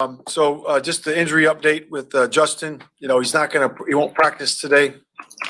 Um, 0.00 0.22
so, 0.28 0.64
uh, 0.64 0.80
just 0.80 1.04
the 1.04 1.16
injury 1.16 1.44
update 1.44 1.88
with, 1.88 2.12
uh, 2.16 2.26
Justin, 2.26 2.82
you 2.98 3.06
know, 3.06 3.20
he's 3.20 3.32
not 3.32 3.52
gonna, 3.52 3.72
he 3.86 3.94
won't 3.94 4.14
practice 4.14 4.58
today. 4.60 4.94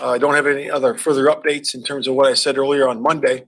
Uh, 0.02 0.10
I 0.10 0.18
don't 0.18 0.34
have 0.34 0.46
any 0.46 0.70
other 0.70 0.98
further 0.98 1.26
updates 1.26 1.74
in 1.74 1.82
terms 1.82 2.06
of 2.06 2.14
what 2.14 2.26
I 2.26 2.34
said 2.34 2.58
earlier 2.58 2.86
on 2.86 3.00
Monday. 3.00 3.46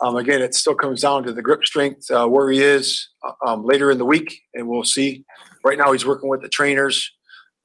Um, 0.00 0.16
again, 0.16 0.40
it 0.40 0.54
still 0.54 0.76
comes 0.76 1.02
down 1.02 1.24
to 1.24 1.32
the 1.32 1.42
grip 1.42 1.64
strength, 1.64 2.08
uh, 2.12 2.26
where 2.26 2.48
he 2.48 2.62
is, 2.62 3.08
uh, 3.24 3.32
um, 3.44 3.64
later 3.64 3.90
in 3.90 3.98
the 3.98 4.04
week, 4.04 4.40
and 4.54 4.68
we'll 4.68 4.84
see. 4.84 5.24
Right 5.64 5.76
now, 5.76 5.90
he's 5.90 6.06
working 6.06 6.30
with 6.30 6.42
the 6.42 6.48
trainers, 6.48 7.10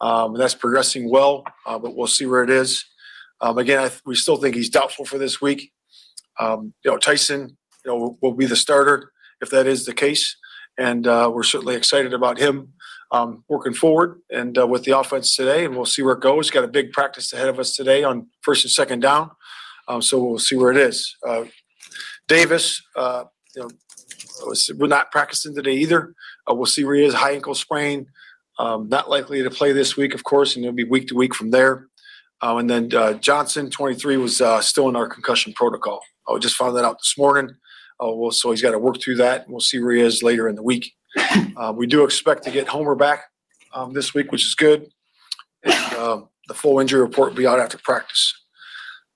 um, 0.02 0.34
and 0.34 0.41
that's 0.41 0.55
progressing 0.55 1.09
well, 1.09 1.43
uh, 1.68 1.77
but 1.77 1.95
we'll 1.95 2.07
see 2.07 2.25
where 2.25 2.43
it 2.43 2.50
is. 2.50 2.84
Um, 3.41 3.59
again, 3.59 3.79
I, 3.79 3.91
we 4.05 4.16
still 4.16 4.38
think 4.38 4.55
he's 4.55 4.70
doubtful 4.70 5.05
for 5.05 5.20
this 5.20 5.39
week. 5.39 5.71
Um, 6.39 6.73
you 6.84 6.89
know, 6.89 6.97
Tyson, 6.97 7.57
you 7.86 7.91
know, 7.91 7.95
will, 7.95 8.18
will 8.23 8.34
be 8.34 8.47
the 8.47 8.55
starter 8.55 9.11
if 9.39 9.52
that 9.52 9.68
is 9.68 9.86
the 9.86 9.93
case. 9.93 10.36
And, 10.78 11.07
uh, 11.07 11.32
we're 11.34 11.44
certainly 11.44 11.76
excited 11.76 12.14
about 12.14 12.38
him, 12.38 12.73
um, 13.12 13.44
working 13.48 13.74
forward 13.74 14.21
and, 14.30 14.57
uh, 14.57 14.68
with 14.68 14.83
the 14.83 14.97
offense 14.97 15.36
today, 15.36 15.66
and 15.66 15.75
we'll 15.75 15.86
see 15.86 16.02
where 16.02 16.16
it 16.16 16.21
goes. 16.21 16.50
Got 16.50 16.64
a 16.64 16.70
big 16.70 16.92
practice 16.92 17.32
ahead 17.33 17.47
of 17.47 17.60
us 17.60 17.75
today 17.75 18.04
on 18.04 18.28
first 18.42 18.66
and 18.66 18.71
second 18.71 19.00
down. 19.02 19.32
Um, 19.88 20.02
so 20.02 20.21
we'll 20.24 20.39
see 20.39 20.56
where 20.56 20.71
it 20.71 20.78
is. 20.78 21.16
Uh, 21.25 21.46
Davis, 22.28 22.82
uh, 22.96 23.25
you 23.56 23.61
know, 23.61 23.69
was, 24.46 24.69
we're 24.78 24.88
not 24.88 25.11
practicing 25.11 25.56
today 25.56 25.75
either. 25.75 26.14
Uh, 26.50 26.56
we'll 26.56 26.66
see 26.66 26.83
where 26.83 26.96
he 26.96 27.05
is. 27.05 27.14
High 27.14 27.32
ankle 27.32 27.55
sprain, 27.55 28.07
um, 28.60 28.89
not 28.89 29.10
likely 29.10 29.44
to 29.44 29.50
play 29.50 29.71
this 29.71 29.96
week, 29.96 30.14
of 30.14 30.24
course, 30.24 30.55
and 30.55 30.66
it'll 30.66 30.75
be 30.75 30.83
week 30.83 31.07
to 31.07 31.16
week 31.16 31.36
from 31.36 31.52
there. 31.52 31.88
Um, 32.42 32.58
and 32.58 32.69
then 32.69 32.94
uh, 32.94 33.14
Johnson, 33.14 33.69
23, 33.69 34.17
was 34.17 34.42
still 34.61 34.89
in 34.89 34.95
our 34.95 35.08
concussion 35.08 35.53
protocol. 35.53 36.02
I 36.28 36.38
just 36.39 36.55
found 36.55 36.75
that 36.75 36.86
out 36.86 36.97
this 37.00 37.17
morning. 37.17 37.55
Uh, 38.03 38.11
well, 38.11 38.31
so 38.31 38.52
he's 38.52 38.61
got 38.61 38.72
to 38.72 38.80
work 38.80 39.02
through 39.02 39.16
that, 39.16 39.44
and 39.44 39.52
we'll 39.52 39.61
see 39.61 39.80
where 39.80 39.94
he 39.94 40.02
is 40.02 40.22
later 40.23 40.47
in 40.47 40.55
the 40.55 40.63
week. 40.63 40.94
Uh, 41.58 41.72
we 41.72 41.88
do 41.88 42.03
expect 42.03 42.44
to 42.44 42.52
get 42.52 42.67
Homer 42.67 42.95
back 42.95 43.23
um, 43.73 43.94
this 43.94 44.13
week, 44.13 44.30
which 44.30 44.45
is 44.45 44.55
good. 44.55 44.89
And 45.63 45.94
um, 45.95 46.30
the 46.49 46.53
full 46.53 46.79
injury 46.79 46.99
report 46.99 47.29
will 47.29 47.37
be 47.37 47.47
out 47.47 47.61
after 47.61 47.77
practice. 47.77 48.33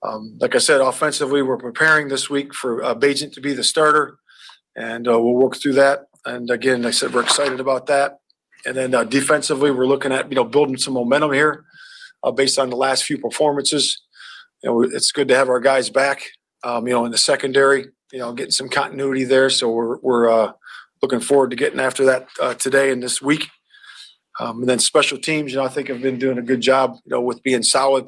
Um, 0.02 0.38
like 0.40 0.54
I 0.54 0.58
said, 0.58 0.80
offensively, 0.80 1.42
we're 1.42 1.58
preparing 1.58 2.08
this 2.08 2.30
week 2.30 2.54
for 2.54 2.82
uh, 2.82 2.94
Bagent 2.94 3.34
to 3.34 3.42
be 3.42 3.52
the 3.52 3.62
starter, 3.62 4.18
and 4.74 5.06
uh, 5.06 5.20
we'll 5.20 5.34
work 5.34 5.56
through 5.56 5.74
that. 5.74 6.06
And 6.24 6.50
again, 6.50 6.82
like 6.82 6.88
I 6.88 6.92
said 6.92 7.12
we're 7.12 7.22
excited 7.22 7.60
about 7.60 7.86
that. 7.86 8.20
And 8.66 8.76
then 8.76 8.94
uh, 8.94 9.04
defensively, 9.04 9.70
we're 9.70 9.86
looking 9.86 10.12
at 10.12 10.30
you 10.30 10.36
know 10.36 10.44
building 10.44 10.78
some 10.78 10.94
momentum 10.94 11.32
here 11.32 11.64
uh, 12.22 12.30
based 12.30 12.58
on 12.58 12.70
the 12.70 12.76
last 12.76 13.04
few 13.04 13.18
performances. 13.18 14.00
You 14.62 14.70
know, 14.70 14.82
it's 14.82 15.12
good 15.12 15.28
to 15.28 15.36
have 15.36 15.48
our 15.48 15.60
guys 15.60 15.90
back. 15.90 16.22
Um, 16.62 16.86
you 16.86 16.92
know, 16.92 17.04
in 17.04 17.10
the 17.10 17.18
secondary, 17.18 17.86
you 18.12 18.18
know, 18.18 18.32
getting 18.32 18.50
some 18.50 18.68
continuity 18.68 19.24
there. 19.24 19.50
So 19.50 19.70
we're 19.70 19.98
we're 19.98 20.30
uh, 20.30 20.52
looking 21.02 21.20
forward 21.20 21.50
to 21.50 21.56
getting 21.56 21.80
after 21.80 22.04
that 22.06 22.28
uh, 22.40 22.54
today 22.54 22.90
and 22.90 23.02
this 23.02 23.20
week. 23.22 23.48
Um, 24.38 24.60
and 24.60 24.68
then 24.68 24.78
special 24.78 25.18
teams, 25.18 25.52
you 25.52 25.58
know, 25.58 25.64
I 25.64 25.68
think 25.68 25.88
have 25.88 26.00
been 26.00 26.18
doing 26.18 26.38
a 26.38 26.42
good 26.42 26.60
job, 26.60 26.94
you 27.04 27.10
know, 27.10 27.20
with 27.20 27.42
being 27.42 27.62
solid 27.62 28.06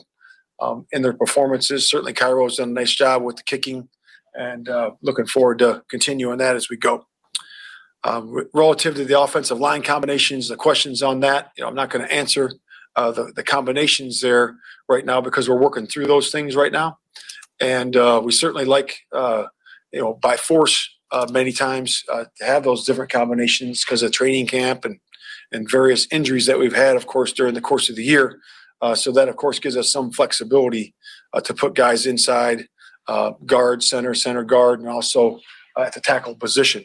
um, 0.61 0.87
in 0.93 1.03
their 1.03 1.13
performances. 1.13 1.89
Certainly, 1.89 2.15
Cairo's 2.15 2.57
done 2.57 2.71
a 2.71 2.73
nice 2.73 2.95
job 2.95 3.23
with 3.23 3.37
the 3.37 3.43
kicking, 3.43 3.89
and 4.35 4.69
uh, 4.69 4.93
looking 5.03 5.27
forward 5.27 5.59
to 5.59 5.83
continuing 5.91 6.39
that 6.39 6.57
as 6.57 6.71
we 6.71 6.77
go. 6.77 7.07
Um, 8.05 8.49
relative 8.53 8.97
to 8.97 9.05
the 9.05 9.21
offensive 9.21 9.61
line 9.61 9.83
combinations, 9.83 10.49
the 10.49 10.57
questions 10.57 11.03
on 11.03 11.21
that, 11.21 11.53
you 11.57 11.63
know, 11.63 11.69
I'm 11.69 11.75
not 11.77 11.91
going 11.91 12.05
to 12.05 12.13
answer 12.13 12.51
uh, 12.97 13.13
the, 13.13 13.33
the 13.37 13.45
combinations 13.45 14.21
there 14.21 14.57
right 14.89 15.05
now 15.05 15.21
because 15.21 15.49
we're 15.49 15.61
working 15.61 15.87
through 15.87 16.07
those 16.07 16.33
things 16.33 16.57
right 16.57 16.73
now. 16.73 16.99
And 17.61 17.95
uh, 17.97 18.21
we 18.25 18.33
certainly 18.33 18.65
like, 18.65 18.99
uh, 19.13 19.45
you 19.93 20.01
know, 20.01 20.15
by 20.15 20.37
force 20.37 20.89
uh, 21.11 21.27
many 21.31 21.53
times 21.53 22.03
uh, 22.11 22.25
to 22.37 22.45
have 22.45 22.65
those 22.65 22.85
different 22.85 23.11
combinations 23.11 23.85
because 23.85 24.03
of 24.03 24.13
training 24.13 24.47
camp 24.47 24.85
and, 24.85 24.99
and 25.53 25.71
various 25.71 26.07
injuries 26.11 26.47
that 26.47 26.59
we've 26.59 26.75
had, 26.75 26.97
of 26.97 27.07
course, 27.07 27.33
during 27.33 27.55
the 27.55 27.61
course 27.61 27.91
of 27.91 27.97
the 27.97 28.05
year. 28.05 28.39
Uh, 28.81 28.95
so 28.95 29.13
that, 29.13 29.29
of 29.29 29.37
course, 29.37 29.59
gives 29.59 29.77
us 29.77 29.93
some 29.93 30.11
flexibility 30.11 30.95
uh, 31.35 31.41
to 31.41 31.55
put 31.55 31.75
guys 31.75 32.07
inside 32.07 32.67
uh, 33.07 33.33
guard, 33.47 33.83
center, 33.83 34.15
center 34.15 34.43
guard, 34.43 34.81
and 34.81 34.89
also 34.89 35.39
uh, 35.77 35.83
at 35.83 35.95
the 35.95 36.01
tackle 36.01 36.35
position. 36.35 36.85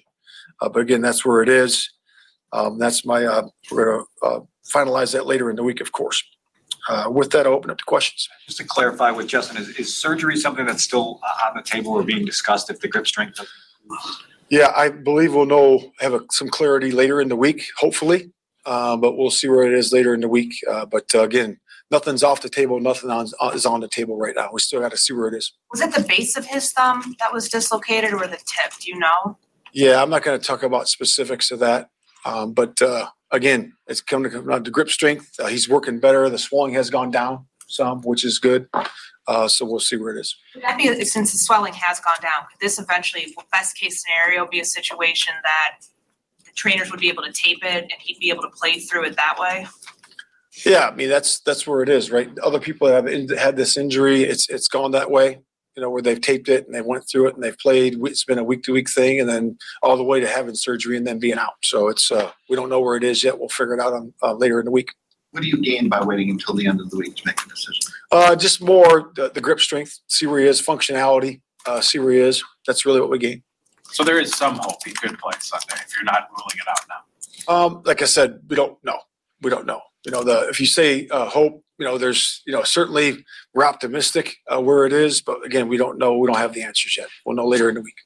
But 0.60 0.78
again, 0.78 1.02
that's 1.02 1.26
where 1.26 1.42
it 1.42 1.50
is. 1.50 1.90
Um, 2.52 2.80
that's 2.80 3.06
my, 3.06 3.44
we're 3.72 4.02
uh, 4.22 4.40
finalize 4.74 5.14
that 5.14 5.26
later 5.26 5.50
in 5.50 5.56
the 5.56 5.64
week, 5.64 5.82
of 5.82 5.92
course. 5.92 6.24
Uh, 6.88 7.10
with 7.10 7.32
that, 7.32 7.46
I'll 7.46 7.54
open 7.54 7.70
up 7.70 7.78
to 7.78 7.84
questions. 7.84 8.30
Just 8.46 8.60
to 8.60 8.64
clarify 8.64 9.12
with 9.12 9.28
Justin, 9.28 9.58
is, 9.58 9.70
is 9.78 9.96
surgery 9.96 10.38
something 10.38 10.66
that's 10.66 10.84
still 10.84 11.20
on 11.46 11.56
the 11.56 11.62
table 11.62 11.92
or 11.92 12.04
being 12.04 12.26
discussed 12.26 12.70
if 12.70 12.80
the 12.80 12.88
grip 12.88 13.08
strength 13.08 13.36
doesn't? 13.36 13.50
Yeah, 14.50 14.72
I 14.76 14.90
believe 14.90 15.34
we'll 15.34 15.46
know, 15.46 15.92
have 16.00 16.14
a, 16.14 16.22
some 16.32 16.48
clarity 16.48 16.92
later 16.92 17.20
in 17.20 17.28
the 17.28 17.36
week, 17.36 17.66
hopefully. 17.78 18.32
Uh, 18.66 18.98
but 18.98 19.18
we'll 19.18 19.32
see 19.32 19.48
where 19.48 19.64
it 19.64 19.74
is 19.74 19.94
later 19.94 20.14
in 20.14 20.20
the 20.20 20.28
week. 20.28 20.54
Uh, 20.70 20.86
but 20.86 21.14
uh, 21.16 21.24
again, 21.24 21.58
nothing's 21.90 22.22
off 22.24 22.42
the 22.42 22.50
table. 22.50 22.80
Nothing 22.80 23.10
on, 23.10 23.28
is 23.54 23.66
on 23.66 23.80
the 23.80 23.88
table 23.88 24.18
right 24.18 24.36
now. 24.36 24.50
We 24.52 24.60
still 24.60 24.82
got 24.82 24.92
to 24.92 24.98
see 24.98 25.14
where 25.14 25.28
it 25.28 25.36
is. 25.36 25.54
Was 25.72 25.82
it 25.82 25.94
the 25.94 26.04
base 26.04 26.36
of 26.36 26.46
his 26.46 26.72
thumb 26.74 27.16
that 27.20 27.32
was 27.32 27.48
dislocated 27.48 28.14
or 28.14 28.28
the 28.28 28.38
tip? 28.38 28.74
Do 28.80 28.92
you 28.92 29.00
know? 29.00 29.38
Yeah, 29.72 30.02
I'm 30.02 30.10
not 30.10 30.24
going 30.24 30.40
to 30.40 30.46
talk 30.46 30.64
about 30.64 30.90
specifics 30.90 31.50
of 31.52 31.60
that. 31.60 31.90
Um, 32.26 32.54
but 32.54 32.82
uh, 32.82 33.08
again, 33.32 33.74
it's 33.88 34.02
coming 34.02 34.32
to 34.32 34.42
come 34.42 34.64
to 34.64 34.72
grip 34.72 34.90
strength. 34.90 35.32
Uh, 35.40 35.48
he's 35.48 35.70
working 35.70 36.00
better. 36.00 36.30
The 36.30 36.38
swelling 36.38 36.74
has 36.74 36.90
gone 36.90 37.12
down 37.12 37.46
some, 37.68 38.02
which 38.02 38.26
is 38.26 38.40
good. 38.40 38.68
Uh, 39.28 39.48
so 39.48 39.66
we'll 39.66 39.80
see 39.80 39.98
where 39.98 40.16
it 40.16 40.20
is. 40.20 40.36
That 40.62 40.78
be, 40.78 41.04
since 41.04 41.34
the 41.34 41.38
swelling 41.38 41.74
has 41.74 42.00
gone 42.00 42.18
down, 42.22 42.48
could 42.50 42.60
this 42.62 42.80
eventually, 42.80 43.36
best 43.52 43.78
case 43.78 44.02
scenario, 44.04 44.48
be 44.48 44.62
a 44.62 44.66
situation 44.66 45.34
that 45.44 45.86
the 46.46 46.52
trainers 46.56 46.90
would 46.92 47.02
be 47.02 47.10
able 47.10 47.24
to 47.24 47.34
tape 47.34 47.60
it 47.64 47.84
and 47.84 47.94
he'd 48.00 48.20
be 48.20 48.30
able 48.30 48.44
to 48.44 48.50
play 48.50 48.80
through 48.80 49.06
it 49.06 49.18
that 49.18 49.38
way? 49.38 49.68
Yeah, 50.66 50.88
I 50.88 50.96
mean 50.96 51.10
that's 51.10 51.40
that's 51.42 51.68
where 51.68 51.84
it 51.84 51.90
is, 51.90 52.10
right? 52.10 52.32
Other 52.40 52.60
people 52.60 52.88
have 52.88 53.06
in, 53.06 53.28
had 53.30 53.56
this 53.58 53.78
injury. 53.78 54.24
It's 54.24 54.50
it's 54.50 54.68
gone 54.68 54.92
that 54.92 55.12
way, 55.12 55.40
you 55.78 55.84
know, 55.84 55.92
where 55.92 56.02
they've 56.02 56.20
taped 56.20 56.50
it 56.50 56.66
and 56.66 56.74
they 56.74 56.82
went 56.82 57.08
through 57.08 57.28
it 57.28 57.36
and 57.36 57.44
they've 57.44 57.58
played. 57.60 58.00
It's 58.02 58.24
been 58.24 58.40
a 58.40 58.44
week 58.44 58.64
to 58.64 58.74
week 58.74 58.90
thing, 58.90 59.20
and 59.20 59.30
then 59.30 59.60
all 59.84 59.96
the 59.96 60.04
way 60.04 60.20
to 60.20 60.28
having 60.28 60.56
surgery 60.56 60.98
and 60.98 61.06
then 61.06 61.20
being 61.20 61.38
out. 61.38 61.54
So 61.62 61.88
it's 61.88 62.12
uh, 62.12 62.32
we 62.50 62.56
don't 62.56 62.70
know 62.70 62.82
where 62.82 62.96
it 62.96 63.04
is 63.04 63.24
yet. 63.24 63.38
We'll 63.38 63.50
figure 63.50 63.76
it 63.76 63.80
out 63.80 63.94
on 63.94 64.12
uh, 64.24 64.34
later 64.34 64.60
in 64.60 64.66
the 64.66 64.72
week. 64.72 64.90
What 65.32 65.44
do 65.44 65.48
you 65.48 65.62
gain 65.62 65.88
by 65.88 66.04
waiting 66.04 66.32
until 66.32 66.56
the 66.56 66.66
end 66.66 66.82
of 66.82 66.90
the 66.90 66.98
week 66.98 67.16
to 67.18 67.22
make 67.28 67.40
a 67.46 67.50
decision? 67.50 67.94
Uh, 68.12 68.36
just 68.36 68.60
more 68.60 69.12
the, 69.16 69.30
the 69.30 69.40
grip 69.40 69.60
strength, 69.60 70.00
see 70.08 70.26
where 70.26 70.40
he 70.40 70.48
is, 70.48 70.60
functionality, 70.60 71.42
uh, 71.68 71.80
see 71.80 72.00
where 72.00 72.14
he 72.14 72.20
is. 72.20 72.44
That's 72.66 72.84
really 72.84 73.00
what 73.00 73.12
we 73.12 73.20
gain. 73.20 73.44
So 73.84 74.04
there 74.04 74.20
is 74.20 74.34
some 74.34 74.56
hope 74.56 74.78
he 74.84 74.94
could 74.94 75.18
play 75.20 75.34
Sunday 75.40 75.76
if 75.76 75.94
you're 75.96 76.06
not 76.06 76.28
ruling 76.32 76.56
it 76.56 76.68
out 76.68 76.80
now. 76.90 77.54
Um, 77.54 77.84
like 77.86 78.02
I 78.02 78.06
said, 78.06 78.40
we 78.50 78.56
don't 78.56 78.84
know. 78.84 78.98
We 79.42 79.52
don't 79.52 79.68
know. 79.68 79.82
You 80.06 80.12
know, 80.12 80.24
the 80.24 80.48
if 80.50 80.60
you 80.60 80.66
say 80.66 81.08
uh, 81.10 81.30
hope, 81.30 81.64
you 81.78 81.86
know, 81.86 81.98
there's 81.98 82.42
you 82.46 82.54
know 82.54 82.64
certainly 82.64 83.24
we're 83.54 83.66
optimistic 83.66 84.38
uh, 84.48 84.60
where 84.60 84.86
it 84.86 84.94
is, 84.94 85.22
but 85.22 85.46
again, 85.46 85.68
we 85.68 85.78
don't 85.78 85.98
know. 85.98 86.18
We 86.18 86.28
don't 86.28 86.38
have 86.38 86.54
the 86.54 86.64
answers 86.64 86.98
yet. 86.98 87.08
We'll 87.26 87.36
know 87.36 87.48
later 87.48 87.70
in 87.70 87.76
the 87.76 87.82
week. 87.82 87.98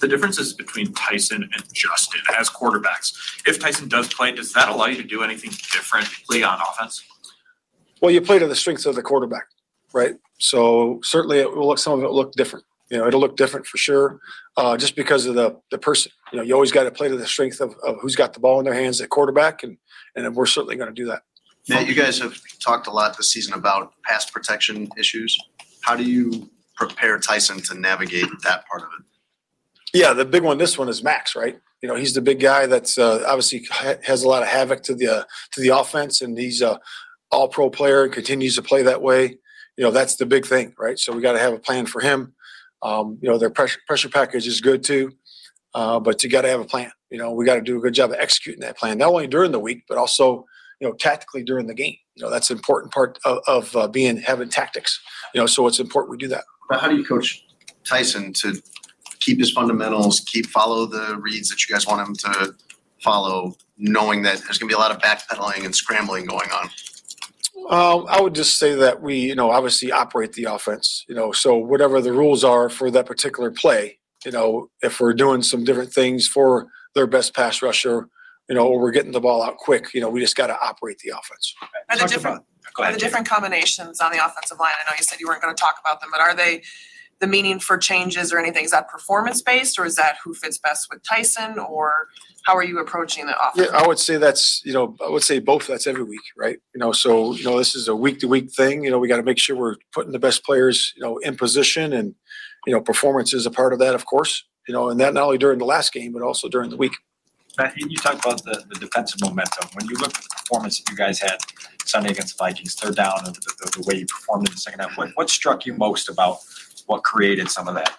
The 0.00 0.08
differences 0.08 0.52
between 0.54 0.92
Tyson 0.94 1.42
and 1.42 1.74
Justin 1.74 2.20
as 2.38 2.48
quarterbacks. 2.48 3.12
If 3.46 3.58
Tyson 3.58 3.88
does 3.88 4.12
play, 4.12 4.32
does 4.32 4.52
that 4.52 4.68
allow 4.68 4.86
you 4.86 4.96
to 4.96 5.02
do 5.02 5.22
anything 5.22 5.50
differently 5.50 6.42
on 6.44 6.60
offense? 6.60 7.04
Well, 8.00 8.10
you 8.10 8.20
play 8.20 8.38
to 8.38 8.46
the 8.46 8.54
strengths 8.54 8.86
of 8.86 8.94
the 8.94 9.02
quarterback, 9.02 9.46
right? 9.92 10.14
So 10.38 11.00
certainly, 11.02 11.38
it 11.38 11.54
will 11.54 11.68
look 11.68 11.78
some 11.78 11.94
of 11.94 12.02
it 12.02 12.06
will 12.06 12.16
look 12.16 12.32
different. 12.32 12.64
You 12.90 12.98
know, 12.98 13.06
it'll 13.06 13.20
look 13.20 13.36
different 13.36 13.66
for 13.66 13.76
sure, 13.78 14.18
uh, 14.56 14.76
just 14.76 14.96
because 14.96 15.26
of 15.26 15.34
the 15.34 15.60
the 15.70 15.78
person. 15.78 16.12
You 16.32 16.38
know, 16.38 16.44
you 16.44 16.54
always 16.54 16.72
got 16.72 16.84
to 16.84 16.90
play 16.90 17.08
to 17.08 17.16
the 17.16 17.26
strength 17.26 17.60
of, 17.60 17.74
of 17.84 17.96
who's 18.00 18.16
got 18.16 18.32
the 18.32 18.40
ball 18.40 18.58
in 18.58 18.64
their 18.64 18.74
hands 18.74 19.00
at 19.00 19.10
quarterback, 19.10 19.62
and 19.62 19.76
and 20.16 20.34
we're 20.34 20.46
certainly 20.46 20.76
going 20.76 20.88
to 20.88 20.94
do 20.94 21.06
that. 21.06 21.22
Matt, 21.68 21.86
you 21.86 21.94
guys 21.94 22.18
have 22.18 22.34
talked 22.58 22.86
a 22.86 22.90
lot 22.90 23.16
this 23.16 23.30
season 23.30 23.54
about 23.54 23.92
pass 24.04 24.28
protection 24.30 24.88
issues. 24.98 25.38
How 25.82 25.94
do 25.94 26.02
you 26.04 26.50
prepare 26.76 27.18
Tyson 27.18 27.60
to 27.62 27.74
navigate 27.74 28.26
that 28.44 28.66
part 28.66 28.82
of 28.82 28.88
it? 28.98 29.04
Yeah, 29.92 30.12
the 30.12 30.24
big 30.24 30.42
one. 30.42 30.58
This 30.58 30.78
one 30.78 30.88
is 30.88 31.02
Max, 31.02 31.34
right? 31.34 31.58
You 31.82 31.88
know, 31.88 31.94
he's 31.94 32.14
the 32.14 32.20
big 32.20 32.40
guy 32.40 32.66
that's 32.66 32.98
uh, 32.98 33.24
obviously 33.26 33.64
ha- 33.70 33.96
has 34.04 34.22
a 34.22 34.28
lot 34.28 34.42
of 34.42 34.48
havoc 34.48 34.82
to 34.84 34.94
the 34.94 35.08
uh, 35.08 35.24
to 35.52 35.60
the 35.60 35.68
offense, 35.68 36.22
and 36.22 36.38
he's 36.38 36.62
a 36.62 36.80
all 37.30 37.48
pro 37.48 37.70
player 37.70 38.04
and 38.04 38.12
continues 38.12 38.56
to 38.56 38.62
play 38.62 38.82
that 38.82 39.02
way. 39.02 39.38
You 39.76 39.84
know, 39.84 39.90
that's 39.90 40.16
the 40.16 40.26
big 40.26 40.46
thing, 40.46 40.74
right? 40.78 40.98
So 40.98 41.12
we 41.12 41.22
got 41.22 41.32
to 41.32 41.38
have 41.38 41.52
a 41.52 41.58
plan 41.58 41.86
for 41.86 42.00
him. 42.00 42.34
Um, 42.82 43.18
you 43.20 43.28
know, 43.28 43.38
their 43.38 43.50
pressure 43.50 43.80
pressure 43.86 44.08
package 44.08 44.46
is 44.46 44.60
good 44.60 44.82
too, 44.82 45.12
uh, 45.74 46.00
but 46.00 46.22
you 46.22 46.30
got 46.30 46.42
to 46.42 46.48
have 46.48 46.60
a 46.60 46.64
plan. 46.64 46.92
You 47.10 47.18
know, 47.18 47.32
we 47.32 47.44
got 47.44 47.56
to 47.56 47.62
do 47.62 47.78
a 47.78 47.80
good 47.80 47.94
job 47.94 48.10
of 48.10 48.16
executing 48.18 48.60
that 48.60 48.78
plan, 48.78 48.98
not 48.98 49.08
only 49.08 49.26
during 49.26 49.52
the 49.52 49.58
week, 49.58 49.84
but 49.88 49.98
also 49.98 50.46
you 50.80 50.88
know 50.88 50.94
tactically 50.94 51.42
during 51.42 51.66
the 51.66 51.74
game. 51.74 51.96
You 52.14 52.24
know, 52.24 52.30
that's 52.30 52.50
an 52.50 52.56
important 52.56 52.92
part 52.92 53.18
of, 53.24 53.38
of 53.46 53.76
uh, 53.76 53.88
being 53.88 54.16
having 54.16 54.48
tactics. 54.48 55.00
You 55.34 55.40
know, 55.40 55.46
so 55.46 55.66
it's 55.66 55.78
important 55.78 56.10
we 56.10 56.16
do 56.16 56.28
that. 56.28 56.44
But 56.68 56.80
how 56.80 56.88
do 56.88 56.96
you 56.96 57.04
coach 57.04 57.44
Tyson 57.84 58.32
to 58.34 58.60
keep 59.20 59.38
his 59.38 59.52
fundamentals, 59.52 60.20
keep 60.20 60.46
follow 60.46 60.86
the 60.86 61.18
reads 61.20 61.48
that 61.50 61.66
you 61.66 61.74
guys 61.74 61.86
want 61.86 62.06
him 62.06 62.14
to 62.16 62.54
follow, 63.02 63.54
knowing 63.78 64.22
that 64.22 64.38
there's 64.38 64.58
going 64.58 64.68
to 64.68 64.74
be 64.74 64.74
a 64.74 64.78
lot 64.78 64.90
of 64.90 64.98
backpedaling 64.98 65.64
and 65.64 65.74
scrambling 65.74 66.26
going 66.26 66.48
on? 66.50 66.70
Um, 67.68 68.06
I 68.08 68.20
would 68.20 68.34
just 68.34 68.58
say 68.58 68.74
that 68.74 69.02
we, 69.02 69.16
you 69.16 69.34
know, 69.34 69.50
obviously 69.50 69.92
operate 69.92 70.32
the 70.32 70.44
offense. 70.44 71.04
You 71.08 71.14
know, 71.14 71.32
so 71.32 71.56
whatever 71.56 72.00
the 72.00 72.12
rules 72.12 72.42
are 72.42 72.68
for 72.68 72.90
that 72.90 73.06
particular 73.06 73.50
play, 73.50 73.98
you 74.24 74.32
know, 74.32 74.70
if 74.82 75.00
we're 75.00 75.14
doing 75.14 75.42
some 75.42 75.64
different 75.64 75.92
things 75.92 76.26
for 76.26 76.68
their 76.94 77.06
best 77.06 77.34
pass 77.34 77.62
rusher, 77.62 78.08
you 78.50 78.56
know, 78.56 78.68
we're 78.70 78.90
getting 78.90 79.12
the 79.12 79.20
ball 79.20 79.42
out 79.42 79.56
quick. 79.56 79.94
You 79.94 80.00
know, 80.00 80.10
we 80.10 80.20
just 80.20 80.36
got 80.36 80.48
to 80.48 80.60
operate 80.60 80.98
the 80.98 81.10
offense. 81.10 81.54
Are 81.88 81.96
the 81.96 82.06
different, 82.06 82.42
about- 82.74 82.86
are 82.88 82.92
the 82.92 82.98
different 82.98 83.28
combinations 83.28 84.00
on 84.00 84.10
the 84.10 84.18
offensive 84.18 84.58
line, 84.58 84.72
I 84.84 84.90
know 84.90 84.96
you 84.98 85.04
said 85.04 85.20
you 85.20 85.28
weren't 85.28 85.40
gonna 85.40 85.54
talk 85.54 85.76
about 85.80 86.00
them, 86.00 86.10
but 86.12 86.20
are 86.20 86.34
they 86.34 86.62
the 87.20 87.26
meaning 87.26 87.60
for 87.60 87.76
changes 87.76 88.32
or 88.32 88.38
anything, 88.38 88.64
is 88.64 88.70
that 88.70 88.88
performance 88.88 89.42
based 89.42 89.78
or 89.78 89.84
is 89.84 89.94
that 89.96 90.16
who 90.24 90.34
fits 90.34 90.58
best 90.58 90.88
with 90.90 91.02
Tyson 91.02 91.58
or 91.58 92.08
how 92.44 92.56
are 92.56 92.64
you 92.64 92.78
approaching 92.78 93.26
the 93.26 93.36
offense? 93.36 93.56
Yeah, 93.56 93.64
offense? 93.64 93.84
I 93.84 93.86
would 93.86 93.98
say 93.98 94.16
that's, 94.16 94.62
you 94.64 94.72
know, 94.72 94.96
I 95.04 95.10
would 95.10 95.22
say 95.22 95.38
both. 95.38 95.66
That's 95.66 95.86
every 95.86 96.02
week, 96.02 96.22
right? 96.36 96.58
You 96.74 96.78
know, 96.78 96.92
so, 96.92 97.34
you 97.34 97.44
know, 97.44 97.58
this 97.58 97.74
is 97.74 97.88
a 97.88 97.94
week 97.94 98.20
to 98.20 98.26
week 98.26 98.50
thing. 98.50 98.82
You 98.84 98.90
know, 98.90 98.98
we 98.98 99.06
got 99.06 99.18
to 99.18 99.22
make 99.22 99.38
sure 99.38 99.54
we're 99.54 99.76
putting 99.92 100.12
the 100.12 100.18
best 100.18 100.44
players, 100.44 100.94
you 100.96 101.02
know, 101.02 101.18
in 101.18 101.36
position 101.36 101.92
and, 101.92 102.14
you 102.66 102.72
know, 102.72 102.80
performance 102.80 103.34
is 103.34 103.44
a 103.44 103.50
part 103.50 103.74
of 103.74 103.78
that, 103.80 103.94
of 103.94 104.06
course. 104.06 104.42
You 104.66 104.72
know, 104.72 104.88
and 104.88 104.98
that 105.00 105.12
not 105.12 105.24
only 105.24 105.38
during 105.38 105.58
the 105.58 105.66
last 105.66 105.92
game, 105.92 106.12
but 106.12 106.22
also 106.22 106.48
during 106.48 106.70
the 106.70 106.76
week. 106.76 106.92
You 107.76 107.96
talked 107.96 108.24
about 108.24 108.42
the, 108.44 108.64
the 108.68 108.78
defensive 108.78 109.20
momentum. 109.20 109.68
When 109.74 109.88
you 109.88 109.96
look 109.96 110.16
at 110.16 110.22
the 110.22 110.28
performance 110.36 110.78
that 110.78 110.90
you 110.90 110.96
guys 110.96 111.20
had 111.20 111.38
Sunday 111.84 112.10
against 112.10 112.36
the 112.36 112.44
Vikings, 112.44 112.74
third 112.74 112.96
down, 112.96 113.18
and 113.24 113.34
the, 113.34 113.40
the, 113.40 113.80
the 113.80 113.84
way 113.86 114.00
you 114.00 114.06
performed 114.06 114.48
in 114.48 114.54
the 114.54 114.60
second 114.60 114.80
half, 114.80 114.96
what, 114.96 115.10
what 115.14 115.30
struck 115.30 115.66
you 115.66 115.74
most 115.74 116.08
about 116.08 116.38
what 116.86 117.02
created 117.02 117.48
some 117.48 117.68
of 117.68 117.74
that? 117.74 117.96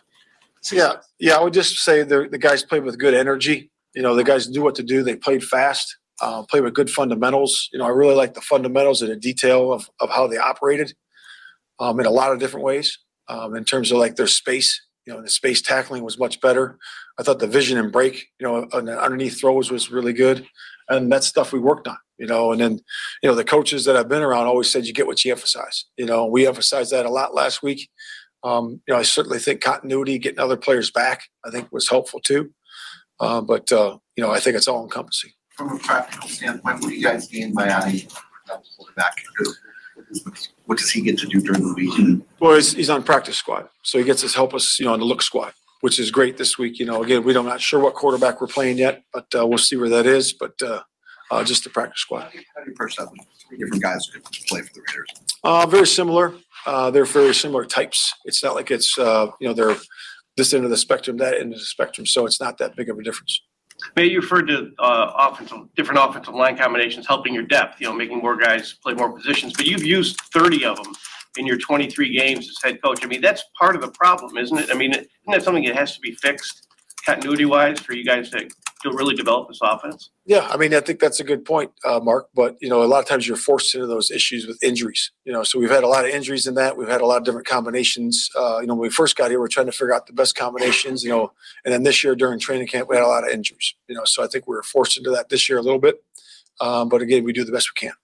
Yeah, 0.72 0.94
yeah, 1.20 1.38
I 1.38 1.44
would 1.44 1.54
just 1.54 1.78
say 1.78 2.04
the 2.04 2.28
the 2.30 2.38
guys 2.38 2.64
played 2.64 2.84
with 2.84 3.00
good 3.00 3.16
energy. 3.16 3.72
You 3.96 4.04
know, 4.04 4.16
the 4.16 4.24
guys 4.24 4.48
knew 4.50 4.62
what 4.62 4.76
to 4.76 4.84
do. 4.84 5.02
They 5.02 5.16
played 5.16 5.44
fast, 5.44 5.98
uh, 6.22 6.44
played 6.44 6.64
with 6.64 6.76
good 6.76 6.90
fundamentals. 6.90 7.68
You 7.74 7.80
know, 7.80 7.86
I 7.86 7.90
really 7.90 8.16
like 8.16 8.36
the 8.36 8.42
fundamentals 8.42 9.02
and 9.02 9.12
the 9.12 9.16
detail 9.16 9.74
of 9.74 9.90
of 10.00 10.10
how 10.12 10.28
they 10.28 10.38
operated, 10.38 10.94
um, 11.80 12.00
in 12.00 12.06
a 12.06 12.12
lot 12.12 12.32
of 12.32 12.40
different 12.40 12.66
ways. 12.66 13.00
Um, 13.28 13.56
in 13.56 13.64
terms 13.64 13.92
of 13.92 13.98
like 13.98 14.18
their 14.18 14.28
space, 14.28 14.82
you 15.06 15.14
know, 15.14 15.22
the 15.22 15.30
space 15.30 15.62
tackling 15.62 16.04
was 16.04 16.20
much 16.20 16.40
better. 16.42 16.78
I 17.20 17.24
thought 17.24 17.40
the 17.40 17.48
vision 17.48 17.78
and 17.78 17.92
break, 17.92 18.28
you 18.40 18.48
know, 18.48 18.68
underneath 18.72 19.40
throws 19.40 19.72
was 19.72 19.92
really 19.92 20.14
good, 20.14 20.46
and 20.90 21.12
that's 21.12 21.28
stuff 21.28 21.54
we 21.54 21.60
worked 21.60 21.88
on. 21.88 21.98
You 22.18 22.28
know, 22.28 22.52
and 22.52 22.62
then, 22.62 22.80
you 23.24 23.30
know, 23.30 23.34
the 23.34 23.44
coaches 23.44 23.86
that 23.86 23.96
I've 23.96 24.10
been 24.10 24.22
around 24.22 24.46
always 24.46 24.70
said 24.70 24.86
you 24.86 24.94
get 24.94 25.08
what 25.08 25.26
you 25.26 25.32
emphasize. 25.32 25.86
You 25.98 26.06
know, 26.06 26.28
we 26.28 26.46
emphasized 26.46 26.92
that 26.92 27.08
a 27.08 27.10
lot 27.10 27.34
last 27.34 27.64
week. 27.64 27.90
Um, 28.44 28.82
you 28.88 28.94
know, 28.94 29.00
I 29.00 29.04
certainly 29.04 29.40
think 29.40 29.62
continuity, 29.62 30.20
getting 30.20 30.40
other 30.40 30.58
players 30.58 30.92
back, 30.92 31.24
I 31.46 31.50
think 31.50 31.72
was 31.72 31.90
helpful 31.90 32.20
too. 32.20 32.52
Uh, 33.20 33.42
but 33.42 33.72
uh, 33.72 33.98
you 34.16 34.24
know, 34.24 34.32
I 34.32 34.40
think 34.40 34.56
it's 34.56 34.68
all 34.68 34.84
encompassing. 34.84 35.32
From 35.50 35.76
a 35.76 35.80
practical 35.80 36.30
standpoint, 36.30 36.82
what 36.82 36.90
do 36.90 36.96
you 36.96 37.04
guys 37.04 37.28
gain 37.28 37.54
by 37.54 37.68
adding 37.68 38.08
quarterback? 38.78 39.16
What 40.72 40.78
does 40.78 40.90
he 40.90 41.02
get 41.02 41.18
to 41.18 41.28
do 41.28 41.42
during 41.42 41.68
the 41.68 41.74
week? 41.74 42.22
Well, 42.40 42.56
he's, 42.56 42.72
he's 42.72 42.90
on 42.90 43.04
practice 43.04 43.36
squad, 43.36 43.68
so 43.84 43.98
he 43.98 44.06
gets 44.06 44.22
to 44.22 44.34
help 44.34 44.54
us, 44.54 44.80
you 44.80 44.86
know, 44.86 44.94
on 44.94 45.00
the 45.00 45.06
look 45.06 45.22
squad, 45.22 45.52
which 45.82 46.00
is 46.00 46.12
great 46.12 46.38
this 46.38 46.58
week. 46.58 46.80
You 46.80 46.86
know, 46.86 47.04
again, 47.04 47.26
we 47.26 47.34
don't 47.34 47.46
not 47.46 47.60
sure 47.60 47.82
what 47.82 47.94
quarterback 47.94 48.40
we're 48.40 48.48
playing 48.48 48.78
yet, 48.78 49.04
but 49.12 49.26
uh, 49.38 49.46
we'll 49.46 49.58
see 49.58 49.76
where 49.76 49.90
that 49.90 50.06
is. 50.06 50.32
But 50.32 50.54
uh, 50.62 50.84
uh, 51.30 51.44
just 51.44 51.66
the 51.66 51.72
practice 51.72 52.00
squad. 52.00 52.22
How 52.22 52.30
do 52.30 52.38
you, 52.38 52.44
how 52.56 52.64
do 52.64 52.70
you 52.70 52.74
approach 52.74 52.96
that 52.96 53.12
with 53.12 53.20
three 53.50 53.58
different 53.58 53.84
guys 53.84 54.06
who 54.14 54.22
could 54.22 54.34
play 54.48 54.62
for 54.62 54.74
the 54.74 54.82
Raiders? 54.88 55.10
Uh, 55.44 55.66
very 55.68 55.88
similar. 55.88 56.36
Uh, 56.66 56.90
they're 56.90 57.04
very 57.04 57.34
similar 57.34 57.66
types. 57.66 58.14
It's 58.24 58.42
not 58.42 58.56
like 58.56 58.72
it's 58.72 58.98
uh, 58.98 59.28
you 59.42 59.50
know 59.50 59.54
they're 59.54 59.76
this 60.38 60.54
end 60.54 60.64
of 60.64 60.70
the 60.70 60.78
spectrum, 60.78 61.18
that 61.18 61.34
end 61.34 61.52
of 61.52 61.60
the 61.60 61.66
spectrum, 61.66 62.08
so 62.08 62.26
it's 62.26 62.40
not 62.40 62.60
that 62.60 62.78
big 62.78 62.90
of 62.90 62.98
a 62.98 63.04
difference. 63.04 63.42
May 63.96 64.06
you 64.06 64.22
referred 64.22 64.48
to 64.48 64.72
uh, 64.80 65.12
offensive, 65.18 65.74
different 65.76 66.02
offensive 66.04 66.34
line 66.34 66.58
combinations 66.58 67.08
helping 67.08 67.34
your 67.34 67.44
depth, 67.44 67.82
you 67.82 67.88
know, 67.88 67.94
making 67.94 68.20
more 68.20 68.38
guys 68.38 68.74
play 68.74 68.94
more 68.94 69.12
positions, 69.12 69.54
but 69.54 69.66
you've 69.66 69.84
used 69.84 70.20
30 70.34 70.66
of 70.66 70.84
them 70.84 70.94
in 71.38 71.46
your 71.46 71.58
23 71.58 72.16
games 72.16 72.50
as 72.50 72.58
head 72.64 72.82
coach. 72.82 73.04
I 73.04 73.08
mean, 73.08 73.22
that's 73.22 73.44
part 73.58 73.76
of 73.76 73.82
the 73.82 73.92
problem, 73.92 74.38
isn't 74.38 74.58
it? 74.58 74.70
I 74.72 74.74
mean, 74.74 74.92
isn't 74.92 75.08
that 75.28 75.44
something 75.44 75.64
that 75.66 75.76
has 75.76 75.96
to 75.96 76.02
be 76.02 76.14
fixed 76.16 76.68
continuity 77.06 77.46
wise 77.46 77.80
for 77.80 77.94
you 77.94 78.06
guys 78.06 78.30
to 78.32 78.48
to 78.84 78.90
really 78.92 79.16
develop 79.16 79.48
this 79.48 79.60
offense? 79.62 80.10
Yeah, 80.26 80.48
I 80.50 80.58
mean, 80.58 80.74
I 80.74 80.80
think 80.80 81.00
that's 81.00 81.20
a 81.20 81.24
good 81.24 81.46
point, 81.46 81.72
uh, 81.86 82.00
Mark. 82.00 82.30
But 82.34 82.58
you 82.62 82.70
know, 82.70 82.84
a 82.84 82.86
lot 82.86 83.00
of 83.00 83.06
times 83.06 83.28
you're 83.28 83.38
forced 83.38 83.74
into 83.76 83.88
those 83.88 84.12
issues 84.12 84.48
with 84.48 84.62
injuries. 84.64 85.12
You 85.26 85.34
know, 85.34 85.44
so 85.44 85.60
we've 85.60 85.70
had 85.70 85.84
a 85.84 85.88
lot 85.88 86.06
of 86.06 86.12
injuries 86.12 86.48
in 86.48 86.56
that. 86.56 86.78
We've 86.78 86.88
had 86.88 87.02
a 87.02 87.06
lot 87.06 87.18
of 87.18 87.24
different 87.24 87.48
combinations. 87.48 88.30
Uh, 88.36 88.60
you 88.62 88.68
know, 88.68 88.76
when 88.76 88.82
we 88.82 88.90
first 88.90 89.16
got 89.16 89.30
here, 89.30 89.40
we 89.40 89.46
are 89.46 89.50
trying 89.50 89.68
to 89.68 89.72
figure 89.72 89.94
out 89.94 90.08
the 90.08 90.14
best 90.14 90.36
combinations. 90.36 91.04
You 91.04 91.10
know, 91.10 91.32
and 91.66 91.74
then 91.74 91.84
this 91.84 92.04
year 92.04 92.16
during 92.16 92.40
training 92.40 92.68
camp, 92.68 92.90
we 92.90 92.96
had 92.96 93.04
a 93.04 93.08
lot 93.08 93.24
of 93.24 93.30
injuries. 93.30 93.76
You 93.88 93.96
know, 93.96 94.06
so 94.06 94.24
I 94.24 94.28
think 94.28 94.48
we 94.48 94.56
were 94.56 94.64
forced 94.64 94.98
into 94.98 95.12
that 95.12 95.30
this 95.30 95.48
year 95.50 95.58
a 95.58 95.62
little 95.62 95.80
bit. 95.80 96.04
Um, 96.60 96.90
but 96.90 97.02
again, 97.02 97.24
we 97.24 97.34
do 97.34 97.44
the 97.44 97.52
best 97.52 97.70
we 97.76 97.88
can. 97.88 97.96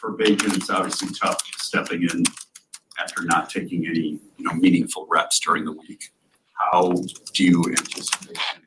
for 0.00 0.16
Bagent, 0.16 0.56
it's 0.56 0.70
obviously 0.70 1.08
tough 1.14 1.42
stepping 1.58 2.02
in 2.02 2.24
after 2.98 3.22
not 3.22 3.50
taking 3.50 3.86
any, 3.86 4.20
you 4.36 4.44
know, 4.44 4.52
meaningful 4.54 5.06
reps 5.10 5.38
during 5.40 5.64
the 5.64 5.72
week. 5.72 6.10
How 6.72 6.92
do 7.32 7.44
you 7.44 7.62
anticipate 7.68 8.36
him 8.36 8.57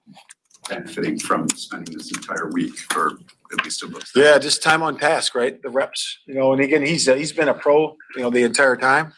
benefiting 0.71 1.19
from 1.19 1.47
spending 1.49 1.97
this 1.97 2.11
entire 2.11 2.49
week, 2.51 2.73
or 2.95 3.19
at 3.51 3.63
least 3.63 3.83
it 3.83 3.89
looks? 3.89 4.11
Yeah, 4.15 4.37
just 4.39 4.63
time 4.63 4.81
on 4.81 4.97
task, 4.97 5.35
right? 5.35 5.61
The 5.61 5.69
reps, 5.69 6.19
you 6.25 6.35
know, 6.35 6.53
and 6.53 6.61
again, 6.61 6.85
he's 6.85 7.07
uh, 7.07 7.15
he's 7.15 7.33
been 7.33 7.49
a 7.49 7.53
pro, 7.53 7.95
you 8.15 8.23
know, 8.23 8.29
the 8.29 8.43
entire 8.43 8.77
time. 8.77 9.13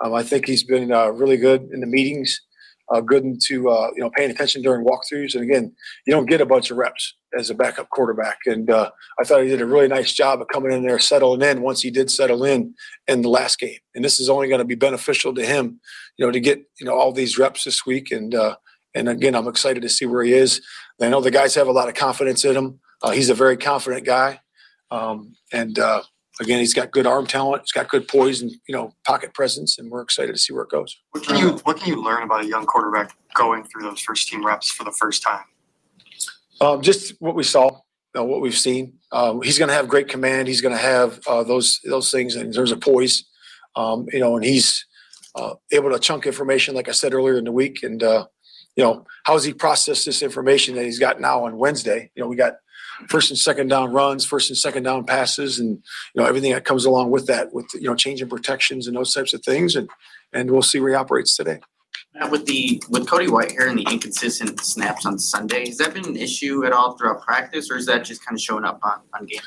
Um, 0.00 0.14
I 0.14 0.22
think 0.22 0.46
he's 0.46 0.64
been 0.64 0.92
uh, 0.92 1.08
really 1.08 1.36
good 1.36 1.68
in 1.72 1.80
the 1.80 1.86
meetings, 1.86 2.40
uh, 2.92 3.00
good 3.00 3.24
into 3.24 3.68
uh, 3.70 3.90
you 3.94 4.02
know 4.02 4.10
paying 4.10 4.30
attention 4.30 4.62
during 4.62 4.86
walkthroughs. 4.86 5.34
And 5.34 5.42
again, 5.42 5.72
you 6.06 6.12
don't 6.12 6.28
get 6.28 6.40
a 6.40 6.46
bunch 6.46 6.70
of 6.70 6.76
reps 6.76 7.14
as 7.36 7.50
a 7.50 7.54
backup 7.54 7.90
quarterback. 7.90 8.38
And 8.46 8.70
uh, 8.70 8.90
I 9.18 9.24
thought 9.24 9.42
he 9.42 9.48
did 9.48 9.60
a 9.60 9.66
really 9.66 9.88
nice 9.88 10.12
job 10.12 10.40
of 10.40 10.48
coming 10.48 10.72
in 10.72 10.84
there, 10.84 10.98
settling 10.98 11.42
in. 11.42 11.62
Once 11.62 11.82
he 11.82 11.90
did 11.90 12.10
settle 12.10 12.44
in 12.44 12.74
in 13.08 13.22
the 13.22 13.28
last 13.28 13.58
game, 13.58 13.78
and 13.94 14.04
this 14.04 14.20
is 14.20 14.28
only 14.28 14.48
going 14.48 14.60
to 14.60 14.64
be 14.64 14.76
beneficial 14.76 15.34
to 15.34 15.44
him, 15.44 15.80
you 16.16 16.26
know, 16.26 16.32
to 16.32 16.40
get 16.40 16.62
you 16.78 16.86
know 16.86 16.94
all 16.94 17.12
these 17.12 17.38
reps 17.38 17.64
this 17.64 17.84
week. 17.84 18.10
And 18.10 18.34
uh, 18.34 18.56
and 18.94 19.08
again, 19.08 19.34
I'm 19.34 19.48
excited 19.48 19.82
to 19.82 19.88
see 19.88 20.06
where 20.06 20.22
he 20.22 20.32
is. 20.32 20.60
I 21.00 21.08
know 21.08 21.20
the 21.20 21.30
guys 21.30 21.54
have 21.54 21.66
a 21.66 21.72
lot 21.72 21.88
of 21.88 21.94
confidence 21.94 22.44
in 22.44 22.56
him. 22.56 22.80
Uh, 23.02 23.10
he's 23.10 23.28
a 23.28 23.34
very 23.34 23.56
confident 23.56 24.04
guy, 24.06 24.40
um, 24.90 25.34
and 25.52 25.78
uh, 25.78 26.02
again, 26.40 26.60
he's 26.60 26.74
got 26.74 26.90
good 26.90 27.06
arm 27.06 27.26
talent. 27.26 27.62
He's 27.62 27.72
got 27.72 27.88
good 27.88 28.08
poise 28.08 28.40
and 28.40 28.50
you 28.68 28.74
know 28.74 28.94
pocket 29.04 29.34
presence, 29.34 29.78
and 29.78 29.90
we're 29.90 30.02
excited 30.02 30.32
to 30.32 30.38
see 30.38 30.52
where 30.52 30.62
it 30.62 30.70
goes. 30.70 30.96
What 31.10 31.24
can 31.24 31.36
you 31.38 31.50
What 31.64 31.78
can 31.78 31.88
you 31.88 32.02
learn 32.02 32.22
about 32.22 32.44
a 32.44 32.46
young 32.46 32.66
quarterback 32.66 33.16
going 33.34 33.64
through 33.64 33.82
those 33.82 34.00
first 34.00 34.28
team 34.28 34.44
reps 34.44 34.70
for 34.70 34.84
the 34.84 34.92
first 34.92 35.22
time? 35.22 35.44
Um, 36.60 36.82
just 36.82 37.20
what 37.20 37.34
we 37.34 37.42
saw, 37.42 37.64
you 37.64 37.80
know, 38.14 38.24
what 38.24 38.40
we've 38.40 38.56
seen. 38.56 38.94
Um, 39.12 39.42
he's 39.42 39.58
going 39.58 39.68
to 39.68 39.74
have 39.74 39.88
great 39.88 40.08
command. 40.08 40.48
He's 40.48 40.60
going 40.60 40.74
to 40.74 40.80
have 40.80 41.20
uh, 41.26 41.42
those 41.42 41.80
those 41.84 42.10
things 42.10 42.36
in 42.36 42.52
terms 42.52 42.70
of 42.70 42.80
poise, 42.80 43.24
um, 43.76 44.06
you 44.12 44.20
know, 44.20 44.36
and 44.36 44.44
he's 44.44 44.86
uh, 45.34 45.54
able 45.72 45.90
to 45.90 45.98
chunk 45.98 46.26
information, 46.26 46.74
like 46.74 46.88
I 46.88 46.92
said 46.92 47.12
earlier 47.12 47.36
in 47.36 47.44
the 47.44 47.52
week. 47.52 47.82
And 47.82 48.02
uh, 48.02 48.26
you 48.76 48.84
know, 48.84 49.06
how 49.24 49.34
does 49.34 49.44
he 49.44 49.52
process 49.52 50.04
this 50.04 50.22
information 50.22 50.74
that 50.74 50.84
he's 50.84 50.98
got 50.98 51.20
now 51.20 51.44
on 51.44 51.58
Wednesday? 51.58 52.10
You 52.14 52.22
know, 52.22 52.28
we 52.28 52.36
got 52.36 52.54
first 53.08 53.30
and 53.30 53.38
second 53.38 53.68
down 53.68 53.92
runs, 53.92 54.24
first 54.24 54.50
and 54.50 54.56
second 54.56 54.82
down 54.82 55.04
passes, 55.04 55.58
and 55.58 55.82
you 56.14 56.20
know 56.20 56.24
everything 56.24 56.52
that 56.52 56.64
comes 56.64 56.84
along 56.84 57.10
with 57.10 57.26
that, 57.26 57.52
with 57.52 57.66
you 57.74 57.88
know 57.88 57.94
changing 57.94 58.28
protections 58.28 58.86
and 58.86 58.96
those 58.96 59.12
types 59.12 59.32
of 59.32 59.42
things. 59.42 59.76
And 59.76 59.88
and 60.32 60.50
we'll 60.50 60.62
see 60.62 60.80
where 60.80 60.90
he 60.90 60.96
operates 60.96 61.36
today. 61.36 61.60
Matt, 62.14 62.30
with 62.30 62.46
the 62.46 62.82
with 62.88 63.08
Cody 63.08 63.26
Whitehair 63.26 63.68
and 63.68 63.78
the 63.78 63.86
inconsistent 63.90 64.60
snaps 64.60 65.06
on 65.06 65.18
Sunday, 65.18 65.66
has 65.66 65.78
that 65.78 65.94
been 65.94 66.06
an 66.06 66.16
issue 66.16 66.64
at 66.64 66.72
all 66.72 66.96
throughout 66.96 67.22
practice, 67.22 67.70
or 67.70 67.76
is 67.76 67.86
that 67.86 68.04
just 68.04 68.24
kind 68.24 68.36
of 68.36 68.40
showing 68.40 68.64
up 68.64 68.80
on 68.82 69.00
on 69.14 69.26
game? 69.26 69.40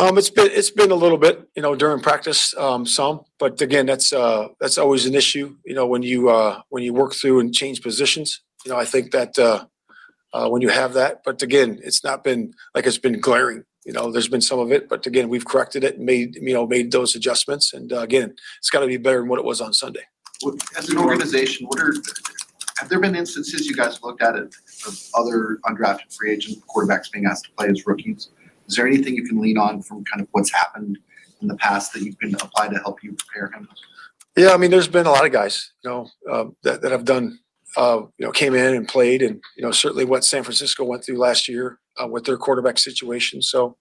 Um, 0.00 0.16
it's 0.16 0.30
been 0.30 0.48
it's 0.52 0.70
been 0.70 0.92
a 0.92 0.96
little 0.96 1.18
bit, 1.18 1.48
you 1.56 1.62
know, 1.62 1.74
during 1.74 2.00
practice, 2.00 2.56
um, 2.56 2.86
some, 2.86 3.22
but 3.40 3.60
again, 3.60 3.86
that's 3.86 4.12
uh, 4.12 4.46
that's 4.60 4.78
always 4.78 5.06
an 5.06 5.14
issue, 5.16 5.56
you 5.64 5.74
know, 5.74 5.86
when 5.86 6.02
you 6.02 6.28
uh, 6.28 6.60
when 6.68 6.84
you 6.84 6.94
work 6.94 7.14
through 7.14 7.40
and 7.40 7.52
change 7.52 7.82
positions. 7.82 8.42
You 8.68 8.74
know, 8.74 8.80
I 8.80 8.84
think 8.84 9.12
that 9.12 9.38
uh, 9.38 9.64
uh, 10.34 10.50
when 10.50 10.60
you 10.60 10.68
have 10.68 10.92
that, 10.92 11.22
but 11.24 11.40
again, 11.40 11.80
it's 11.82 12.04
not 12.04 12.22
been 12.22 12.52
like 12.74 12.86
it's 12.86 12.98
been 12.98 13.18
glaring. 13.18 13.64
You 13.86 13.94
know, 13.94 14.12
there's 14.12 14.28
been 14.28 14.42
some 14.42 14.58
of 14.58 14.70
it, 14.72 14.90
but 14.90 15.06
again, 15.06 15.30
we've 15.30 15.46
corrected 15.46 15.84
it 15.84 15.96
and 15.96 16.04
made 16.04 16.36
you 16.36 16.52
know 16.52 16.66
made 16.66 16.92
those 16.92 17.14
adjustments, 17.14 17.72
and 17.72 17.90
uh, 17.90 18.00
again, 18.00 18.34
it's 18.58 18.68
got 18.68 18.80
to 18.80 18.86
be 18.86 18.98
better 18.98 19.20
than 19.20 19.28
what 19.30 19.38
it 19.38 19.44
was 19.46 19.62
on 19.62 19.72
Sunday. 19.72 20.02
As 20.76 20.90
an 20.90 20.98
organization, 20.98 21.66
what 21.66 21.80
are, 21.80 21.94
have 22.76 22.90
there 22.90 23.00
been 23.00 23.14
instances 23.14 23.66
you 23.66 23.74
guys 23.74 24.02
looked 24.02 24.20
at 24.20 24.36
it 24.36 24.54
of 24.86 25.02
other 25.14 25.60
undrafted 25.64 26.14
free 26.14 26.30
agent 26.30 26.62
quarterbacks 26.66 27.10
being 27.10 27.24
asked 27.24 27.46
to 27.46 27.50
play 27.52 27.68
as 27.68 27.86
rookies? 27.86 28.28
Is 28.66 28.76
there 28.76 28.86
anything 28.86 29.14
you 29.14 29.24
can 29.24 29.40
lean 29.40 29.56
on 29.56 29.80
from 29.80 30.04
kind 30.04 30.20
of 30.20 30.28
what's 30.32 30.52
happened 30.52 30.98
in 31.40 31.48
the 31.48 31.56
past 31.56 31.94
that 31.94 32.02
you 32.02 32.14
can 32.16 32.34
apply 32.34 32.68
to 32.68 32.78
help 32.80 33.02
you 33.02 33.14
prepare 33.14 33.50
him? 33.50 33.66
Yeah, 34.36 34.52
I 34.52 34.58
mean, 34.58 34.70
there's 34.70 34.88
been 34.88 35.06
a 35.06 35.10
lot 35.10 35.24
of 35.24 35.32
guys, 35.32 35.72
you 35.82 35.88
know, 35.88 36.10
um, 36.30 36.54
that 36.64 36.82
that 36.82 36.92
have 36.92 37.06
done, 37.06 37.38
uh, 37.78 38.02
you 38.18 38.26
know, 38.26 38.32
came 38.32 38.56
in 38.56 38.74
and 38.74 38.88
played, 38.88 39.22
and 39.22 39.40
you 39.56 39.62
know, 39.62 39.70
certainly 39.70 40.04
what 40.04 40.24
San 40.24 40.42
Francisco 40.42 40.84
went 40.84 41.04
through 41.04 41.16
last 41.16 41.46
year 41.46 41.78
uh, 42.02 42.08
with 42.08 42.24
their 42.24 42.36
quarterback 42.36 42.76
situation. 42.76 43.40
So, 43.40 43.76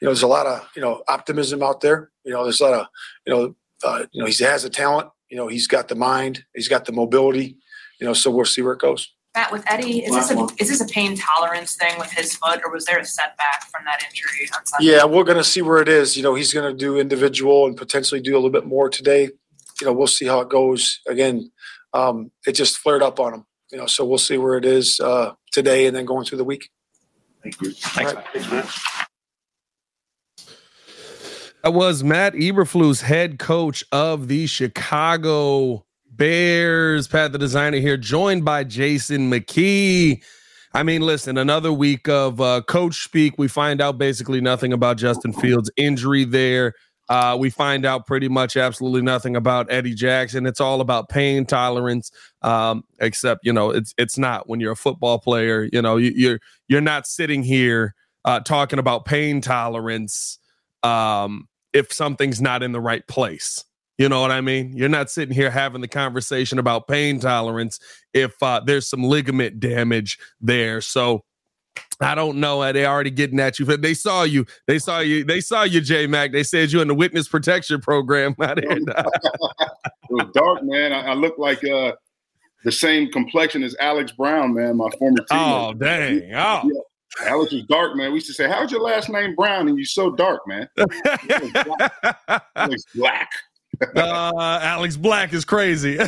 you 0.00 0.06
know, 0.06 0.10
there's 0.10 0.22
a 0.22 0.26
lot 0.26 0.46
of 0.46 0.66
you 0.74 0.80
know 0.80 1.02
optimism 1.06 1.62
out 1.62 1.82
there. 1.82 2.10
You 2.24 2.32
know, 2.32 2.44
there's 2.44 2.60
a 2.60 2.64
lot 2.64 2.80
of 2.80 2.86
you 3.26 3.34
know, 3.34 3.54
uh, 3.84 4.06
you 4.12 4.22
know, 4.22 4.26
he 4.26 4.42
has 4.42 4.62
the 4.62 4.70
talent. 4.70 5.10
You 5.28 5.36
know, 5.36 5.48
he's 5.48 5.66
got 5.66 5.88
the 5.88 5.94
mind, 5.94 6.44
he's 6.54 6.68
got 6.68 6.86
the 6.86 6.92
mobility. 6.92 7.58
You 8.00 8.06
know, 8.06 8.14
so 8.14 8.30
we'll 8.30 8.46
see 8.46 8.62
where 8.62 8.72
it 8.72 8.80
goes. 8.80 9.12
Matt, 9.34 9.52
with 9.52 9.64
Eddie, 9.70 10.04
is 10.04 10.14
this 10.14 10.30
a, 10.30 10.46
is 10.58 10.68
this 10.68 10.80
a 10.80 10.86
pain 10.86 11.16
tolerance 11.16 11.74
thing 11.74 11.98
with 11.98 12.10
his 12.10 12.34
foot, 12.34 12.60
or 12.64 12.72
was 12.72 12.86
there 12.86 12.98
a 12.98 13.04
setback 13.04 13.64
from 13.70 13.84
that 13.84 14.02
injury 14.08 14.48
on 14.54 14.64
Sunday? 14.66 14.92
Yeah, 14.92 15.04
we're 15.04 15.24
going 15.24 15.38
to 15.38 15.44
see 15.44 15.62
where 15.62 15.80
it 15.80 15.88
is. 15.88 16.16
You 16.16 16.22
know, 16.22 16.34
he's 16.34 16.52
going 16.54 16.70
to 16.70 16.76
do 16.76 16.98
individual 16.98 17.66
and 17.66 17.76
potentially 17.76 18.20
do 18.20 18.32
a 18.32 18.36
little 18.36 18.50
bit 18.50 18.66
more 18.66 18.88
today. 18.88 19.30
You 19.80 19.86
know, 19.86 19.92
we'll 19.92 20.06
see 20.06 20.26
how 20.26 20.40
it 20.40 20.48
goes. 20.48 21.00
Again, 21.06 21.50
um, 21.94 22.30
it 22.46 22.52
just 22.52 22.78
flared 22.78 23.02
up 23.02 23.20
on 23.20 23.34
him. 23.34 23.46
You 23.70 23.78
know, 23.78 23.86
so 23.86 24.04
we'll 24.04 24.18
see 24.18 24.36
where 24.36 24.56
it 24.56 24.64
is 24.64 25.00
uh, 25.00 25.32
today 25.50 25.86
and 25.86 25.96
then 25.96 26.04
going 26.04 26.26
through 26.26 26.38
the 26.38 26.44
week. 26.44 26.70
Thank 27.42 27.60
you. 27.60 27.72
Thanks, 27.72 28.12
Matt. 28.50 28.68
That 31.62 31.74
was 31.74 32.02
Matt 32.02 32.34
Eberflus, 32.34 33.02
head 33.02 33.38
coach 33.38 33.84
of 33.92 34.28
the 34.28 34.46
Chicago 34.46 35.86
Bears. 36.10 37.06
Pat, 37.08 37.32
the 37.32 37.38
designer 37.38 37.78
here, 37.78 37.96
joined 37.96 38.44
by 38.44 38.64
Jason 38.64 39.30
McKie. 39.30 40.22
I 40.74 40.82
mean, 40.82 41.02
listen, 41.02 41.38
another 41.38 41.72
week 41.72 42.08
of 42.08 42.40
uh, 42.40 42.62
coach 42.62 43.04
speak. 43.04 43.34
We 43.38 43.46
find 43.46 43.80
out 43.80 43.96
basically 43.96 44.40
nothing 44.40 44.72
about 44.72 44.96
Justin 44.96 45.32
Fields' 45.32 45.70
injury 45.76 46.24
there. 46.24 46.74
Uh, 47.12 47.36
we 47.36 47.50
find 47.50 47.84
out 47.84 48.06
pretty 48.06 48.26
much 48.26 48.56
absolutely 48.56 49.02
nothing 49.02 49.36
about 49.36 49.70
Eddie 49.70 49.92
Jackson. 49.92 50.46
It's 50.46 50.62
all 50.62 50.80
about 50.80 51.10
pain 51.10 51.44
tolerance. 51.44 52.10
Um, 52.40 52.84
except, 53.00 53.44
you 53.44 53.52
know, 53.52 53.68
it's 53.68 53.92
it's 53.98 54.16
not 54.16 54.48
when 54.48 54.60
you're 54.60 54.72
a 54.72 54.76
football 54.76 55.18
player. 55.18 55.68
You 55.70 55.82
know, 55.82 55.98
you, 55.98 56.10
you're 56.14 56.40
you're 56.68 56.80
not 56.80 57.06
sitting 57.06 57.42
here 57.42 57.94
uh, 58.24 58.40
talking 58.40 58.78
about 58.78 59.04
pain 59.04 59.42
tolerance. 59.42 60.38
Um, 60.82 61.48
if 61.74 61.92
something's 61.92 62.40
not 62.40 62.62
in 62.62 62.72
the 62.72 62.80
right 62.80 63.06
place. 63.06 63.62
You 63.98 64.08
know 64.08 64.22
what 64.22 64.30
I 64.30 64.40
mean? 64.40 64.74
You're 64.74 64.88
not 64.88 65.10
sitting 65.10 65.34
here 65.34 65.50
having 65.50 65.82
the 65.82 65.88
conversation 65.88 66.58
about 66.58 66.88
pain 66.88 67.20
tolerance 67.20 67.78
if 68.14 68.42
uh, 68.42 68.62
there's 68.64 68.88
some 68.88 69.04
ligament 69.04 69.60
damage 69.60 70.18
there. 70.40 70.80
So 70.80 71.24
I 72.00 72.14
don't 72.14 72.38
know. 72.38 72.72
They 72.72 72.84
already 72.84 73.10
getting 73.10 73.38
at 73.40 73.58
you. 73.58 73.66
But 73.66 73.82
They 73.82 73.94
saw 73.94 74.24
you. 74.24 74.44
They 74.66 74.78
saw 74.78 75.00
you. 75.00 75.24
They 75.24 75.40
saw 75.40 75.62
you, 75.62 75.80
J 75.80 76.06
Mac. 76.06 76.32
They 76.32 76.42
said 76.42 76.72
you 76.72 76.80
in 76.80 76.88
the 76.88 76.94
witness 76.94 77.28
protection 77.28 77.80
program. 77.80 78.34
it 78.38 78.84
was 80.10 80.26
dark, 80.34 80.62
man. 80.62 80.92
I, 80.92 81.12
I 81.12 81.14
look 81.14 81.38
like 81.38 81.64
uh, 81.64 81.92
the 82.64 82.72
same 82.72 83.10
complexion 83.10 83.62
as 83.62 83.76
Alex 83.80 84.12
Brown, 84.12 84.54
man, 84.54 84.76
my 84.76 84.90
former 84.98 85.18
teammate. 85.30 85.70
Oh, 85.70 85.74
dang. 85.74 86.22
Oh. 86.34 86.62
Yeah. 86.64 86.80
Alex 87.26 87.52
is 87.52 87.64
dark, 87.64 87.94
man. 87.94 88.10
We 88.10 88.16
used 88.16 88.26
to 88.28 88.32
say, 88.32 88.48
"How's 88.48 88.72
your 88.72 88.80
last 88.80 89.10
name 89.10 89.34
Brown?" 89.34 89.68
And 89.68 89.76
you're 89.76 89.84
so 89.84 90.10
dark, 90.10 90.40
man. 90.46 90.68
Alex 92.56 92.84
Black. 92.94 93.28
uh, 93.96 94.58
Alex 94.62 94.96
Black 94.96 95.32
is 95.32 95.44
crazy. 95.44 95.98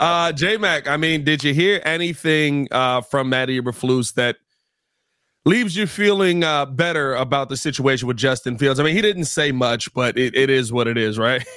uh, 0.00 0.32
J 0.32 0.56
Mac, 0.56 0.88
I 0.88 0.96
mean, 0.96 1.24
did 1.24 1.44
you 1.44 1.54
hear 1.54 1.80
anything 1.84 2.68
uh, 2.72 3.00
from 3.02 3.28
Matt 3.28 3.48
Eberflus 3.48 4.14
that 4.14 4.36
leaves 5.44 5.76
you 5.76 5.86
feeling 5.86 6.44
uh, 6.44 6.66
better 6.66 7.14
about 7.14 7.48
the 7.48 7.56
situation 7.56 8.06
with 8.08 8.16
Justin 8.16 8.58
Fields? 8.58 8.80
I 8.80 8.84
mean, 8.84 8.94
he 8.94 9.02
didn't 9.02 9.26
say 9.26 9.52
much, 9.52 9.92
but 9.94 10.18
it, 10.18 10.34
it 10.34 10.50
is 10.50 10.72
what 10.72 10.86
it 10.86 10.98
is, 10.98 11.18
right? 11.18 11.44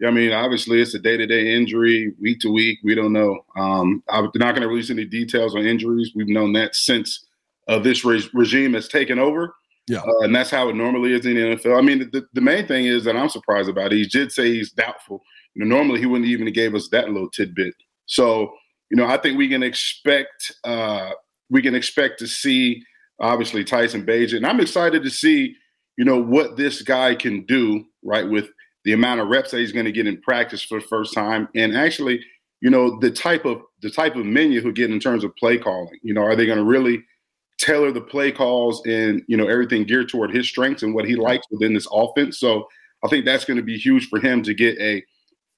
Yeah, 0.00 0.08
I 0.08 0.10
mean, 0.12 0.32
obviously, 0.32 0.80
it's 0.80 0.94
a 0.94 0.98
day 0.98 1.16
to 1.16 1.26
day 1.26 1.56
injury, 1.56 2.14
week 2.20 2.38
to 2.40 2.52
week. 2.52 2.78
We 2.84 2.94
don't 2.94 3.12
know. 3.12 3.40
Um, 3.56 4.02
I'm 4.08 4.30
not 4.36 4.54
going 4.54 4.62
to 4.62 4.68
release 4.68 4.90
any 4.90 5.04
details 5.04 5.56
on 5.56 5.66
injuries. 5.66 6.12
We've 6.14 6.28
known 6.28 6.52
that 6.52 6.76
since 6.76 7.26
uh, 7.66 7.80
this 7.80 8.04
re- 8.04 8.28
regime 8.32 8.74
has 8.74 8.86
taken 8.86 9.18
over. 9.18 9.54
Yeah. 9.88 10.00
Uh, 10.00 10.20
and 10.20 10.34
that's 10.34 10.50
how 10.50 10.68
it 10.68 10.76
normally 10.76 11.14
is 11.14 11.26
in 11.26 11.34
the 11.34 11.40
NFL. 11.40 11.78
I 11.78 11.82
mean, 11.82 12.10
the, 12.12 12.24
the 12.32 12.40
main 12.40 12.66
thing 12.66 12.84
is 12.84 13.04
that 13.04 13.16
I'm 13.16 13.28
surprised 13.28 13.68
about 13.68 13.92
it. 13.92 13.96
He 13.96 14.06
did 14.06 14.30
say 14.30 14.52
he's 14.52 14.70
doubtful. 14.70 15.22
You 15.54 15.64
know, 15.64 15.76
normally 15.76 15.98
he 15.98 16.06
wouldn't 16.06 16.30
even 16.30 16.46
have 16.46 16.54
gave 16.54 16.74
us 16.74 16.88
that 16.90 17.08
little 17.08 17.30
tidbit. 17.30 17.74
So, 18.06 18.52
you 18.90 18.96
know, 18.96 19.06
I 19.06 19.16
think 19.16 19.36
we 19.36 19.48
can 19.48 19.62
expect 19.62 20.54
uh, 20.64 21.10
we 21.50 21.62
can 21.62 21.74
expect 21.74 22.18
to 22.20 22.26
see 22.26 22.82
obviously 23.20 23.64
Tyson 23.64 24.04
Bagent. 24.04 24.36
And 24.36 24.46
I'm 24.46 24.60
excited 24.60 25.02
to 25.02 25.10
see, 25.10 25.54
you 25.96 26.04
know, 26.04 26.20
what 26.20 26.56
this 26.56 26.82
guy 26.82 27.14
can 27.14 27.44
do, 27.46 27.84
right, 28.02 28.28
with 28.28 28.48
the 28.84 28.92
amount 28.92 29.20
of 29.20 29.28
reps 29.28 29.50
that 29.50 29.58
he's 29.58 29.72
going 29.72 29.86
to 29.86 29.92
get 29.92 30.06
in 30.06 30.20
practice 30.22 30.62
for 30.62 30.80
the 30.80 30.86
first 30.86 31.14
time. 31.14 31.48
And 31.54 31.76
actually, 31.76 32.24
you 32.60 32.70
know, 32.70 32.98
the 32.98 33.10
type 33.10 33.44
of 33.44 33.62
the 33.82 33.90
type 33.90 34.16
of 34.16 34.24
menu 34.24 34.60
he'll 34.60 34.72
get 34.72 34.90
in 34.90 35.00
terms 35.00 35.24
of 35.24 35.34
play 35.36 35.58
calling. 35.58 35.98
You 36.02 36.14
know, 36.14 36.22
are 36.22 36.36
they 36.36 36.46
going 36.46 36.58
to 36.58 36.64
really– 36.64 37.04
tailor 37.58 37.90
the 37.90 38.00
play 38.00 38.30
calls 38.32 38.80
and 38.86 39.22
you 39.26 39.36
know 39.36 39.48
everything 39.48 39.84
geared 39.84 40.08
toward 40.08 40.32
his 40.32 40.48
strengths 40.48 40.82
and 40.82 40.94
what 40.94 41.04
he 41.04 41.16
likes 41.16 41.46
within 41.50 41.74
this 41.74 41.88
offense. 41.92 42.38
So 42.38 42.66
I 43.04 43.08
think 43.08 43.24
that's 43.24 43.44
going 43.44 43.56
to 43.56 43.62
be 43.62 43.76
huge 43.76 44.08
for 44.08 44.20
him 44.20 44.42
to 44.44 44.54
get 44.54 44.78
a 44.80 45.02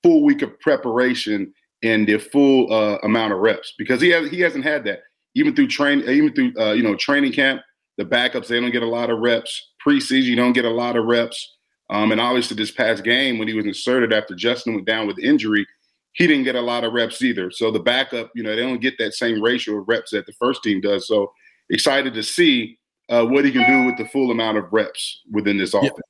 full 0.03 0.25
week 0.25 0.43
of 0.43 0.59
preparation 0.61 1.53
and 1.83 2.07
the 2.07 2.19
full 2.19 2.73
uh, 2.73 2.99
amount 3.03 3.33
of 3.33 3.39
reps 3.39 3.75
because 3.79 4.01
he 4.01 4.09
has 4.11 4.31
he 4.31 4.41
hasn't 4.41 4.65
had 4.65 4.85
that 4.85 5.01
even 5.35 5.55
through 5.55 5.69
train 5.69 6.01
even 6.09 6.33
through 6.33 6.53
uh, 6.59 6.73
you 6.73 6.83
know 6.83 6.97
training 6.97 7.33
camp. 7.33 7.63
The 7.99 8.05
backups 8.05 8.47
they 8.47 8.61
don't 8.61 8.71
get 8.71 8.83
a 8.83 8.89
lot 8.89 9.11
of 9.11 9.19
reps. 9.19 9.73
Preseason 9.87 10.25
you 10.25 10.37
don't 10.37 10.53
get 10.53 10.65
a 10.65 10.71
lot 10.71 10.97
of 10.97 11.05
reps. 11.05 11.57
Um, 11.91 12.13
and 12.13 12.21
obviously 12.21 12.57
this 12.57 12.71
past 12.71 13.03
game 13.03 13.39
when 13.39 13.49
he 13.49 13.55
was 13.55 13.67
inserted 13.67 14.13
after 14.13 14.35
Justin 14.35 14.75
went 14.75 14.87
down 14.87 15.09
with 15.09 15.19
injury, 15.19 15.67
he 16.13 16.27
didn't 16.27 16.45
get 16.45 16.55
a 16.55 16.61
lot 16.61 16.85
of 16.85 16.93
reps 16.93 17.21
either. 17.21 17.51
So 17.51 17.71
the 17.71 17.81
backup, 17.81 18.31
you 18.35 18.43
know, 18.43 18.55
they 18.55 18.63
don't 18.63 18.81
get 18.81 18.95
that 18.99 19.15
same 19.15 19.43
ratio 19.43 19.77
of 19.77 19.89
reps 19.89 20.13
that 20.13 20.27
the 20.27 20.33
first 20.35 20.63
team 20.63 20.81
does. 20.81 21.09
So 21.09 21.33
excited 21.69 22.15
to 22.15 22.23
see 22.23 22.79
uh, 23.09 23.25
what 23.25 23.45
he 23.45 23.51
can 23.51 23.67
do 23.69 23.87
with 23.87 23.99
the 23.99 24.07
full 24.07 24.31
amount 24.31 24.57
of 24.57 24.73
reps 24.73 25.21
within 25.33 25.59
this 25.59 25.75
offense. 25.75 25.93
Yeah. 25.97 26.10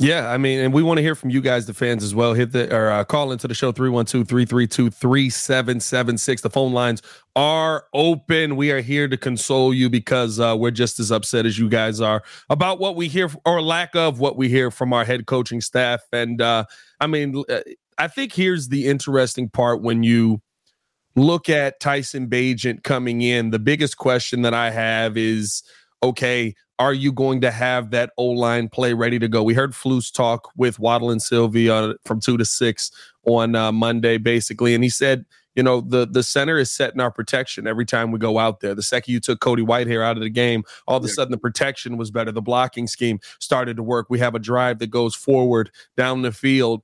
Yeah, 0.00 0.30
I 0.30 0.38
mean, 0.38 0.60
and 0.60 0.72
we 0.72 0.82
want 0.82 0.96
to 0.96 1.02
hear 1.02 1.14
from 1.14 1.28
you 1.28 1.42
guys, 1.42 1.66
the 1.66 1.74
fans, 1.74 2.02
as 2.02 2.14
well. 2.14 2.32
Hit 2.32 2.52
the 2.52 2.74
or 2.74 2.90
uh, 2.90 3.04
call 3.04 3.32
into 3.32 3.46
the 3.46 3.52
show 3.52 3.70
312 3.70 4.26
332 4.26 4.88
3776. 4.88 6.40
The 6.40 6.48
phone 6.48 6.72
lines 6.72 7.02
are 7.36 7.84
open. 7.92 8.56
We 8.56 8.70
are 8.70 8.80
here 8.80 9.08
to 9.08 9.18
console 9.18 9.74
you 9.74 9.90
because 9.90 10.40
uh, 10.40 10.56
we're 10.58 10.70
just 10.70 11.00
as 11.00 11.12
upset 11.12 11.44
as 11.44 11.58
you 11.58 11.68
guys 11.68 12.00
are 12.00 12.22
about 12.48 12.80
what 12.80 12.96
we 12.96 13.08
hear 13.08 13.28
or 13.44 13.60
lack 13.60 13.94
of 13.94 14.20
what 14.20 14.38
we 14.38 14.48
hear 14.48 14.70
from 14.70 14.94
our 14.94 15.04
head 15.04 15.26
coaching 15.26 15.60
staff. 15.60 16.00
And 16.14 16.40
uh, 16.40 16.64
I 16.98 17.06
mean, 17.06 17.44
uh, 17.50 17.60
I 17.98 18.08
think 18.08 18.32
here's 18.32 18.68
the 18.68 18.86
interesting 18.86 19.50
part 19.50 19.82
when 19.82 20.02
you 20.02 20.40
look 21.14 21.50
at 21.50 21.78
Tyson 21.78 22.26
Bagent 22.26 22.84
coming 22.84 23.20
in, 23.20 23.50
the 23.50 23.58
biggest 23.58 23.98
question 23.98 24.40
that 24.42 24.54
I 24.54 24.70
have 24.70 25.18
is 25.18 25.62
okay, 26.02 26.54
are 26.80 26.94
you 26.94 27.12
going 27.12 27.42
to 27.42 27.50
have 27.50 27.90
that 27.90 28.10
O 28.16 28.24
line 28.24 28.70
play 28.70 28.94
ready 28.94 29.18
to 29.18 29.28
go? 29.28 29.42
We 29.42 29.52
heard 29.52 29.72
Flus 29.72 30.10
talk 30.10 30.50
with 30.56 30.78
Waddle 30.78 31.10
and 31.10 31.20
Silvy 31.20 31.68
from 32.06 32.20
two 32.20 32.38
to 32.38 32.44
six 32.46 32.90
on 33.26 33.54
uh, 33.54 33.70
Monday, 33.70 34.16
basically, 34.16 34.74
and 34.74 34.82
he 34.82 34.88
said, 34.88 35.26
you 35.54 35.62
know, 35.62 35.82
the 35.82 36.06
the 36.06 36.22
center 36.22 36.56
is 36.56 36.70
setting 36.70 37.00
our 37.00 37.10
protection 37.10 37.66
every 37.66 37.84
time 37.84 38.12
we 38.12 38.18
go 38.18 38.38
out 38.38 38.60
there. 38.60 38.74
The 38.74 38.82
second 38.82 39.12
you 39.12 39.20
took 39.20 39.40
Cody 39.40 39.62
Whitehair 39.62 40.02
out 40.02 40.16
of 40.16 40.22
the 40.22 40.30
game, 40.30 40.64
all 40.88 40.96
of 40.96 41.04
a 41.04 41.08
sudden 41.08 41.32
the 41.32 41.38
protection 41.38 41.98
was 41.98 42.10
better. 42.10 42.32
The 42.32 42.40
blocking 42.40 42.86
scheme 42.86 43.18
started 43.40 43.76
to 43.76 43.82
work. 43.82 44.06
We 44.08 44.18
have 44.20 44.34
a 44.34 44.38
drive 44.38 44.78
that 44.78 44.90
goes 44.90 45.14
forward 45.14 45.70
down 45.98 46.22
the 46.22 46.32
field 46.32 46.82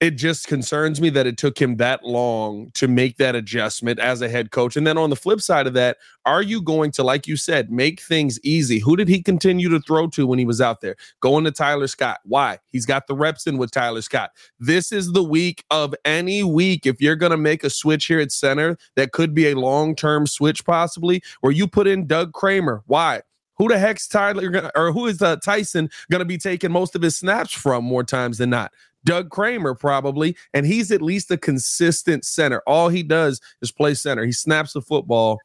it 0.00 0.12
just 0.12 0.48
concerns 0.48 0.98
me 0.98 1.10
that 1.10 1.26
it 1.26 1.36
took 1.36 1.60
him 1.60 1.76
that 1.76 2.02
long 2.04 2.70
to 2.72 2.88
make 2.88 3.18
that 3.18 3.36
adjustment 3.36 3.98
as 3.98 4.22
a 4.22 4.30
head 4.30 4.50
coach. 4.50 4.74
And 4.74 4.86
then 4.86 4.96
on 4.96 5.10
the 5.10 5.16
flip 5.16 5.42
side 5.42 5.66
of 5.66 5.74
that, 5.74 5.98
are 6.24 6.40
you 6.40 6.62
going 6.62 6.90
to, 6.92 7.02
like 7.02 7.26
you 7.26 7.36
said, 7.36 7.70
make 7.70 8.00
things 8.00 8.40
easy? 8.42 8.78
Who 8.78 8.96
did 8.96 9.08
he 9.08 9.22
continue 9.22 9.68
to 9.68 9.80
throw 9.80 10.06
to 10.08 10.26
when 10.26 10.38
he 10.38 10.46
was 10.46 10.60
out 10.60 10.80
there? 10.80 10.96
Going 11.20 11.44
to 11.44 11.50
Tyler 11.50 11.86
Scott. 11.86 12.20
Why? 12.24 12.58
He's 12.68 12.86
got 12.86 13.08
the 13.08 13.14
reps 13.14 13.46
in 13.46 13.58
with 13.58 13.72
Tyler 13.72 14.00
Scott. 14.00 14.30
This 14.58 14.90
is 14.90 15.12
the 15.12 15.22
week 15.22 15.64
of 15.70 15.94
any 16.06 16.42
week. 16.42 16.86
If 16.86 17.02
you're 17.02 17.16
going 17.16 17.32
to 17.32 17.36
make 17.36 17.62
a 17.62 17.70
switch 17.70 18.06
here 18.06 18.20
at 18.20 18.32
center, 18.32 18.78
that 18.96 19.12
could 19.12 19.34
be 19.34 19.50
a 19.50 19.54
long 19.54 19.94
term 19.94 20.26
switch, 20.26 20.64
possibly, 20.64 21.22
where 21.42 21.52
you 21.52 21.66
put 21.66 21.86
in 21.86 22.06
Doug 22.06 22.32
Kramer. 22.32 22.82
Why? 22.86 23.20
Who 23.60 23.68
the 23.68 23.78
heck's 23.78 24.08
Tyler 24.08 24.70
or 24.74 24.90
who 24.90 25.06
is 25.06 25.20
uh, 25.20 25.36
Tyson 25.36 25.90
going 26.10 26.20
to 26.20 26.24
be 26.24 26.38
taking 26.38 26.72
most 26.72 26.96
of 26.96 27.02
his 27.02 27.18
snaps 27.18 27.52
from 27.52 27.84
more 27.84 28.02
times 28.02 28.38
than 28.38 28.48
not? 28.48 28.72
Doug 29.04 29.28
Kramer 29.28 29.74
probably, 29.74 30.34
and 30.54 30.64
he's 30.64 30.90
at 30.90 31.02
least 31.02 31.30
a 31.30 31.36
consistent 31.36 32.24
center. 32.24 32.62
All 32.66 32.88
he 32.88 33.02
does 33.02 33.38
is 33.60 33.70
play 33.70 33.92
center. 33.92 34.24
He 34.24 34.32
snaps 34.32 34.72
the 34.72 34.80
football. 34.80 35.40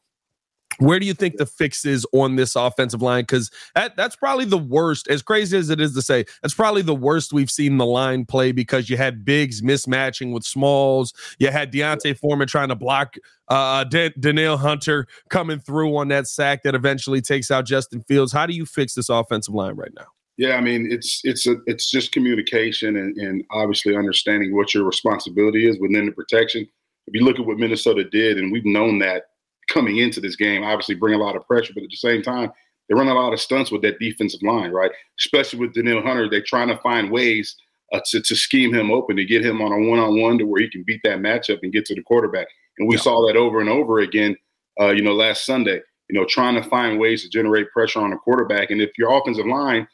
Where 0.78 0.98
do 0.98 1.06
you 1.06 1.14
think 1.14 1.36
the 1.36 1.46
fix 1.46 1.84
is 1.84 2.06
on 2.12 2.36
this 2.36 2.56
offensive 2.56 3.02
line? 3.02 3.22
Because 3.22 3.50
that, 3.74 3.96
that's 3.96 4.16
probably 4.16 4.44
the 4.44 4.58
worst, 4.58 5.08
as 5.08 5.22
crazy 5.22 5.56
as 5.56 5.70
it 5.70 5.80
is 5.80 5.94
to 5.94 6.02
say, 6.02 6.24
that's 6.42 6.54
probably 6.54 6.82
the 6.82 6.94
worst 6.94 7.32
we've 7.32 7.50
seen 7.50 7.78
the 7.78 7.86
line 7.86 8.24
play 8.24 8.52
because 8.52 8.90
you 8.90 8.96
had 8.96 9.24
bigs 9.24 9.62
mismatching 9.62 10.32
with 10.32 10.44
smalls. 10.44 11.12
You 11.38 11.50
had 11.50 11.70
D'Onta 11.70 12.18
Foreman 12.18 12.48
trying 12.48 12.68
to 12.68 12.74
block 12.74 13.16
uh, 13.48 13.84
Danielle 13.84 14.56
Hunter 14.56 15.06
coming 15.30 15.58
through 15.60 15.96
on 15.96 16.08
that 16.08 16.26
sack 16.26 16.62
that 16.64 16.74
eventually 16.74 17.20
takes 17.20 17.50
out 17.50 17.64
Justin 17.64 18.02
Fields. 18.02 18.32
How 18.32 18.46
do 18.46 18.54
you 18.54 18.66
fix 18.66 18.94
this 18.94 19.08
offensive 19.08 19.54
line 19.54 19.76
right 19.76 19.92
now? 19.96 20.06
Yeah, 20.36 20.56
I 20.56 20.60
mean 20.60 20.88
it's 20.90 21.22
it's 21.24 21.46
a, 21.46 21.56
it's 21.66 21.90
just 21.90 22.12
communication 22.12 22.96
and, 22.96 23.16
and 23.16 23.42
obviously 23.50 23.96
understanding 23.96 24.54
what 24.54 24.74
your 24.74 24.84
responsibility 24.84 25.66
is 25.66 25.78
within 25.80 26.04
the 26.06 26.12
protection. 26.12 26.68
If 27.06 27.14
you 27.14 27.24
look 27.24 27.38
at 27.38 27.46
what 27.46 27.58
Minnesota 27.58 28.04
did, 28.04 28.36
and 28.36 28.52
we've 28.52 28.66
known 28.66 28.98
that 28.98 29.22
coming 29.68 29.98
into 29.98 30.20
this 30.20 30.36
game, 30.36 30.64
obviously 30.64 30.94
bring 30.94 31.14
a 31.14 31.22
lot 31.22 31.36
of 31.36 31.46
pressure, 31.46 31.72
but 31.74 31.84
at 31.84 31.90
the 31.90 31.96
same 31.96 32.22
time, 32.22 32.50
they 32.88 32.94
run 32.94 33.08
a 33.08 33.14
lot 33.14 33.32
of 33.32 33.40
stunts 33.40 33.72
with 33.72 33.82
that 33.82 33.98
defensive 33.98 34.42
line, 34.42 34.70
right? 34.70 34.92
Especially 35.18 35.58
with 35.58 35.74
Danielle 35.74 36.02
Hunter, 36.02 36.28
they're 36.30 36.42
trying 36.42 36.68
to 36.68 36.78
find 36.78 37.10
ways 37.10 37.56
uh, 37.92 38.00
to, 38.10 38.20
to 38.20 38.36
scheme 38.36 38.72
him 38.72 38.90
open 38.90 39.16
to 39.16 39.24
get 39.24 39.44
him 39.44 39.60
on 39.60 39.72
a 39.72 39.88
one-on-one 39.88 40.38
to 40.38 40.44
where 40.44 40.62
he 40.62 40.70
can 40.70 40.84
beat 40.86 41.00
that 41.04 41.18
matchup 41.18 41.58
and 41.62 41.72
get 41.72 41.84
to 41.86 41.94
the 41.94 42.02
quarterback. 42.02 42.46
And 42.78 42.88
we 42.88 42.96
yeah. 42.96 43.02
saw 43.02 43.26
that 43.26 43.36
over 43.36 43.60
and 43.60 43.68
over 43.68 44.00
again, 44.00 44.36
uh, 44.80 44.90
you 44.90 45.02
know, 45.02 45.14
last 45.14 45.44
Sunday. 45.44 45.80
You 46.08 46.16
know, 46.16 46.24
trying 46.24 46.54
to 46.54 46.68
find 46.68 47.00
ways 47.00 47.24
to 47.24 47.28
generate 47.28 47.72
pressure 47.72 47.98
on 47.98 48.10
the 48.10 48.16
quarterback. 48.16 48.70
And 48.70 48.80
if 48.80 48.90
your 48.96 49.12
offensive 49.18 49.46
line 49.46 49.88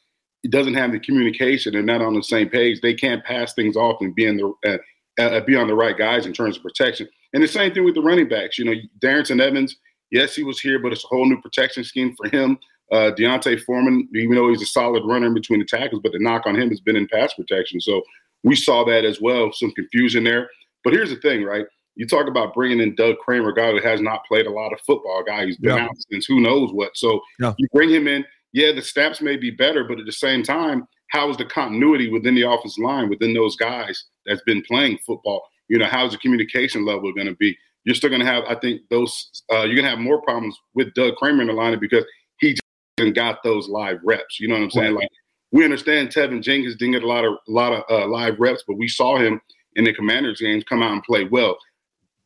doesn't 0.51 0.75
have 0.75 0.93
the 0.93 1.01
communication 1.01 1.75
and 1.75 1.87
not 1.87 2.03
on 2.03 2.13
the 2.13 2.23
same 2.23 2.51
page, 2.51 2.83
they 2.83 2.93
can't 2.93 3.25
pass 3.25 3.55
things 3.55 3.77
off 3.77 4.03
and 4.03 4.15
be 4.15 4.27
in 4.27 4.37
the 4.37 4.53
uh, 4.67 5.23
uh, 5.23 5.41
be 5.41 5.57
on 5.57 5.69
the 5.69 5.75
right 5.75 5.97
guys 5.97 6.27
in 6.27 6.35
terms 6.35 6.59
of 6.59 6.63
protection. 6.63 7.09
And 7.33 7.43
the 7.43 7.49
same 7.49 7.73
thing 7.73 7.85
with 7.85 7.95
the 7.95 8.03
running 8.03 8.29
backs. 8.29 8.59
You 8.59 8.65
know, 8.67 8.75
Darrynton 9.01 9.41
Evans, 9.41 9.77
yes, 10.11 10.35
he 10.35 10.43
was 10.45 10.61
here, 10.61 10.79
but 10.79 10.93
it's 10.93 11.05
a 11.05 11.09
whole 11.09 11.27
new 11.27 11.41
protection 11.41 11.85
scheme 11.85 12.15
for 12.17 12.29
him. 12.29 12.59
uh, 12.91 13.11
D'Onta 13.13 13.59
Foreman, 13.65 14.07
even 14.15 14.35
though 14.35 14.51
he's 14.51 14.61
a 14.61 14.67
solid 14.67 15.03
runner 15.07 15.27
in 15.29 15.33
between 15.35 15.61
the 15.61 15.65
tackles, 15.65 16.03
but 16.03 16.13
the 16.13 16.19
knock 16.19 16.43
on 16.47 16.55
him 16.55 16.69
has 16.69 16.79
been 16.81 16.95
in 16.97 17.09
pass 17.09 17.33
protection. 17.33 17.81
So 17.81 18.03
we 18.43 18.55
saw 18.55 18.85
that 18.85 19.07
as 19.07 19.19
well, 19.19 19.51
some 19.51 19.71
confusion 19.73 20.25
there. 20.25 20.51
But 20.85 20.93
here's 20.93 21.09
the 21.09 21.17
thing, 21.17 21.43
right? 21.43 21.65
You 21.95 22.07
talk 22.07 22.27
about 22.27 22.53
bringing 22.53 22.81
in 22.81 22.95
Doug 22.95 23.17
Kramer, 23.19 23.49
a 23.49 23.55
guy 23.55 23.71
who 23.71 23.81
has 23.81 24.03
not 24.03 24.27
played 24.27 24.47
a 24.47 24.51
lot 24.51 24.75
of 24.75 24.81
football, 24.81 25.21
a 25.21 25.25
guy 25.25 25.47
who's 25.47 25.57
been 25.57 25.75
Yeah. 25.77 25.85
out 25.85 25.97
since 26.11 26.27
who 26.27 26.41
knows 26.41 26.71
what. 26.73 26.95
So 26.97 27.23
Yeah. 27.41 27.55
you 27.57 27.67
bring 27.73 27.89
him 27.89 28.07
in. 28.09 28.27
Yeah, 28.53 28.73
the 28.73 28.83
snaps 28.83 29.23
may 29.23 29.37
be 29.37 29.51
better, 29.51 29.85
but 29.85 29.99
at 29.99 30.05
the 30.05 30.13
same 30.13 30.43
time, 30.43 30.87
how 31.09 31.31
is 31.31 31.39
the 31.39 31.47
continuity 31.47 32.11
within 32.11 32.35
the 32.35 32.43
offensive 32.43 32.85
line, 32.85 33.09
within 33.09 33.33
those 33.33 33.57
guys 33.57 34.05
that's 34.27 34.43
been 34.43 34.61
playing 34.63 34.99
football? 35.07 35.43
You 35.69 35.79
know, 35.79 35.87
how's 35.87 36.13
the 36.13 36.19
communication 36.19 36.85
level 36.85 37.13
going 37.13 37.27
to 37.27 37.37
be? 37.37 37.57
You're 37.85 37.95
still 37.95 38.11
going 38.11 38.21
to 38.21 38.27
have, 38.27 38.45
I 38.45 38.55
think, 38.55 38.83
those. 38.91 39.43
Uh, 39.51 39.63
you're 39.63 39.75
going 39.75 39.85
to 39.85 39.91
have 39.91 39.99
more 39.99 40.23
problems 40.23 40.57
with 40.75 40.95
Doug 40.95 41.17
Kramer 41.17 41.43
in 41.43 41.49
the 41.49 41.55
lineup 41.55 41.81
because 41.81 42.05
he 42.39 42.55
just 42.99 43.15
got 43.15 43.43
those 43.43 43.69
live 43.69 43.99
reps. 44.05 44.39
You 44.39 44.49
know 44.49 44.55
what 44.55 44.65
I'm 44.65 44.71
saying? 44.71 44.95
Like 44.95 45.09
we 45.53 45.65
understand 45.65 46.09
Teven 46.09 46.43
Jenkins 46.43 46.77
didn't 46.77 46.93
get 46.93 47.03
a 47.03 47.09
lot 47.09 47.25
of 47.25 47.35
a 47.35 47.51
lot 47.51 47.73
of 47.73 47.85
uh, 47.89 48.07
live 48.09 48.41
reps, 48.41 48.65
but 48.67 48.79
we 48.79 48.89
saw 48.89 49.19
him 49.19 49.41
in 49.77 49.85
the 49.85 49.93
Commanders 49.93 50.41
games 50.41 50.65
come 50.65 50.83
out 50.83 50.93
and 50.93 51.03
play 51.05 51.25
well. 51.25 51.57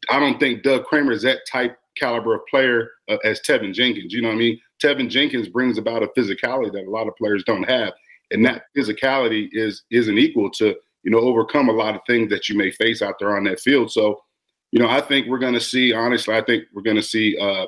I 0.08 0.20
don't 0.20 0.38
think 0.38 0.62
Doug 0.62 0.84
Kramer 0.84 1.12
is 1.12 1.22
that 1.22 1.40
type 1.50 1.76
caliber 1.98 2.34
of 2.34 2.42
player 2.48 2.90
uh, 3.08 3.16
as 3.24 3.40
Teven 3.40 3.74
Jenkins. 3.74 4.12
You 4.12 4.22
know 4.22 4.28
what 4.28 4.34
I 4.34 4.38
mean? 4.38 4.60
Teven 4.82 5.08
Jenkins 5.10 5.48
brings 5.48 5.78
about 5.78 6.02
a 6.02 6.08
physicality 6.08 6.72
that 6.72 6.86
a 6.86 6.90
lot 6.90 7.08
of 7.08 7.16
players 7.16 7.42
don't 7.44 7.68
have, 7.68 7.92
and 8.30 8.44
that 8.46 8.64
physicality 8.76 9.48
is 9.52 9.82
isn't 9.90 10.18
equal 10.18 10.50
to 10.52 10.76
you 11.06 11.12
know 11.12 11.20
overcome 11.20 11.68
a 11.68 11.72
lot 11.72 11.94
of 11.94 12.00
things 12.04 12.28
that 12.30 12.48
you 12.48 12.58
may 12.58 12.72
face 12.72 13.00
out 13.00 13.14
there 13.20 13.36
on 13.36 13.44
that 13.44 13.60
field. 13.60 13.92
So, 13.92 14.20
you 14.72 14.80
know, 14.80 14.88
I 14.88 15.00
think 15.00 15.28
we're 15.28 15.38
going 15.38 15.54
to 15.54 15.60
see. 15.60 15.92
Honestly, 15.94 16.34
I 16.34 16.42
think 16.42 16.64
we're 16.74 16.82
going 16.82 16.96
to 16.96 17.02
see 17.02 17.38
uh, 17.40 17.66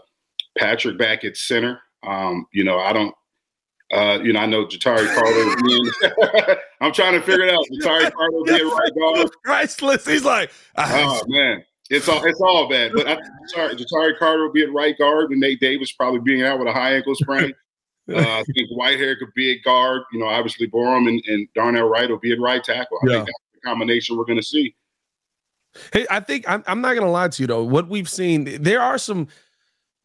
Patrick 0.59 0.99
back 0.99 1.25
at 1.25 1.37
center. 1.37 1.80
Um, 2.04 2.47
you 2.52 2.64
know, 2.64 2.80
I 2.80 2.92
don't. 2.92 3.14
Uh, 3.90 4.18
you 4.23 4.35
know, 4.35 4.40
I 4.40 4.47
know 4.47 4.66
Ja'Tyre 4.66 5.07
Carter. 5.14 6.59
I'm 6.83 6.92
trying 6.92 7.14
to 7.14 7.23
figure 7.23 7.47
it 7.47 7.54
out. 7.54 7.64
Ja'Tyre 7.80 8.12
Carter 8.12 8.38
being 8.45 8.68
right 8.68 8.92
guard. 8.99 9.30
Priceless. 9.45 10.04
He's 10.04 10.25
like, 10.25 10.50
Oh 10.76 11.23
man, 11.28 11.64
it's 11.88 12.09
all 12.09 12.23
it's 12.25 12.40
all 12.40 12.68
bad. 12.68 12.90
But 12.92 13.09
I, 13.09 13.18
sorry, 13.47 13.76
Ja'Tyre 13.76 14.18
Carter 14.18 14.42
will 14.42 14.52
be 14.52 14.64
at 14.64 14.73
right 14.73 14.99
guard, 14.99 15.30
and 15.30 15.40
Nate 15.40 15.61
Davis 15.61 15.92
probably 15.92 16.21
being 16.21 16.42
out 16.42 16.59
with 16.59 16.66
a 16.66 16.73
high 16.73 16.97
ankle 16.97 17.14
sprain. 17.14 17.54
Uh, 18.10 18.18
I 18.18 18.42
think 18.54 18.70
Whitehair 18.70 19.18
could 19.18 19.34
be 19.34 19.52
at 19.56 19.62
guard. 19.64 20.02
You 20.12 20.20
know, 20.20 20.26
obviously 20.26 20.66
Borom 20.68 21.08
and, 21.08 21.22
and 21.26 21.46
Darnell 21.54 21.88
Wright 21.88 22.08
will 22.08 22.18
be 22.18 22.32
at 22.32 22.40
right 22.40 22.62
tackle. 22.64 22.98
I 23.02 23.06
Yeah. 23.06 23.12
think 23.16 23.26
that's 23.26 23.38
the 23.54 23.60
combination 23.60 24.16
we're 24.16 24.24
going 24.24 24.38
to 24.38 24.42
see. 24.42 24.74
Hey, 25.92 26.06
I 26.10 26.20
think 26.20 26.48
I'm, 26.48 26.64
I'm 26.66 26.80
not 26.80 26.94
gonna 26.94 27.10
lie 27.10 27.28
to 27.28 27.42
you 27.42 27.46
though. 27.46 27.62
What 27.62 27.88
we've 27.88 28.08
seen, 28.08 28.62
there 28.62 28.80
are 28.80 28.96
some 28.98 29.28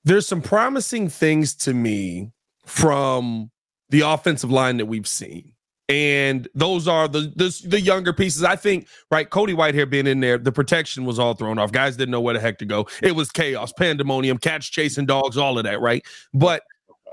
there's 0.03 0.27
some 0.27 0.41
promising 0.41 1.07
things 1.07 1.55
to 1.55 1.74
me 1.74 2.31
from 2.65 3.50
the 3.89 4.01
offensive 4.01 4.51
line 4.51 4.77
that 4.77 4.86
we've 4.88 5.07
seen. 5.07 5.53
And 5.89 6.48
those 6.53 6.88
are 6.88 7.07
the, 7.07 7.31
the 7.36 7.62
the 7.67 7.79
younger 7.81 8.12
pieces. 8.13 8.43
I 8.43 8.55
think, 8.55 8.88
right? 9.12 9.29
Cody 9.29 9.53
Whitehair 9.53 9.89
being 9.89 10.07
in 10.07 10.19
there, 10.19 10.38
the 10.38 10.51
protection 10.51 11.05
was 11.05 11.19
all 11.19 11.33
thrown 11.33 11.57
off. 11.57 11.72
Guys 11.72 11.95
didn't 11.98 12.12
know 12.12 12.22
where 12.22 12.33
the 12.33 12.39
heck 12.39 12.57
to 12.60 12.65
go. 12.65 12.88
It 13.01 13.15
was 13.15 13.31
chaos, 13.31 13.72
pandemonium, 13.74 14.38
cats 14.38 14.67
chasing 14.67 15.05
dogs, 15.05 15.38
all 15.38 15.57
of 15.57 15.63
that, 15.63 15.79
right? 15.81 16.05
But 16.33 16.63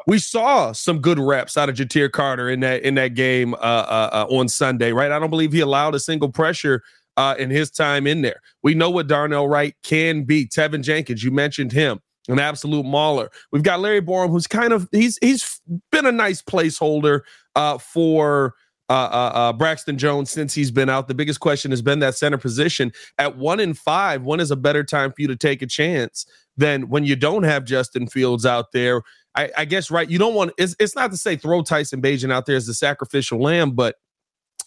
we 0.06 0.18
saw 0.18 0.72
some 0.72 1.00
good 1.00 1.18
reps 1.18 1.56
out 1.56 1.68
of 1.68 1.76
Ja'Tyre 1.76 2.10
Carter 2.10 2.48
in 2.48 2.60
that 2.60 2.82
in 2.82 2.94
that 2.94 3.14
game 3.14 3.54
uh, 3.54 3.56
uh, 3.56 4.10
uh, 4.12 4.26
on 4.34 4.48
Sunday, 4.48 4.92
right? 4.92 5.10
I 5.10 5.18
don't 5.18 5.30
believe 5.30 5.52
he 5.52 5.60
allowed 5.60 5.94
a 5.94 6.00
single 6.00 6.30
pressure 6.30 6.82
uh, 7.16 7.34
in 7.38 7.50
his 7.50 7.70
time 7.70 8.06
in 8.06 8.22
there. 8.22 8.40
We 8.62 8.74
know 8.74 8.90
what 8.90 9.06
Darnell 9.06 9.48
Wright 9.48 9.74
can 9.82 10.24
be. 10.24 10.46
Teven 10.46 10.82
Jenkins, 10.82 11.22
you 11.22 11.30
mentioned 11.30 11.72
him, 11.72 12.00
an 12.28 12.38
absolute 12.38 12.84
mauler. 12.84 13.30
We've 13.52 13.62
got 13.62 13.80
Larry 13.80 14.02
Borom, 14.02 14.30
who's 14.30 14.46
kind 14.46 14.72
of 14.72 14.88
he's 14.92 15.18
he's 15.20 15.60
been 15.92 16.06
a 16.06 16.12
nice 16.12 16.42
placeholder 16.42 17.20
uh, 17.54 17.78
for. 17.78 18.54
Uh, 18.92 19.52
Braxton 19.52 19.98
Jones, 19.98 20.32
since 20.32 20.52
he's 20.52 20.72
been 20.72 20.88
out, 20.88 21.06
the 21.06 21.14
biggest 21.14 21.38
question 21.38 21.70
has 21.70 21.80
been 21.80 22.00
that 22.00 22.16
center 22.16 22.38
position. 22.38 22.90
At 23.18 23.36
one 23.36 23.60
in 23.60 23.72
five, 23.72 24.24
when 24.24 24.40
is 24.40 24.50
a 24.50 24.56
better 24.56 24.82
time 24.82 25.12
for 25.12 25.22
you 25.22 25.28
to 25.28 25.36
take 25.36 25.62
a 25.62 25.66
chance 25.68 26.26
than 26.56 26.88
when 26.88 27.04
you 27.04 27.14
don't 27.14 27.44
have 27.44 27.64
Justin 27.64 28.08
Fields 28.08 28.44
out 28.44 28.72
there? 28.72 29.02
I, 29.40 29.50
I 29.58 29.64
guess 29.64 29.90
right. 29.90 30.08
You 30.08 30.18
don't 30.18 30.34
want 30.34 30.52
it's, 30.58 30.76
it's 30.78 30.94
not 30.94 31.10
to 31.12 31.16
say 31.16 31.36
throw 31.36 31.62
Tyson 31.62 32.02
Bagent 32.02 32.32
out 32.32 32.46
there 32.46 32.56
as 32.56 32.66
the 32.66 32.74
sacrificial 32.74 33.40
lamb, 33.40 33.72
but 33.72 33.96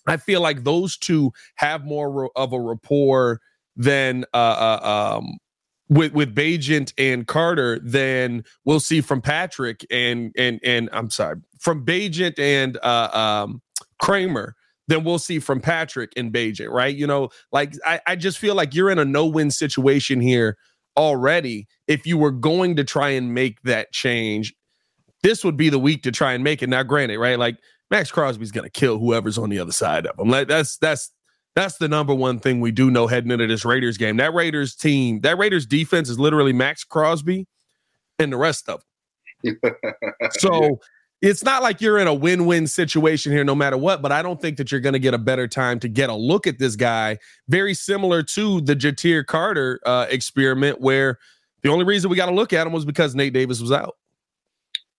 I 0.08 0.18
feel 0.18 0.42
like 0.42 0.64
those 0.64 0.98
two 0.98 1.32
have 1.56 1.86
more 1.86 2.32
of 2.36 2.54
a 2.54 2.60
rapport 2.60 3.40
than 3.76 4.26
uh, 4.34 4.38
uh 4.82 5.18
um 5.18 5.38
with 5.90 6.14
with 6.14 6.36
Bagent 6.36 6.94
and 6.98 7.28
Carter 7.28 7.80
than 7.80 8.44
we'll 8.66 8.80
see 8.80 9.02
from 9.02 9.22
Patrick 9.22 9.86
and 9.92 10.32
and 10.38 10.60
and 10.64 10.90
I'm 10.92 11.10
sorry 11.10 11.38
from 11.60 11.86
Bagent 11.86 12.40
and 12.40 12.78
uh 12.84 13.10
um 13.44 13.62
Kramer 14.02 14.56
than 14.88 15.04
we'll 15.04 15.20
see 15.20 15.40
from 15.40 15.62
Patrick 15.62 16.12
and 16.18 16.34
Bagent, 16.34 16.70
right? 16.70 16.96
You 16.96 17.08
know, 17.08 17.30
like 17.52 17.74
I, 17.86 18.02
I 18.06 18.16
just 18.16 18.38
feel 18.38 18.54
like 18.54 18.74
you're 18.74 18.90
in 18.90 19.00
a 19.00 19.06
no-win 19.06 19.50
situation 19.50 20.20
here 20.20 20.58
already. 20.98 21.68
If 21.88 22.06
you 22.06 22.18
were 22.18 22.32
going 22.32 22.76
to 22.76 22.84
try 22.84 23.10
and 23.10 23.34
make 23.34 23.62
that 23.62 23.94
change, 23.94 24.54
this 25.24 25.44
would 25.44 25.58
be 25.58 25.70
the 25.70 25.80
week 25.80 26.04
to 26.04 26.12
try 26.12 26.34
and 26.34 26.44
make 26.44 26.62
it. 26.62 26.70
Now, 26.70 26.84
granted, 26.84 27.18
right? 27.18 27.40
Like 27.40 27.58
Maxx 27.90 28.12
Crosby's 28.12 28.52
gonna 28.52 28.70
kill 28.70 29.00
whoever's 29.00 29.38
on 29.38 29.50
the 29.50 29.60
other 29.60 29.72
side 29.72 30.06
of 30.06 30.20
him. 30.20 30.30
Like 30.30 30.48
that's 30.48 30.78
that's 30.78 31.12
that's 31.56 31.78
the 31.78 31.88
number 31.88 32.14
one 32.14 32.40
thing 32.40 32.62
we 32.62 32.72
do 32.72 32.90
know 32.92 33.08
heading 33.08 33.32
into 33.32 33.48
this 33.48 33.66
Raiders 33.66 33.98
game. 33.98 34.18
That 34.18 34.34
Raiders 34.34 34.76
team, 34.76 35.22
that 35.22 35.38
Raiders 35.38 35.66
defense 35.66 36.10
is 36.10 36.20
literally 36.20 36.54
Maxx 36.54 36.84
Crosby 36.84 37.48
and 38.20 38.32
the 38.32 38.38
rest 38.38 38.70
of 38.70 38.82
them. 39.44 39.60
So 40.32 40.80
it's 41.22 41.44
not 41.44 41.64
like 41.64 41.80
you're 41.80 42.00
in 42.00 42.08
a 42.08 42.14
win-win 42.14 42.68
situation 42.68 43.32
here 43.32 43.44
no 43.46 43.56
matter 43.56 43.78
what, 43.78 44.02
but 44.02 44.12
I 44.12 44.22
don't 44.22 44.42
think 44.42 44.58
that 44.58 44.72
you're 44.72 44.82
going 44.82 44.94
to 44.94 45.00
get 45.00 45.14
a 45.14 45.18
better 45.18 45.48
time 45.48 45.80
to 45.80 45.88
get 45.88 46.10
a 46.10 46.14
look 46.14 46.48
at 46.48 46.60
this 46.60 46.76
guy. 46.76 47.18
Very 47.48 47.74
similar 47.74 48.24
to 48.24 48.60
the 48.60 48.76
Ja'Tyre 48.76 49.26
Carter 49.26 49.80
uh, 49.86 50.06
experiment 50.10 50.82
where 50.82 51.20
the 51.62 51.70
only 51.70 51.86
reason 51.86 52.10
we 52.10 52.18
got 52.18 52.26
to 52.26 52.34
look 52.34 52.52
at 52.52 52.68
him 52.68 52.74
was 52.74 52.84
because 52.84 53.16
Nate 53.16 53.34
Davis 53.34 53.62
was 53.62 53.72
out. 53.72 53.96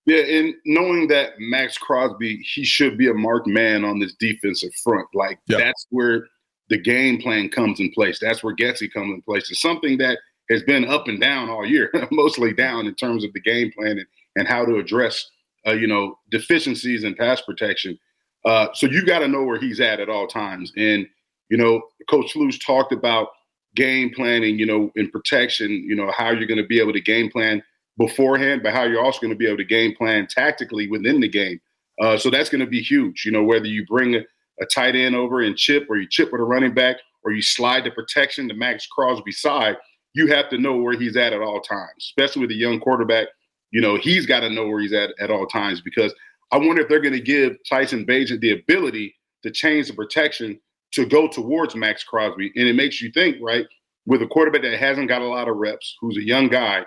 Yeah, 0.07 0.19
and 0.19 0.55
knowing 0.67 1.09
that 1.09 1.33
Maxx 1.39 1.79
Crosby, 1.79 2.37
he 2.55 2.65
should 2.65 2.99
be 2.99 3.09
a 3.09 3.15
marked 3.15 3.47
man 3.47 3.85
on 3.85 3.99
this 3.99 4.15
defensive 4.15 4.75
front. 4.83 5.09
Like 5.15 5.39
Yeah. 5.49 5.59
that's 5.59 5.87
where 5.91 6.27
the 6.69 6.79
game 6.79 7.21
plan 7.21 7.49
comes 7.49 7.81
in 7.81 7.91
place. 7.93 8.19
That's 8.21 8.43
where 8.43 8.55
Getsy 8.55 8.93
comes 8.93 9.15
in 9.15 9.23
place. 9.23 9.51
It's 9.51 9.61
something 9.61 9.99
that 9.99 10.19
has 10.51 10.63
been 10.63 10.85
up 10.87 11.09
and 11.09 11.21
down 11.21 11.49
all 11.49 11.65
year, 11.65 11.91
mostly 12.11 12.53
down 12.53 12.87
in 12.87 12.95
terms 12.95 13.25
of 13.25 13.33
the 13.33 13.41
game 13.41 13.73
plan 13.73 13.93
and, 13.99 14.07
and 14.37 14.49
how 14.49 14.65
to 14.65 14.77
address, 14.77 15.25
uh, 15.67 15.73
you 15.73 15.87
know, 15.87 16.19
deficiencies 16.31 17.05
in 17.05 17.15
pass 17.15 17.41
protection. 17.41 17.99
Uh, 18.45 18.69
so 18.75 18.87
you 18.87 19.07
got 19.07 19.21
to 19.21 19.29
know 19.29 19.43
where 19.43 19.59
he's 19.59 19.81
at 19.81 20.01
at 20.01 20.11
all 20.11 20.27
times. 20.27 20.71
And 20.77 21.07
you 21.51 21.57
know, 21.59 21.83
Coach 22.11 22.35
Luce 22.37 22.59
talked 22.59 22.93
about 22.93 23.29
game 23.75 24.11
planning, 24.15 24.59
you 24.59 24.67
know, 24.67 24.91
in 24.97 25.11
protection. 25.11 25.71
You 25.71 25.95
know 25.95 26.11
how 26.17 26.31
you're 26.31 26.47
going 26.47 26.59
to 26.59 26.67
be 26.67 26.81
able 26.81 26.93
to 26.93 27.01
game 27.01 27.31
plan 27.31 27.63
beforehand, 27.97 28.63
but 28.63 28.73
how 28.73 28.85
you're 28.85 29.05
also 29.05 29.21
going 29.21 29.33
to 29.33 29.37
be 29.37 29.47
able 29.47 29.57
to 29.57 29.65
game 29.65 29.95
plan 29.95 30.27
tactically 30.29 30.89
within 30.89 31.21
the 31.21 31.29
game. 31.29 31.61
Uh, 32.01 32.17
so 32.17 32.31
that's 32.31 32.49
going 32.49 32.61
to 32.61 32.67
be 32.67 32.81
huge. 32.81 33.25
You 33.25 33.33
know, 33.33 33.45
whether 33.45 33.67
you 33.67 33.87
bring 33.87 34.17
a, 34.17 34.21
a 34.61 34.67
tight 34.67 34.97
end 34.97 35.15
over 35.15 35.41
and 35.41 35.57
chip, 35.57 35.87
or 35.89 35.97
you 35.97 36.09
chip 36.09 36.33
with 36.33 36.41
a 36.41 36.45
running 36.45 36.75
back, 36.75 36.97
or 37.23 37.33
you 37.33 37.43
slide 37.43 37.85
the 37.85 37.91
protection 37.91 38.49
to 38.49 38.55
Maxx 38.55 38.87
Crosby 38.87 39.33
side, 39.33 39.77
you 40.15 40.27
have 40.29 40.49
to 40.51 40.59
know 40.59 40.77
where 40.77 40.99
he's 40.99 41.17
at 41.17 41.33
at 41.33 41.41
all 41.41 41.61
times. 41.61 41.91
Especially 41.99 42.43
with 42.43 42.51
a 42.51 42.55
young 42.55 42.81
quarterback, 42.81 43.29
you 43.71 43.81
know 43.81 43.97
he's 43.97 44.27
got 44.27 44.41
to 44.41 44.51
know 44.51 44.67
where 44.67 44.81
he's 44.81 44.93
at 44.93 45.11
at 45.21 45.31
all 45.31 45.47
times 45.47 45.81
because 45.81 46.15
I 46.53 46.59
wonder 46.59 46.83
if 46.83 46.89
they're 46.89 47.01
going 47.01 47.15
to 47.15 47.21
give 47.21 47.57
Tyson 47.69 48.07
Bagent 48.07 48.41
the 48.41 48.53
ability 48.53 49.15
to 49.43 49.51
change 49.51 49.89
the 49.89 49.95
protection 49.95 50.61
to 50.93 51.05
go 51.05 51.27
towards 51.27 51.75
Maxx 51.75 52.05
Crosby, 52.05 52.53
and 52.55 52.69
it 52.69 52.75
makes 52.75 53.01
you 53.03 53.11
think, 53.11 53.37
right? 53.41 53.67
With 54.07 54.23
a 54.23 54.27
quarterback 54.27 54.63
that 54.63 54.79
hasn't 54.79 55.09
got 55.09 55.23
a 55.23 55.27
lot 55.27 55.49
of 55.49 55.57
reps, 55.57 55.97
who's 56.01 56.17
a 56.17 56.25
young 56.25 56.49
guy, 56.49 56.85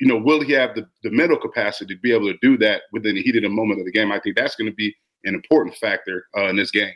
you 0.00 0.06
know, 0.06 0.16
will 0.16 0.40
he 0.40 0.52
have 0.52 0.74
the, 0.74 0.86
the 1.02 1.10
mental 1.10 1.36
capacity 1.36 1.94
to 1.94 2.00
be 2.00 2.12
able 2.12 2.32
to 2.32 2.38
do 2.40 2.56
that 2.58 2.82
within 2.92 3.16
the 3.16 3.22
heat 3.22 3.36
of 3.36 3.42
the 3.42 3.48
moment 3.48 3.80
of 3.80 3.86
the 3.86 3.92
game? 3.92 4.12
I 4.12 4.20
think 4.20 4.36
that's 4.36 4.54
going 4.54 4.70
to 4.70 4.74
be 4.74 4.94
an 5.24 5.34
important 5.34 5.76
factor 5.76 6.26
uh, 6.36 6.46
in 6.48 6.56
this 6.56 6.70
game. 6.70 6.92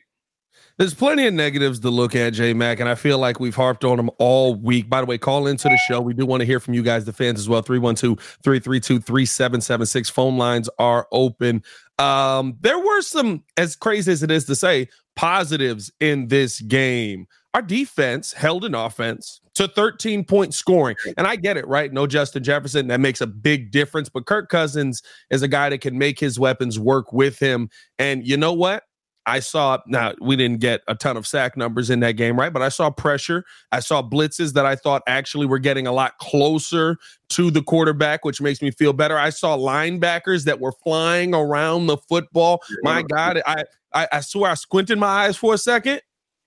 There's 0.79 0.95
plenty 0.95 1.27
of 1.27 1.35
negatives 1.35 1.81
to 1.81 1.91
look 1.91 2.15
at, 2.15 2.33
J 2.33 2.55
Mac, 2.55 2.81
and 2.81 2.89
I 2.89 2.95
feel 2.95 3.19
like 3.19 3.39
we've 3.41 3.55
harped 3.55 3.85
on 3.85 3.99
them 3.99 4.11
all 4.19 4.55
week. 4.55 4.89
By 4.89 5.01
the 5.01 5.07
way, 5.07 5.19
call 5.19 5.47
into 5.47 5.69
the 5.69 5.77
show. 5.89 6.01
We 6.01 6.15
do 6.15 6.25
want 6.25 6.41
to 6.41 6.47
hear 6.47 6.61
from 6.61 6.75
you 6.75 6.83
guys, 6.83 7.05
the 7.05 7.13
fans, 7.13 7.39
as 7.41 7.49
well. 7.49 7.63
312 7.63 8.19
332 8.43 9.01
3776. 9.01 10.11
Phone 10.11 10.39
lines 10.39 10.71
are 10.79 11.07
open. 11.13 11.63
Um, 11.99 12.57
there 12.61 12.79
were 12.79 13.03
some, 13.03 13.45
as 13.57 13.77
crazy 13.77 14.13
as 14.13 14.23
it 14.23 14.31
is 14.31 14.47
to 14.47 14.57
say, 14.57 14.89
positives 15.15 15.93
in 16.01 16.29
this 16.29 16.61
game. 16.61 17.27
Our 17.55 17.63
defense 17.63 18.33
held 18.33 18.65
an 18.65 18.75
offense 18.75 19.41
to 19.55 19.69
13 19.69 20.25
point 20.25 20.55
scoring. 20.55 20.97
And 21.19 21.27
I 21.27 21.37
get 21.37 21.57
it, 21.57 21.67
right? 21.69 21.93
No 21.93 22.07
Justin 22.07 22.43
Jefferson. 22.43 22.89
That 22.89 23.01
makes 23.01 23.21
a 23.21 23.27
big 23.27 23.71
difference. 23.71 24.09
But 24.09 24.27
Kirk 24.27 24.49
Cousins 24.49 25.03
is 25.31 25.43
a 25.43 25.49
guy 25.49 25.69
that 25.69 25.83
can 25.83 25.99
make 25.99 26.19
his 26.19 26.39
weapons 26.39 26.79
work 26.79 27.13
with 27.13 27.39
him. 27.39 27.69
And 27.99 28.27
you 28.27 28.37
know 28.37 28.55
what? 28.55 28.85
I 29.27 29.41
saw 29.41 29.79
now 29.87 30.15
we 30.21 30.37
didn't 30.37 30.61
get 30.61 30.81
a 30.89 30.95
ton 30.95 31.17
of 31.17 31.27
sack 31.27 31.57
numbers 31.57 31.91
in 31.91 32.01
that 32.01 32.13
game, 32.13 32.39
right? 32.39 32.53
But 32.53 32.63
I 32.63 32.69
saw 32.69 32.91
pressure. 32.91 33.45
I 33.71 33.81
saw 33.81 34.03
blitzes 34.03 34.55
that 34.55 34.67
I 34.67 34.75
thought 34.75 35.03
actually 35.07 35.47
were 35.47 35.59
getting 35.59 35.87
a 35.87 35.93
lot 35.93 36.19
closer 36.19 36.97
to 37.31 37.51
the 37.51 37.63
quarterback, 37.63 38.25
which 38.25 38.41
makes 38.41 38.61
me 38.61 38.71
feel 38.71 38.93
better. 38.93 39.17
I 39.17 39.31
saw 39.31 39.57
linebackers 39.57 40.45
that 40.45 40.61
were 40.61 40.73
flying 40.73 41.35
around 41.35 41.87
the 41.87 41.99
football. 41.99 42.63
My 42.83 43.03
God, 43.03 43.41
I 43.47 43.65
I, 43.95 44.09
I 44.11 44.21
swear 44.21 44.51
I 44.51 44.55
squinted 44.55 44.99
my 44.99 45.07
eyes 45.07 45.37
for 45.37 45.55
a 45.55 45.59
second, 45.59 46.01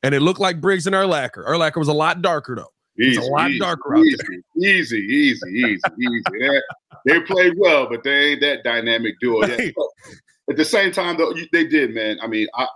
and 0.06 0.16
it 0.16 0.22
looked 0.22 0.40
like 0.40 0.62
Briggs 0.62 0.86
and 0.88 0.96
Urlacher. 0.96 1.46
Urlacher 1.46 1.78
was 1.78 1.88
a 1.88 1.94
lot 1.94 2.22
darker 2.22 2.56
though. 2.56 2.72
It's 2.98 3.18
a 3.18 3.22
lot 3.30 3.50
easy, 3.50 3.60
darker 3.60 3.98
out 3.98 4.06
easy, 4.06 4.18
there. 4.18 4.70
Easy, 4.72 4.98
easy, 5.00 5.50
easy, 5.50 5.80
easy. 6.00 6.24
They, 6.40 6.62
they 7.06 7.20
played 7.22 7.54
well, 7.58 7.90
but 7.90 8.04
they 8.04 8.32
ain't 8.32 8.42
that 8.42 8.64
dynamic 8.64 9.16
duo 9.20 9.46
yet. 9.46 9.74
But 9.76 9.88
At 10.52 10.58
the 10.58 10.64
same 10.64 10.92
time, 10.94 11.18
though, 11.18 11.32
you- 11.36 11.48
they 11.52 11.68
did, 11.68 11.94
man. 11.94 12.18
I 12.22 12.28
mean, 12.28 12.48
I, 12.56 12.68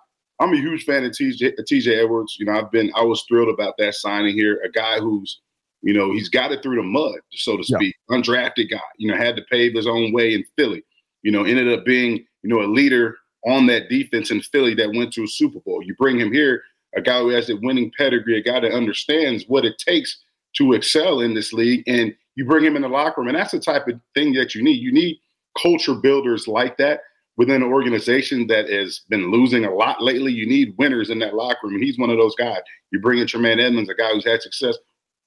I'm 0.42 0.54
a 0.54 0.58
huge 0.58 0.84
fan 0.84 1.06
of 1.06 1.12
TJ, 1.12 1.54
TJ 1.70 2.02
Edwards. 2.04 2.36
You 2.40 2.48
know, 2.48 2.54
I've 2.54 2.72
been, 2.72 2.92
I 2.96 3.04
was 3.04 3.24
thrilled 3.30 3.48
about 3.50 3.76
that 3.78 3.94
signing 3.96 4.36
here. 4.36 4.60
A 4.66 4.70
guy 4.70 5.00
who's, 5.00 5.40
you 5.82 5.94
know, 5.94 6.12
he's 6.12 6.28
got 6.30 6.52
it 6.52 6.62
through 6.64 6.76
the 6.78 6.84
mud, 6.84 7.16
so 7.32 7.56
to 7.56 7.64
Yeah. 7.66 7.78
speak. 7.78 7.96
Undrafted 8.10 8.70
guy, 8.70 8.80
you 8.98 9.10
know, 9.10 9.16
had 9.18 9.36
to 9.38 9.44
pave 9.50 9.74
his 9.74 9.88
own 9.88 10.12
way 10.12 10.34
in 10.34 10.44
Philly. 10.58 10.84
You 11.24 11.32
know, 11.32 11.44
ended 11.46 11.72
up 11.72 11.86
being, 11.86 12.18
you 12.44 12.50
know, 12.50 12.62
a 12.62 12.68
leader 12.68 13.18
on 13.46 13.68
that 13.68 13.88
defense 13.90 14.32
in 14.32 14.42
Philly 14.42 14.74
that 14.76 14.94
went 14.94 15.14
to 15.14 15.24
a 15.24 15.28
Super 15.28 15.60
Bowl. 15.62 15.82
You 15.82 15.96
bring 15.96 16.20
him 16.20 16.34
here, 16.34 16.62
a 16.96 17.02
guy 17.02 17.20
who 17.20 17.30
has 17.30 17.50
a 17.50 17.56
winning 17.58 17.92
pedigree, 17.98 18.38
a 18.38 18.44
guy 18.44 18.60
that 18.60 18.74
understands 18.74 19.46
what 19.48 19.66
it 19.66 19.78
takes 19.78 20.18
to 20.56 20.74
excel 20.74 21.22
in 21.22 21.34
this 21.34 21.54
league, 21.54 21.84
and 21.88 22.16
you 22.36 22.46
bring 22.46 22.64
him 22.64 22.76
in 22.76 22.82
the 22.82 22.88
locker 22.88 23.22
room, 23.22 23.28
and 23.28 23.38
that's 23.38 23.52
the 23.52 23.60
type 23.60 23.88
of 23.88 24.00
thing 24.14 24.34
that 24.34 24.56
you 24.56 24.64
need. 24.64 24.82
You 24.82 24.92
need 24.92 25.18
culture 25.62 25.94
builders 25.94 26.48
like 26.48 26.78
that 26.78 27.02
within 27.38 27.62
an 27.64 27.72
organization 27.72 28.48
that 28.48 28.70
has 28.70 29.02
been 29.10 29.32
losing 29.32 29.66
a 29.66 29.74
lot 29.74 30.02
lately. 30.02 30.32
You 30.32 30.48
need 30.48 30.76
winners 30.78 31.10
in 31.10 31.20
that 31.20 31.36
locker 31.36 31.68
room, 31.68 31.76
and 31.76 31.84
he's 31.84 31.98
one 31.98 32.10
of 32.10 32.18
those 32.18 32.36
guys. 32.36 32.60
You 32.92 33.00
bring 33.00 33.20
in 33.20 33.28
Tremaine 33.28 33.60
Edmunds, 33.60 33.90
a 33.90 33.96
guy 33.96 34.12
who's 34.14 34.26
had 34.26 34.42
success 34.42 34.78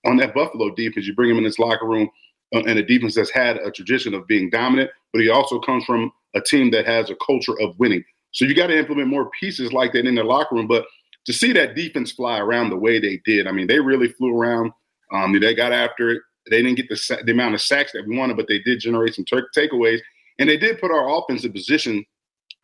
on 0.04 0.16
that 0.16 0.34
Buffalo 0.34 0.74
defense. 0.74 1.06
You 1.06 1.14
bring 1.14 1.30
him 1.30 1.38
in 1.38 1.44
this 1.44 1.58
locker 1.58 1.86
room, 1.86 2.10
uh, 2.54 2.62
and 2.66 2.78
a 2.78 2.82
defense 2.82 3.14
that's 3.14 3.30
had 3.30 3.56
a 3.58 3.70
tradition 3.70 4.14
of 4.14 4.26
being 4.26 4.50
dominant, 4.50 4.90
but 5.12 5.22
he 5.22 5.30
also 5.30 5.58
comes 5.60 5.84
from 5.84 6.12
a 6.34 6.40
team 6.40 6.70
that 6.72 6.86
has 6.86 7.10
a 7.10 7.16
culture 7.24 7.58
of 7.60 7.78
winning. 7.78 8.04
So 8.32 8.46
you 8.46 8.54
got 8.54 8.68
to 8.68 8.78
implement 8.78 9.08
more 9.08 9.30
pieces 9.38 9.72
like 9.72 9.92
that 9.92 10.06
in 10.06 10.14
the 10.14 10.24
locker 10.24 10.54
room. 10.54 10.66
But 10.66 10.86
to 11.26 11.32
see 11.32 11.52
that 11.52 11.74
defense 11.74 12.12
fly 12.12 12.38
around 12.38 12.70
the 12.70 12.76
way 12.76 12.98
they 12.98 13.20
did, 13.24 13.46
I 13.46 13.52
mean, 13.52 13.66
they 13.66 13.80
really 13.80 14.08
flew 14.08 14.36
around. 14.36 14.72
Um, 15.12 15.38
they 15.38 15.54
got 15.54 15.72
after 15.72 16.10
it. 16.10 16.22
They 16.50 16.62
didn't 16.62 16.76
get 16.76 16.88
the, 16.88 17.22
the 17.24 17.32
amount 17.32 17.54
of 17.54 17.60
sacks 17.60 17.92
that 17.92 18.06
we 18.06 18.16
wanted, 18.16 18.36
but 18.36 18.48
they 18.48 18.58
did 18.58 18.80
generate 18.80 19.14
some 19.14 19.24
tur- 19.24 19.48
takeaways. 19.56 20.00
And 20.38 20.48
they 20.48 20.56
did 20.56 20.80
put 20.80 20.90
our 20.90 21.18
offensive 21.18 21.52
position 21.52 22.04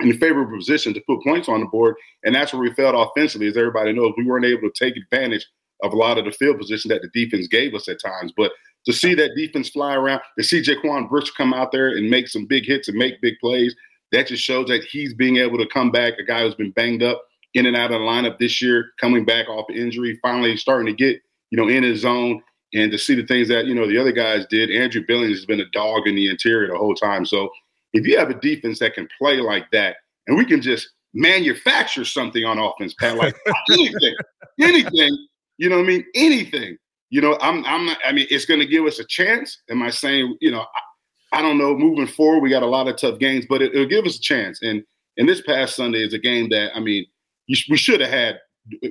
in 0.00 0.10
a 0.10 0.14
favorable 0.14 0.56
position 0.56 0.94
to 0.94 1.00
put 1.06 1.22
points 1.22 1.48
on 1.48 1.60
the 1.60 1.66
board. 1.66 1.94
And 2.24 2.34
that's 2.34 2.52
where 2.52 2.62
we 2.62 2.72
failed 2.74 2.94
offensively. 2.94 3.46
As 3.46 3.56
everybody 3.56 3.92
knows, 3.92 4.12
we 4.16 4.24
weren't 4.24 4.44
able 4.44 4.70
to 4.70 4.72
take 4.84 4.96
advantage 4.96 5.46
of 5.82 5.92
a 5.92 5.96
lot 5.96 6.18
of 6.18 6.24
the 6.24 6.32
field 6.32 6.58
position 6.58 6.88
that 6.88 7.02
the 7.02 7.08
defense 7.08 7.46
gave 7.46 7.74
us 7.74 7.88
at 7.88 8.00
times. 8.00 8.32
But 8.36 8.50
to 8.86 8.92
see 8.92 9.14
that 9.14 9.36
defense 9.36 9.68
fly 9.68 9.94
around, 9.94 10.20
to 10.38 10.44
see 10.44 10.62
Jaquan 10.62 11.08
Brooks 11.08 11.30
come 11.30 11.54
out 11.54 11.70
there 11.70 11.90
and 11.90 12.10
make 12.10 12.26
some 12.26 12.46
big 12.46 12.64
hits 12.64 12.88
and 12.88 12.96
make 12.96 13.20
big 13.20 13.34
plays, 13.40 13.76
that 14.12 14.26
just 14.26 14.42
shows 14.42 14.66
that 14.68 14.84
he's 14.84 15.14
being 15.14 15.36
able 15.36 15.58
to 15.58 15.66
come 15.66 15.90
back, 15.90 16.14
a 16.18 16.24
guy 16.24 16.42
who's 16.42 16.54
been 16.54 16.70
banged 16.72 17.02
up 17.02 17.22
in 17.54 17.66
and 17.66 17.76
out 17.76 17.92
of 17.92 18.00
the 18.00 18.06
lineup 18.06 18.38
this 18.38 18.60
year, 18.60 18.90
coming 19.00 19.24
back 19.24 19.48
off 19.48 19.70
injury, 19.70 20.18
finally 20.22 20.56
starting 20.56 20.86
to 20.86 20.92
get, 20.92 21.20
you 21.50 21.56
know, 21.56 21.68
in 21.68 21.82
his 21.82 22.00
zone. 22.00 22.42
And 22.74 22.92
to 22.92 22.98
see 22.98 23.14
the 23.14 23.26
things 23.26 23.48
that, 23.48 23.66
you 23.66 23.74
know, 23.74 23.88
the 23.88 23.96
other 23.96 24.12
guys 24.12 24.44
did, 24.50 24.70
Andrew 24.70 25.02
Billings 25.06 25.38
has 25.38 25.46
been 25.46 25.60
a 25.60 25.70
dog 25.70 26.06
in 26.06 26.14
the 26.14 26.28
interior 26.28 26.68
the 26.68 26.76
whole 26.76 26.94
time. 26.94 27.24
So 27.24 27.48
if 27.94 28.06
you 28.06 28.18
have 28.18 28.28
a 28.28 28.34
defense 28.34 28.78
that 28.80 28.94
can 28.94 29.08
play 29.18 29.40
like 29.40 29.70
that, 29.70 29.96
and 30.26 30.36
we 30.36 30.44
can 30.44 30.60
just 30.60 30.90
manufacture 31.14 32.04
something 32.04 32.44
on 32.44 32.58
offense, 32.58 32.94
Pat, 32.94 33.16
like 33.16 33.34
anything, 33.72 34.14
anything, 34.60 35.26
you 35.56 35.70
know 35.70 35.76
what 35.76 35.84
I 35.84 35.88
mean? 35.88 36.04
Anything. 36.14 36.76
You 37.10 37.22
know, 37.22 37.38
I'm 37.40 37.64
I'm 37.64 37.86
not 37.86 37.98
I 38.04 38.12
mean, 38.12 38.26
it's 38.28 38.44
gonna 38.44 38.66
give 38.66 38.84
us 38.84 38.98
a 38.98 39.04
chance. 39.04 39.62
Am 39.70 39.82
I 39.82 39.88
saying, 39.88 40.36
you 40.42 40.50
know, 40.50 40.60
I, 40.60 41.38
I 41.38 41.42
don't 41.42 41.58
know, 41.58 41.74
moving 41.74 42.06
forward, 42.06 42.40
we 42.40 42.50
got 42.50 42.62
a 42.62 42.66
lot 42.66 42.88
of 42.88 42.96
tough 42.96 43.18
games, 43.18 43.46
but 43.48 43.62
it, 43.62 43.74
it'll 43.74 43.86
give 43.86 44.04
us 44.04 44.16
a 44.16 44.20
chance. 44.20 44.60
And 44.62 44.84
and 45.16 45.28
this 45.28 45.40
past 45.40 45.74
Sunday 45.74 46.04
is 46.04 46.12
a 46.12 46.18
game 46.18 46.50
that 46.50 46.76
I 46.76 46.80
mean, 46.80 47.06
we 47.48 47.76
should 47.76 48.00
have 48.00 48.10
had 48.10 48.38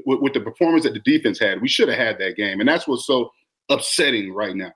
with, 0.06 0.22
with 0.22 0.34
the 0.34 0.42
performance 0.42 0.84
that 0.84 0.94
the 0.94 1.00
defense 1.00 1.40
had, 1.40 1.62
we 1.62 1.68
should 1.68 1.90
have 1.90 1.98
had 1.98 2.18
that 2.20 2.36
game. 2.36 2.60
And 2.60 2.68
that's 2.68 2.88
what's 2.88 3.06
so 3.06 3.30
upsetting 3.70 4.34
right 4.34 4.56
now. 4.56 4.72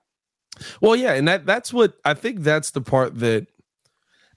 Well, 0.80 0.94
yeah, 0.96 1.14
and 1.14 1.26
that 1.28 1.46
that's 1.46 1.72
what 1.72 1.94
I 2.04 2.14
think 2.14 2.40
that's 2.40 2.72
the 2.72 2.82
part 2.82 3.18
that 3.20 3.46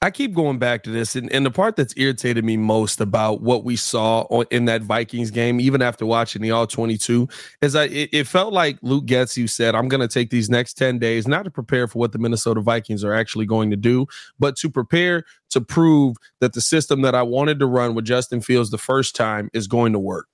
I 0.05 0.11
keep 0.11 0.35
going 0.35 0.59
back 0.59 0.83
to 0.83 0.91
this, 0.91 1.15
and, 1.15 1.31
and 1.31 1.43
the 1.43 1.49
part 1.49 1.75
that's 1.75 1.95
irritated 1.97 2.45
me 2.45 2.57
most 2.57 3.01
about 3.01 3.41
what 3.41 3.63
we 3.63 3.75
saw 3.75 4.27
on, 4.29 4.45
in 4.51 4.65
that 4.65 4.83
Vikings 4.83 5.31
game, 5.31 5.59
even 5.59 5.81
after 5.81 6.05
watching 6.05 6.43
the 6.43 6.51
All 6.51 6.67
22, 6.67 7.27
is 7.63 7.75
I 7.75 7.85
it, 7.85 8.09
it 8.13 8.27
felt 8.27 8.53
like 8.53 8.77
Luke 8.83 9.07
Getsy, 9.07 9.49
said, 9.49 9.73
I'm 9.73 9.87
going 9.87 10.01
to 10.01 10.07
take 10.07 10.29
these 10.29 10.47
next 10.47 10.75
10 10.75 10.99
days 10.99 11.27
not 11.27 11.41
to 11.45 11.49
prepare 11.49 11.87
for 11.87 11.97
what 11.97 12.11
the 12.11 12.19
Minnesota 12.19 12.61
Vikings 12.61 13.03
are 13.03 13.15
actually 13.15 13.47
going 13.47 13.71
to 13.71 13.75
do, 13.75 14.05
but 14.37 14.55
to 14.57 14.69
prepare 14.69 15.23
to 15.49 15.59
prove 15.59 16.17
that 16.39 16.53
the 16.53 16.61
system 16.61 17.01
that 17.01 17.15
I 17.15 17.23
wanted 17.23 17.57
to 17.57 17.65
run 17.65 17.95
with 17.95 18.05
Justin 18.05 18.41
Fields 18.41 18.69
the 18.69 18.77
first 18.77 19.15
time 19.15 19.49
is 19.53 19.65
going 19.65 19.91
to 19.93 19.99
work. 19.99 20.27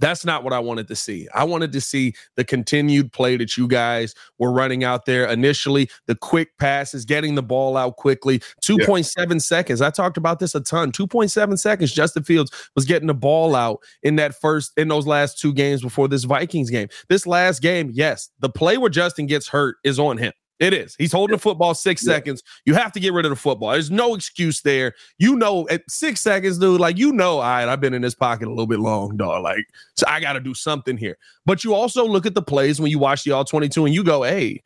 That's 0.00 0.24
not 0.24 0.44
what 0.44 0.52
I 0.52 0.58
wanted 0.58 0.88
to 0.88 0.96
see. 0.96 1.28
I 1.34 1.44
wanted 1.44 1.72
to 1.72 1.80
see 1.80 2.14
the 2.36 2.44
continued 2.44 3.12
play 3.12 3.36
that 3.36 3.56
you 3.56 3.68
guys 3.68 4.14
were 4.38 4.52
running 4.52 4.84
out 4.84 5.06
there 5.06 5.26
initially, 5.26 5.90
the 6.06 6.14
quick 6.14 6.56
passes, 6.58 7.04
getting 7.04 7.34
the 7.34 7.42
ball 7.42 7.76
out 7.76 7.96
quickly. 7.96 8.40
2.7 8.62 9.40
seconds. 9.40 9.80
I 9.80 9.90
talked 9.90 10.16
about 10.16 10.38
this 10.38 10.54
a 10.54 10.60
ton. 10.60 10.92
2.7 10.92 11.58
seconds. 11.58 11.92
Justin 11.92 12.24
Fields 12.24 12.50
was 12.74 12.84
getting 12.84 13.08
the 13.08 13.14
ball 13.14 13.54
out 13.54 13.80
in 14.02 14.16
that 14.16 14.34
first, 14.34 14.72
in 14.76 14.88
those 14.88 15.06
last 15.06 15.38
two 15.38 15.52
games 15.52 15.82
before 15.82 16.08
this 16.08 16.24
Vikings 16.24 16.70
game. 16.70 16.88
This 17.08 17.26
last 17.26 17.62
game, 17.62 17.90
yes, 17.92 18.30
the 18.40 18.48
play 18.48 18.78
where 18.78 18.90
Justin 18.90 19.26
gets 19.26 19.48
hurt 19.48 19.76
is 19.84 19.98
on 19.98 20.18
him. 20.18 20.32
It 20.58 20.72
is. 20.72 20.94
He's 20.98 21.12
holding 21.12 21.34
the 21.34 21.40
football 21.40 21.74
six 21.74 22.02
seconds. 22.02 22.42
You 22.64 22.74
have 22.74 22.90
to 22.92 23.00
get 23.00 23.12
rid 23.12 23.26
of 23.26 23.30
the 23.30 23.36
football. 23.36 23.72
There's 23.72 23.90
no 23.90 24.14
excuse 24.14 24.62
there. 24.62 24.94
You 25.18 25.36
know, 25.36 25.68
at 25.68 25.82
six 25.88 26.22
seconds, 26.22 26.58
dude, 26.58 26.80
like, 26.80 26.96
you 26.96 27.12
know, 27.12 27.36
all 27.36 27.42
right, 27.42 27.68
I've 27.68 27.80
been 27.80 27.92
in 27.92 28.00
this 28.00 28.14
pocket 28.14 28.46
a 28.46 28.50
little 28.50 28.66
bit 28.66 28.78
long, 28.78 29.18
dog. 29.18 29.42
Like, 29.42 29.66
so 29.96 30.06
I 30.08 30.18
got 30.18 30.32
to 30.32 30.40
do 30.40 30.54
something 30.54 30.96
here. 30.96 31.18
But 31.44 31.62
you 31.62 31.74
also 31.74 32.06
look 32.06 32.24
at 32.24 32.34
the 32.34 32.42
plays 32.42 32.80
when 32.80 32.90
you 32.90 32.98
watch 32.98 33.24
the 33.24 33.32
all 33.32 33.44
22 33.44 33.84
and 33.84 33.94
you 33.94 34.02
go, 34.02 34.22
hey, 34.22 34.62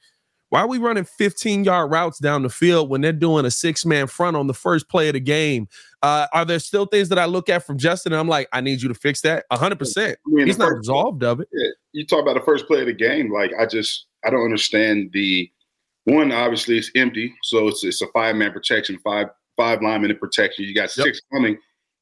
why 0.51 0.61
are 0.61 0.69
we 0.69 0.79
running 0.79 1.05
15 1.05 1.65
yard 1.65 1.91
routes 1.91 2.19
down 2.19 2.43
the 2.43 2.51
field 2.51 2.89
when 2.89 3.01
they're 3.01 3.13
doing 3.13 3.45
a 3.45 3.51
six 3.51 3.87
man 3.87 4.07
front 4.07 4.37
on 4.37 4.47
the 4.47 4.55
first 4.55 4.89
play 4.89 5.09
of 5.09 5.15
the 5.15 5.21
game? 5.21 5.69
Uh, 6.03 6.27
are 6.33 6.45
there 6.45 6.59
still 6.59 6.87
things 6.87 7.09
that 7.09 7.19
I 7.19 7.25
look 7.25 7.49
at 7.49 7.65
from 7.65 7.79
Justin 7.79 8.13
and 8.13 8.21
I'm 8.21 8.29
like, 8.29 8.49
I 8.53 8.61
need 8.61 8.83
you 8.83 8.89
to 8.89 8.95
fix 8.95 9.21
that? 9.23 9.45
100%. 9.53 10.11
I 10.11 10.15
mean, 10.27 10.47
He's 10.47 10.59
not 10.59 10.73
absolved 10.73 11.25
of 11.25 11.41
it. 11.41 11.49
Yeah, 11.53 11.71
you 11.93 12.07
talk 12.07 12.21
about 12.21 12.35
the 12.35 12.45
first 12.45 12.67
play 12.67 12.81
of 12.81 12.87
the 12.87 12.93
game. 12.93 13.33
Like 13.33 13.53
I 13.59 13.67
just 13.67 14.07
I 14.25 14.31
don't 14.31 14.45
understand 14.45 15.11
the 15.13 15.51
one. 16.15 16.33
Obviously, 16.33 16.79
it's 16.79 16.91
empty, 16.95 17.35
so 17.43 17.69
it's 17.69 17.85
it's 17.85 18.03
a 18.03 18.07
five 18.09 18.37
man 18.37 18.53
protection, 18.53 18.99
five 19.05 19.29
five 19.57 19.83
linemen 19.83 20.11
in 20.11 20.19
protection. 20.19 20.65
You 20.65 20.75
got 20.75 20.91
six 20.91 21.21
coming, 21.33 21.59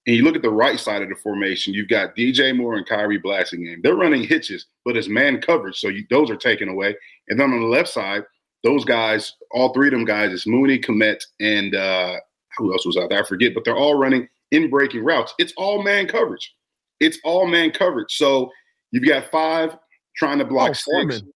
and 0.06 0.16
you 0.16 0.22
look 0.22 0.36
at 0.36 0.42
the 0.42 0.50
right 0.50 0.78
side 0.78 1.02
of 1.02 1.08
the 1.08 1.16
formation. 1.16 1.74
You've 1.74 1.88
got 1.88 2.16
DJ 2.16 2.56
Moore 2.56 2.76
and 2.76 2.86
Khari 2.86 3.20
Blasingame. 3.22 3.82
They're 3.82 3.96
running 3.96 4.22
hitches, 4.24 4.66
but 4.84 4.96
it's 4.96 5.08
man 5.08 5.40
coverage, 5.40 5.78
so 5.78 5.88
you, 5.88 6.04
those 6.10 6.30
are 6.30 6.36
taken 6.36 6.68
away. 6.68 6.96
And 7.28 7.38
then 7.38 7.52
on 7.52 7.60
the 7.60 7.66
left 7.66 7.88
side, 7.88 8.24
those 8.64 8.84
guys, 8.84 9.34
all 9.50 9.72
three 9.72 9.88
of 9.88 9.92
them 9.92 10.04
guys, 10.04 10.32
it's 10.32 10.46
Mooney, 10.46 10.78
Kmet, 10.78 11.20
and 11.40 11.74
uh, 11.74 12.16
who 12.56 12.72
else 12.72 12.86
was 12.86 12.96
out 12.96 13.10
there? 13.10 13.22
I 13.22 13.26
forget, 13.26 13.54
but 13.54 13.64
they're 13.64 13.76
all 13.76 13.98
running 13.98 14.28
in 14.50 14.70
breaking 14.70 15.04
routes. 15.04 15.34
It's 15.38 15.52
all 15.56 15.82
man 15.82 16.06
coverage. 16.08 16.54
It's 17.00 17.18
all 17.24 17.46
man 17.46 17.70
coverage. 17.70 18.16
So 18.16 18.50
you've 18.90 19.06
got 19.06 19.30
five 19.30 19.76
trying 20.16 20.38
to 20.38 20.44
block 20.44 20.70
Oh, 20.70 20.72
six. 20.72 20.84
Foreman. 20.86 21.32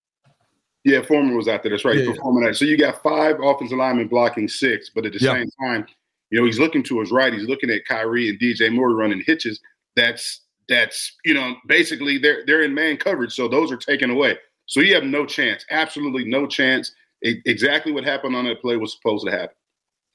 Yeah, 0.85 1.03
Foreman 1.03 1.37
was 1.37 1.47
out 1.49 1.63
there. 1.63 1.71
That's 1.71 1.85
right. 1.85 1.97
Yeah, 1.97 2.13
yeah. 2.13 2.47
that. 2.47 2.57
So 2.57 2.65
you 2.65 2.77
got 2.77 3.03
five 3.03 3.37
offensive 3.43 3.79
linemen 3.79 4.09
blocking 4.09 4.49
six, 4.49 4.91
but 4.91 5.07
at 5.07 5.13
the 5.13 5.21
Yeah. 5.21 5.35
same 5.35 5.49
time, 5.61 5.87
you 6.31 6.41
know, 6.41 6.47
he's 6.47 6.59
looking 6.59 6.83
to 6.85 7.01
his 7.01 7.13
right. 7.13 7.33
He's 7.33 7.47
looking 7.47 7.71
at 7.71 7.83
Khari 7.89 8.31
and 8.31 8.39
DJ 8.41 8.73
Moore 8.73 8.95
running 8.95 9.23
hitches. 9.27 9.61
That's 9.97 10.41
that's 10.69 11.13
you 11.25 11.35
know 11.35 11.55
basically 11.67 12.19
they're 12.19 12.45
they're 12.47 12.63
in 12.63 12.75
man 12.75 12.97
coverage, 12.97 13.35
so 13.35 13.49
those 13.49 13.71
are 13.71 13.77
taken 13.77 14.11
away. 14.11 14.39
So 14.67 14.81
you 14.81 14.95
have 14.95 15.05
no 15.05 15.27
chance, 15.27 15.65
absolutely 15.71 16.25
no 16.25 16.47
chance. 16.47 16.93
E- 17.25 17.43
exactly 17.45 17.93
what 17.93 18.05
happened 18.05 18.35
on 18.35 18.45
that 18.47 18.61
play 18.63 18.77
was 18.77 18.93
supposed 18.93 19.27
to 19.27 19.31
happen. 19.33 19.55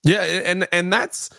Yeah, 0.04 0.24
and 0.24 0.68
and 0.72 0.92
that's 0.92 1.30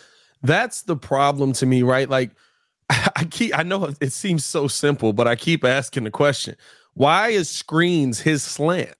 that's 0.41 0.83
the 0.83 0.95
problem 0.95 1.53
to 1.53 1.65
me, 1.65 1.83
right? 1.83 2.09
Like 2.09 2.31
I 2.89 3.25
keep 3.29 3.57
I 3.57 3.63
know 3.63 3.93
it 3.99 4.11
seems 4.13 4.45
so 4.45 4.67
simple, 4.67 5.11
but 5.13 5.27
I 5.27 5.35
keep 5.35 5.63
asking 5.65 6.05
the 6.05 6.11
question. 6.11 6.55
Why 6.93 7.29
is 7.29 7.49
screens 7.49 8.21
his 8.21 8.43
slant? 8.43 8.95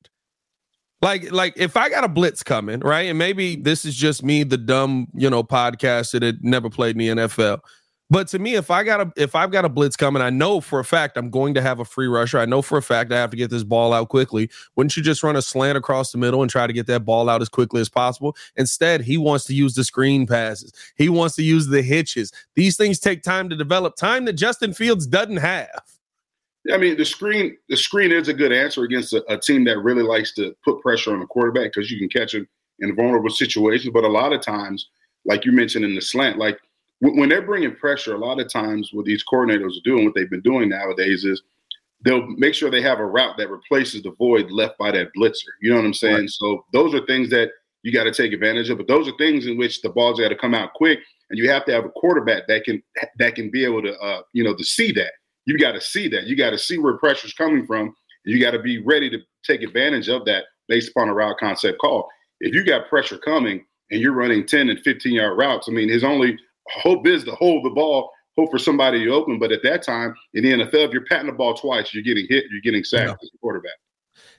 Like 1.02 1.32
like 1.32 1.54
if 1.56 1.78
I 1.78 1.90
got 1.90 2.04
a 2.04 2.10
blitz 2.10 2.44
coming, 2.44 2.82
right? 2.82 3.08
And 3.08 3.18
maybe 3.18 3.56
this 3.56 3.86
is 3.86 3.96
just 3.96 4.24
me 4.24 4.44
the 4.44 4.58
dumb, 4.58 5.08
you 5.14 5.30
know, 5.30 5.44
podcaster 5.44 6.20
that 6.20 6.44
never 6.44 6.70
played 6.70 7.00
in 7.00 7.16
the 7.18 7.24
NFL. 7.24 7.62
But 8.12 8.28
to 8.30 8.40
me, 8.40 8.56
if 8.56 8.72
I 8.72 8.84
got 8.84 9.02
a 9.02 9.14
if 9.16 9.36
I've 9.36 9.52
got 9.52 9.66
a 9.66 9.70
blitz 9.70 9.96
coming, 9.96 10.22
I 10.22 10.32
know 10.32 10.62
for 10.62 10.80
a 10.80 10.84
fact 10.84 11.16
I'm 11.16 11.30
going 11.30 11.54
to 11.54 11.62
have 11.62 11.80
a 11.80 11.86
free 11.86 12.08
rusher. 12.08 12.40
I 12.40 12.46
know 12.46 12.62
for 12.64 12.78
a 12.78 12.82
fact 12.82 13.12
I 13.12 13.18
have 13.18 13.30
to 13.30 13.38
get 13.38 13.52
this 13.52 13.64
ball 13.64 13.94
out 13.94 14.10
quickly. 14.10 14.50
Wouldn't 14.76 14.98
you 14.98 15.04
just 15.04 15.22
run 15.22 15.36
a 15.36 15.42
slant 15.44 15.78
across 15.78 16.12
the 16.12 16.18
middle 16.18 16.42
and 16.42 16.50
try 16.50 16.66
to 16.66 16.74
get 16.74 16.88
that 16.88 17.06
ball 17.06 17.30
out 17.30 17.42
as 17.42 17.50
quickly 17.50 17.82
as 17.82 17.88
possible? 17.88 18.36
Instead, 18.56 19.02
he 19.02 19.18
wants 19.18 19.46
to 19.46 19.54
use 19.54 19.76
the 19.76 19.84
screen 19.84 20.26
passes. 20.26 20.74
He 20.96 21.08
wants 21.08 21.36
to 21.36 21.44
use 21.44 21.68
the 21.68 21.84
hitches. 21.84 22.32
These 22.56 22.78
things 22.78 23.00
take 23.00 23.22
time 23.22 23.48
to 23.50 23.56
develop, 23.56 23.96
time 23.96 24.26
that 24.26 24.34
Justin 24.34 24.74
Fields 24.74 25.06
doesn't 25.06 25.38
have. 25.38 25.99
I 26.72 26.78
mean, 26.78 26.98
the 26.98 27.06
screen 27.06 27.58
the 27.70 27.78
screen 27.78 28.12
is 28.12 28.28
a 28.28 28.34
good 28.34 28.52
answer 28.52 28.84
against 28.84 29.14
a, 29.14 29.24
a 29.32 29.38
team 29.38 29.64
that 29.66 29.80
really 29.80 30.04
likes 30.04 30.34
to 30.36 30.56
put 30.64 30.82
pressure 30.82 31.14
on 31.14 31.20
the 31.20 31.26
quarterback 31.26 31.72
because 31.74 31.90
you 31.90 31.98
can 31.98 32.10
catch 32.10 32.34
him 32.34 32.48
in 32.80 32.96
vulnerable 32.96 33.30
situations. 33.30 33.92
But 33.94 34.04
a 34.04 34.10
lot 34.10 34.34
of 34.34 34.42
times, 34.42 34.90
like 35.26 35.46
you 35.46 35.52
mentioned 35.52 35.86
in 35.86 35.96
the 35.96 36.02
slant, 36.02 36.38
like 36.38 36.60
when 37.02 37.30
they're 37.30 37.42
bringing 37.42 37.76
pressure, 37.76 38.14
a 38.14 38.18
lot 38.18 38.42
of 38.42 38.52
times 38.52 38.90
what 38.92 39.06
these 39.06 39.24
coordinators 39.24 39.78
are 39.78 39.84
doing, 39.86 40.04
what 40.04 40.16
they've 40.16 40.30
been 40.30 40.42
doing 40.42 40.70
nowadays 40.70 41.24
is 41.24 41.42
they'll 42.04 42.28
make 42.28 42.54
sure 42.54 42.70
they 42.70 42.82
have 42.82 43.00
a 43.00 43.06
route 43.06 43.38
that 43.38 43.50
replaces 43.50 44.04
the 44.04 44.12
void 44.12 44.52
left 44.52 44.78
by 44.78 44.92
that 44.92 45.10
blitzer. 45.18 45.52
You 45.62 45.72
know 45.72 45.78
what 45.78 45.86
I'm 45.86 45.94
saying? 45.94 46.16
Right. 46.16 46.30
So 46.30 46.66
those 46.74 46.94
are 46.94 47.06
things 47.06 47.30
that 47.30 47.52
you 47.84 47.94
got 47.94 48.04
to 48.04 48.14
take 48.14 48.34
advantage 48.34 48.70
of. 48.70 48.78
But 48.78 48.88
those 48.88 49.08
are 49.08 49.16
things 49.18 49.46
in 49.46 49.58
which 49.58 49.82
the 49.82 49.90
balls 49.90 50.20
got 50.20 50.30
to 50.30 50.36
come 50.36 50.54
out 50.54 50.74
quick, 50.74 51.00
and 51.30 51.38
you 51.38 51.50
have 51.50 51.66
to 51.66 51.72
have 51.72 51.86
a 51.86 51.90
quarterback 51.90 52.48
that 52.48 52.64
can 52.66 52.84
that 53.18 53.36
can 53.36 53.50
be 53.50 53.64
able 53.64 53.82
to 53.82 53.98
uh, 54.00 54.22
you 54.34 54.44
know 54.44 54.56
to 54.56 54.64
see 54.64 54.92
that. 54.94 55.12
You 55.50 55.58
got 55.58 55.72
to 55.72 55.82
see 55.82 56.08
that. 56.10 56.28
You 56.28 56.36
got 56.36 56.52
to 56.52 56.60
see 56.60 56.78
where 56.78 56.96
pressure's 56.98 57.34
coming 57.34 57.66
from. 57.66 57.96
you 58.24 58.40
got 58.40 58.52
to 58.52 58.60
be 58.60 58.84
ready 58.84 59.10
to 59.10 59.18
take 59.44 59.64
advantage 59.64 60.08
of 60.08 60.24
that 60.26 60.44
based 60.68 60.92
upon 60.92 61.10
a 61.10 61.14
route 61.16 61.38
concept 61.40 61.80
call. 61.80 62.08
If 62.40 62.54
you 62.54 62.64
got 62.64 62.88
pressure 62.88 63.18
coming 63.18 63.66
and 63.90 64.00
you're 64.00 64.14
running 64.14 64.46
10 64.46 64.70
and 64.70 64.80
15 64.82 65.12
yard 65.12 65.40
routes, 65.40 65.68
I 65.68 65.72
mean, 65.72 65.90
his 65.90 66.04
only 66.04 66.38
hope 66.70 67.08
is 67.08 67.24
to 67.24 67.32
hold 67.32 67.66
the 67.66 67.72
ball, 67.72 68.12
hope 68.38 68.52
for 68.52 68.60
somebody 68.60 69.04
to 69.04 69.10
open. 69.12 69.40
But 69.40 69.52
at 69.52 69.64
that 69.64 69.82
time 69.82 70.14
in 70.36 70.44
the 70.44 70.52
NFL, 70.52 70.86
if 70.86 70.92
you're 70.92 71.06
patting 71.06 71.26
the 71.26 71.34
ball 71.34 71.56
twice, 71.56 71.96
you're 71.96 72.04
getting 72.04 72.28
hit, 72.30 72.46
you're 72.52 72.62
getting 72.62 72.84
sacked 72.84 73.08
yeah. 73.08 73.14
as 73.20 73.32
a 73.34 73.38
quarterback. 73.40 73.74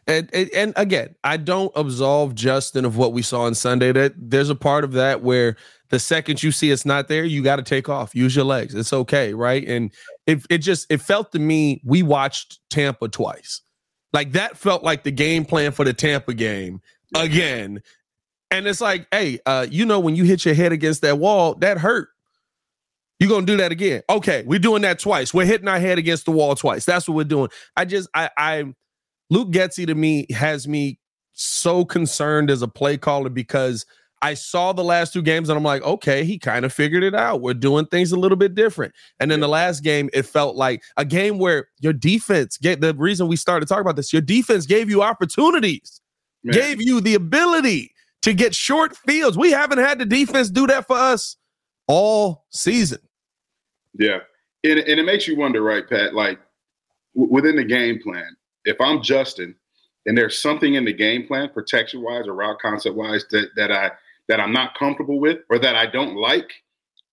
And, 0.06 0.30
and, 0.32 0.48
and 0.54 0.72
again, 0.76 1.16
I 1.24 1.38
don't 1.38 1.72
absolve 1.74 2.36
Justin 2.36 2.84
of 2.84 2.96
what 2.96 3.12
we 3.12 3.22
saw 3.22 3.42
on 3.42 3.56
Sunday. 3.56 3.90
That 3.90 4.12
there's 4.16 4.48
a 4.48 4.54
part 4.54 4.84
of 4.84 4.92
that 4.92 5.22
where 5.22 5.56
the 5.90 5.98
second 5.98 6.42
you 6.42 6.52
see 6.52 6.70
it's 6.70 6.86
not 6.86 7.08
there, 7.08 7.24
you 7.24 7.42
got 7.42 7.56
to 7.56 7.62
take 7.62 7.88
off, 7.88 8.14
use 8.14 8.34
your 8.34 8.44
legs. 8.44 8.74
It's 8.74 8.92
okay, 8.92 9.34
right? 9.34 9.66
And 9.66 9.92
it 10.26 10.44
it 10.48 10.58
just 10.58 10.86
it 10.90 11.00
felt 11.00 11.32
to 11.32 11.38
me 11.38 11.82
we 11.84 12.02
watched 12.02 12.60
Tampa 12.70 13.08
twice. 13.08 13.60
Like 14.12 14.32
that 14.32 14.56
felt 14.56 14.82
like 14.82 15.02
the 15.02 15.10
game 15.10 15.44
plan 15.44 15.72
for 15.72 15.84
the 15.84 15.92
Tampa 15.92 16.34
game 16.34 16.80
again. 17.14 17.82
And 18.50 18.66
it's 18.66 18.80
like, 18.80 19.06
hey, 19.12 19.38
uh, 19.46 19.66
you 19.70 19.84
know, 19.84 20.00
when 20.00 20.16
you 20.16 20.24
hit 20.24 20.44
your 20.44 20.54
head 20.54 20.72
against 20.72 21.02
that 21.02 21.18
wall, 21.18 21.54
that 21.56 21.78
hurt. 21.78 22.08
You're 23.18 23.28
gonna 23.28 23.44
do 23.44 23.58
that 23.58 23.70
again. 23.70 24.02
Okay, 24.08 24.44
we're 24.46 24.58
doing 24.58 24.82
that 24.82 24.98
twice. 24.98 25.34
We're 25.34 25.44
hitting 25.44 25.68
our 25.68 25.78
head 25.78 25.98
against 25.98 26.24
the 26.24 26.30
wall 26.30 26.54
twice. 26.54 26.86
That's 26.86 27.06
what 27.06 27.16
we're 27.16 27.24
doing. 27.24 27.50
I 27.76 27.84
just 27.84 28.08
I 28.14 28.30
I 28.38 28.64
Luke 29.28 29.50
Getsy 29.50 29.86
to 29.86 29.94
me 29.94 30.26
has 30.30 30.66
me 30.66 30.98
so 31.32 31.84
concerned 31.84 32.50
as 32.50 32.62
a 32.62 32.68
play 32.68 32.96
caller 32.96 33.28
because 33.28 33.84
I 34.22 34.34
saw 34.34 34.72
the 34.72 34.84
last 34.84 35.12
two 35.12 35.22
games 35.22 35.48
and 35.48 35.56
I'm 35.56 35.64
like, 35.64 35.82
okay, 35.82 36.24
he 36.24 36.38
kind 36.38 36.64
of 36.64 36.72
figured 36.72 37.02
it 37.02 37.14
out. 37.14 37.40
We're 37.40 37.54
doing 37.54 37.86
things 37.86 38.12
a 38.12 38.18
little 38.18 38.36
bit 38.36 38.54
different. 38.54 38.92
And 39.18 39.30
then 39.30 39.40
the 39.40 39.48
last 39.48 39.82
game, 39.82 40.10
it 40.12 40.22
felt 40.22 40.56
like 40.56 40.82
a 40.96 41.04
game 41.04 41.38
where 41.38 41.68
your 41.80 41.94
defense 41.94 42.58
get 42.58 42.80
the 42.80 42.94
reason 42.94 43.28
we 43.28 43.36
started 43.36 43.66
talking 43.66 43.82
about 43.82 43.96
this, 43.96 44.12
your 44.12 44.22
defense 44.22 44.66
gave 44.66 44.90
you 44.90 45.02
opportunities, 45.02 46.00
Man. 46.44 46.52
gave 46.52 46.82
you 46.82 47.00
the 47.00 47.14
ability 47.14 47.94
to 48.22 48.34
get 48.34 48.54
short 48.54 48.94
fields. 48.96 49.38
We 49.38 49.52
haven't 49.52 49.78
had 49.78 49.98
the 49.98 50.04
defense 50.06 50.50
do 50.50 50.66
that 50.66 50.86
for 50.86 50.96
us 50.96 51.36
all 51.86 52.44
season. 52.50 52.98
Yeah. 53.98 54.18
And, 54.64 54.78
and 54.80 55.00
it 55.00 55.04
makes 55.04 55.26
you 55.26 55.36
wonder, 55.36 55.62
right, 55.62 55.88
Pat? 55.88 56.14
Like 56.14 56.38
w- 57.14 57.32
within 57.32 57.56
the 57.56 57.64
game 57.64 57.98
plan, 58.02 58.36
if 58.66 58.78
I'm 58.80 59.02
Justin 59.02 59.54
and 60.04 60.16
there's 60.16 60.38
something 60.38 60.74
in 60.74 60.84
the 60.84 60.92
game 60.92 61.26
plan, 61.26 61.48
protection 61.48 62.02
wise 62.02 62.28
or 62.28 62.34
route 62.34 62.58
concept 62.60 62.94
wise, 62.96 63.24
that, 63.30 63.48
that 63.56 63.72
I 63.72 63.90
that 64.30 64.38
I'm 64.38 64.52
not 64.52 64.78
comfortable 64.78 65.18
with 65.18 65.38
or 65.50 65.58
that 65.58 65.74
I 65.74 65.86
don't 65.86 66.14
like, 66.14 66.52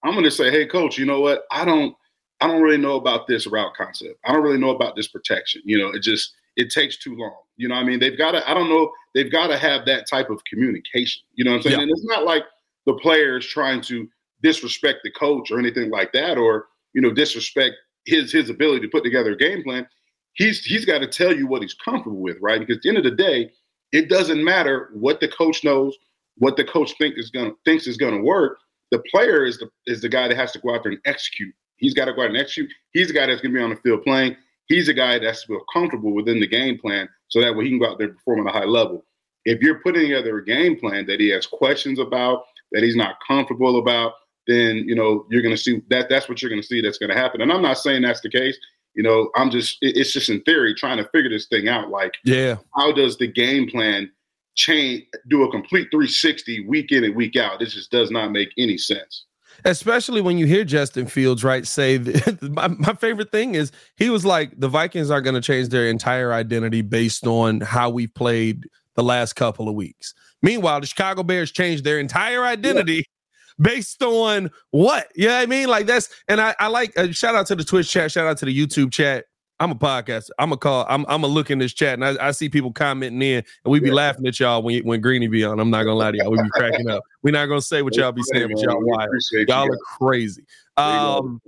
I'm 0.04 0.14
gonna 0.14 0.30
say, 0.30 0.52
hey 0.52 0.68
coach, 0.68 0.98
you 0.98 1.06
know 1.06 1.20
what? 1.20 1.46
I 1.52 1.66
don't 1.66 1.96
I 2.40 2.48
don't 2.48 2.62
really 2.62 2.78
know 2.78 2.96
about 2.96 3.28
this 3.28 3.48
route 3.48 3.74
concept. 3.76 4.20
I 4.24 4.32
don't 4.32 4.44
really 4.44 4.60
know 4.60 4.70
about 4.70 4.96
this 4.96 5.08
protection. 5.08 5.64
You 5.66 5.80
know, 5.80 5.90
it 5.90 6.04
just 6.04 6.34
it 6.56 6.70
takes 6.70 6.98
too 6.98 7.16
long. 7.16 7.36
You 7.56 7.68
know 7.68 7.76
I 7.76 7.84
mean? 7.84 8.00
They've 8.00 8.18
got 8.18 8.32
to, 8.32 8.48
I 8.50 8.54
don't 8.54 8.70
know, 8.70 8.92
they've 9.16 9.32
got 9.32 9.48
to 9.48 9.58
have 9.58 9.86
that 9.86 10.08
type 10.08 10.30
of 10.30 10.44
communication. 10.46 11.24
You 11.34 11.44
know 11.46 11.52
what 11.52 11.58
I'm 11.58 11.64
saying? 11.64 11.78
Yeah. 11.78 11.82
And 11.84 11.92
it's 11.92 12.06
not 12.06 12.24
like 12.24 12.44
the 12.86 12.94
players 12.94 13.48
trying 13.48 13.82
to 13.82 14.08
disrespect 14.44 15.00
the 15.04 15.12
coach 15.12 15.50
or 15.50 15.58
anything 15.58 15.90
like 15.90 16.12
that, 16.14 16.38
or 16.38 16.68
you 16.94 17.02
know, 17.02 17.12
disrespect 17.12 17.76
his 18.06 18.32
his 18.32 18.52
ability 18.52 18.82
to 18.82 18.90
put 18.90 19.04
together 19.04 19.32
a 19.32 19.38
game 19.38 19.64
plan. 19.64 19.88
He's 20.34 20.64
he's 20.64 20.86
got 20.86 21.00
to 21.00 21.08
tell 21.08 21.36
you 21.36 21.48
what 21.48 21.64
he's 21.64 21.74
comfortable 21.74 22.22
with, 22.22 22.38
right? 22.42 22.60
Because 22.60 22.78
at 22.78 22.84
the 22.84 22.90
end 22.90 23.00
of 23.00 23.04
the 23.04 23.12
day, 23.12 23.50
it 23.92 24.10
doesn't 24.10 24.44
matter 24.44 24.92
what 24.94 25.20
the 25.20 25.28
coach 25.28 25.64
knows, 25.64 25.98
what 26.38 26.58
the 26.58 26.64
coach 26.64 26.94
think 26.98 27.18
is 27.18 27.30
gonna 27.30 27.52
thinks 27.66 27.88
is 27.88 27.98
gonna 27.98 28.22
work. 28.22 28.60
The 28.92 29.04
player 29.12 29.46
is 29.46 29.58
the 29.58 29.70
is 29.86 30.02
the 30.02 30.10
guy 30.10 30.28
that 30.28 30.38
has 30.38 30.52
to 30.54 30.60
go 30.60 30.74
out 30.74 30.84
there 30.84 30.92
and 30.92 31.02
execute. 31.06 31.54
He's 31.78 31.94
got 31.94 32.06
to 32.06 32.14
go 32.14 32.24
out 32.24 32.30
and 32.30 32.38
execute. 32.38 32.72
He's 32.92 33.08
the 33.08 33.14
guy 33.14 33.28
that's 33.28 33.42
gonna 33.42 33.54
be 33.54 33.62
on 33.62 33.70
the 33.70 33.76
field 33.78 34.04
playing. 34.04 34.36
He's 34.68 34.90
a 34.90 34.94
guy 34.94 35.20
that's 35.20 35.46
feel 35.46 35.62
comfortable 35.72 36.14
within 36.14 36.40
the 36.40 36.48
game 36.48 36.78
plan, 36.78 37.08
so 37.30 37.40
that 37.42 37.56
way 37.56 37.66
he 37.66 37.70
can 37.72 37.80
go 37.80 37.90
out 37.90 37.98
there 37.98 38.08
and 38.08 38.18
perform 38.18 38.48
at 38.48 38.54
a 38.54 38.58
high 38.58 38.66
level. 38.66 39.06
If 39.46 39.62
you're 39.62 39.80
putting 39.80 40.02
together 40.02 40.38
a 40.38 40.46
game 40.46 40.78
plan 40.78 41.06
that 41.06 41.22
he 41.22 41.30
has 41.30 41.46
questions 41.46 42.00
about, 42.00 42.44
that 42.74 42.84
he's 42.84 42.98
not 42.98 43.16
comfortable 43.26 43.80
about, 43.80 44.14
then 44.46 44.78
you 44.88 44.96
know 44.96 45.26
you're 45.30 45.42
going 45.42 45.56
to 45.56 45.62
see 45.62 45.82
that 45.90 46.10
that's 46.10 46.28
what 46.28 46.42
you're 46.42 46.50
going 46.50 46.62
to 46.62 46.68
see 46.68 46.82
that's 46.82 46.98
going 46.98 47.10
to 47.10 47.16
happen. 47.16 47.42
And 47.42 47.52
I'm 47.52 47.62
not 47.62 47.78
saying 47.78 48.02
that's 48.02 48.22
the 48.22 48.30
case. 48.30 48.58
You 48.94 49.04
know, 49.04 49.30
I'm 49.36 49.52
just 49.52 49.78
it's 49.82 50.12
just 50.12 50.30
in 50.30 50.42
theory 50.42 50.74
trying 50.74 50.98
to 50.98 51.08
figure 51.10 51.30
this 51.30 51.48
thing 51.48 51.70
out. 51.70 51.90
Like, 51.90 52.16
yeah, 52.26 52.58
how 52.76 52.92
does 52.92 53.18
the 53.18 53.28
game 53.28 53.70
plan 53.70 54.12
change, 54.58 55.06
do 55.30 55.44
a 55.44 55.52
complete 55.52 55.88
360 55.92 56.68
week 56.68 56.92
in 56.92 57.04
and 57.04 57.16
week 57.16 57.38
out? 57.38 57.60
This 57.60 57.74
just 57.74 57.92
does 57.92 58.12
not 58.12 58.32
make 58.32 58.50
any 58.58 58.78
sense. 58.78 59.26
Especially 59.66 60.22
when 60.22 60.38
you 60.38 60.46
hear 60.46 60.64
Justin 60.64 61.08
Fields, 61.08 61.44
right? 61.44 61.66
Say 61.66 61.98
my, 62.42 62.68
my 62.68 62.94
favorite 62.94 63.32
thing 63.32 63.56
is 63.56 63.72
he 63.96 64.10
was 64.10 64.26
like, 64.26 64.52
the 64.60 64.68
Vikings 64.68 65.10
are 65.10 65.22
going 65.22 65.34
to 65.36 65.42
change 65.42 65.70
their 65.70 65.88
entire 65.88 66.34
identity 66.34 66.82
based 66.82 67.26
on 67.26 67.62
how 67.62 67.90
we 67.90 68.08
played 68.08 68.66
the 68.96 69.04
last 69.04 69.34
couple 69.34 69.70
of 69.70 69.76
weeks. 69.76 70.14
Meanwhile, 70.42 70.82
the 70.82 70.88
Chicago 70.88 71.24
Bears 71.24 71.52
changed 71.52 71.84
their 71.84 72.00
entire 72.00 72.44
identity 72.44 73.06
based 73.60 74.04
on 74.04 74.52
what? 74.72 75.08
You 75.16 75.28
know 75.28 75.38
I 75.38 75.46
mean? 75.46 75.68
Like 75.68 75.88
that's 75.88 76.10
and 76.28 76.40
I, 76.40 76.56
I 76.60 76.68
like 76.68 76.98
uh, 76.98 77.12
shout 77.12 77.36
out 77.36 77.48
to 77.48 77.56
the 77.56 77.64
Twitch 77.64 77.90
chat, 77.90 78.12
shout 78.12 78.28
out 78.28 78.38
to 78.40 78.46
the 78.46 78.56
YouTube 78.56 78.92
chat. 78.92 79.26
I'm 79.60 79.72
a 79.72 79.76
podcast. 79.76 80.30
I'm 80.38 80.52
a 80.52 80.58
call. 80.58 80.86
I'm 80.88 81.06
I'm 81.08 81.24
a 81.24 81.28
look 81.28 81.50
in 81.50 81.60
this 81.60 81.74
chat, 81.74 81.94
and 81.96 82.06
I, 82.06 82.28
I 82.28 82.32
see 82.32 82.48
people 82.48 82.72
commenting 82.72 83.22
in, 83.22 83.38
and 83.38 83.72
we 83.72 83.80
be 83.80 83.88
yeah. 83.88 83.94
laughing 83.94 84.28
at 84.28 84.40
y'all 84.40 84.62
when 84.62 84.84
when 84.84 85.02
Greeny 85.02 85.28
be 85.28 85.44
on. 85.44 85.60
I'm 85.60 85.70
not 85.70 85.84
gonna 85.84 85.96
lie 85.96 86.12
to 86.12 86.18
y'all. 86.18 86.32
We 86.32 86.42
be 86.42 86.50
cracking 86.52 86.90
up. 86.90 87.04
We're 87.24 87.32
not 87.32 87.48
gonna 87.48 87.62
say 87.62 87.82
what 87.82 87.96
y'all 87.96 88.12
be 88.12 88.24
saying, 88.24 88.50
but 88.54 88.62
y'all 88.62 88.80
wild. 88.80 89.10
Y'all 89.48 89.72
are 89.72 89.78
crazy. 89.98 90.46
Um, 90.78 91.42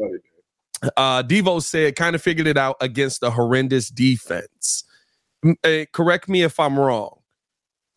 uh, 0.97 1.21
Devo 1.23 1.61
said, 1.61 1.95
kind 1.95 2.15
of 2.15 2.21
figured 2.21 2.47
it 2.47 2.57
out 2.57 2.77
against 2.81 3.21
a 3.21 3.29
horrendous 3.29 3.89
defense. 3.89 4.85
Uh, 5.63 5.85
correct 5.93 6.27
me 6.27 6.41
if 6.41 6.59
I'm 6.59 6.79
wrong 6.79 7.18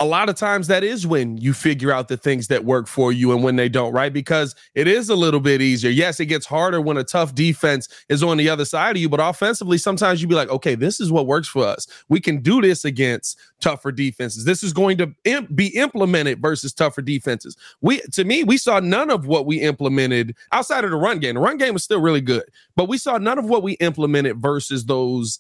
a 0.03 0.05
lot 0.05 0.29
of 0.29 0.35
times 0.35 0.67
that 0.67 0.83
is 0.83 1.07
when 1.07 1.37
you 1.37 1.53
figure 1.53 1.93
out 1.93 2.09
the 2.09 2.17
things 2.17 2.49
that 2.49 2.65
work 2.65 2.89
for 2.89 3.13
you 3.13 3.31
and 3.31 3.45
when 3.45 3.55
they 3.55 3.69
don't, 3.69 3.93
right? 3.93 4.13
Because 4.13 4.57
it 4.75 4.89
is 4.89 5.09
a 5.09 5.15
little 5.15 5.39
bit 5.39 5.63
easier. 5.63 5.93
Yes, 5.93 6.19
it 6.19 6.27
gets 6.27 6.45
harder 6.45 6.81
when 6.81 6.97
a 6.97 7.05
tough 7.05 7.37
defense 7.37 7.89
is 8.09 8.21
on 8.21 8.37
the 8.37 8.49
other 8.49 8.65
side 8.65 8.97
of 8.97 9.01
you, 9.01 9.09
but 9.09 9.21
offensively, 9.21 9.79
sometimes 9.79 10.21
you'd 10.21 10.29
be 10.29 10.35
like, 10.35 10.49
okay, 10.49 10.75
this 10.75 10.99
is 10.99 11.13
what 11.13 11.29
works 11.29 11.47
for 11.47 11.65
us. 11.65 11.87
We 12.09 12.19
can 12.19 12.43
do 12.43 12.61
this 12.61 12.85
against 12.85 13.39
tougher 13.61 13.93
defenses. 13.93 14.45
This 14.45 14.65
is 14.65 14.73
going 14.73 14.99
to 14.99 15.15
imp- 15.23 15.55
be 15.55 15.69
implemented 15.69 16.43
versus 16.43 16.73
tougher 16.73 17.03
defenses. 17.03 17.57
We, 17.81 18.01
to 18.13 18.25
me, 18.25 18.43
we 18.43 18.57
saw 18.57 18.81
none 18.81 19.09
of 19.09 19.29
what 19.29 19.47
we 19.47 19.61
implemented 19.61 20.35
outside 20.51 20.83
of 20.83 20.91
the 20.91 20.97
run 20.97 21.21
game. 21.21 21.37
The 21.37 21.41
run 21.41 21.59
game 21.59 21.75
was 21.75 21.85
still 21.85 22.01
really 22.01 22.21
good, 22.21 22.45
but 22.75 22.89
we 22.89 22.99
saw 22.99 23.19
none 23.19 23.39
of 23.39 23.45
what 23.45 23.63
we 23.63 23.75
implemented 23.75 24.43
versus 24.43 24.87
those 24.87 25.39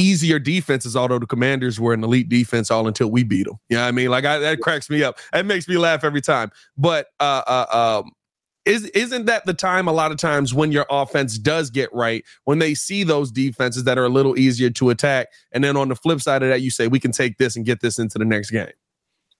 easier 0.00 0.38
defenses, 0.38 0.96
although 0.96 1.18
the 1.18 1.26
commanders 1.26 1.78
were 1.78 1.92
an 1.92 2.02
elite 2.02 2.28
defense 2.28 2.70
all 2.70 2.86
until 2.86 3.10
we 3.10 3.22
beat 3.22 3.46
them. 3.46 3.58
You 3.68 3.76
know 3.76 3.82
what 3.82 3.88
I 3.88 3.92
mean? 3.92 4.10
Like 4.10 4.24
I, 4.24 4.38
that 4.38 4.60
cracks 4.60 4.90
me 4.90 5.02
up. 5.02 5.18
That 5.32 5.46
makes 5.46 5.68
me 5.68 5.76
laugh 5.76 6.04
every 6.04 6.20
time. 6.20 6.50
But 6.76 7.08
uh, 7.20 7.42
uh, 7.46 8.00
um, 8.02 8.12
is 8.64 8.84
isn't 8.86 9.26
that 9.26 9.46
the 9.46 9.54
time 9.54 9.88
a 9.88 9.92
lot 9.92 10.10
of 10.10 10.18
times 10.18 10.52
when 10.52 10.72
your 10.72 10.86
offense 10.90 11.38
does 11.38 11.70
get 11.70 11.92
right 11.92 12.24
when 12.44 12.58
they 12.58 12.74
see 12.74 13.04
those 13.04 13.30
defenses 13.30 13.84
that 13.84 13.98
are 13.98 14.04
a 14.04 14.08
little 14.08 14.38
easier 14.38 14.70
to 14.70 14.90
attack 14.90 15.28
and 15.52 15.64
then 15.64 15.76
on 15.76 15.88
the 15.88 15.96
flip 15.96 16.20
side 16.20 16.42
of 16.42 16.48
that 16.50 16.60
you 16.60 16.70
say 16.70 16.86
we 16.86 17.00
can 17.00 17.10
take 17.10 17.38
this 17.38 17.56
and 17.56 17.64
get 17.64 17.80
this 17.80 17.98
into 17.98 18.18
the 18.18 18.24
next 18.24 18.50
game 18.50 18.70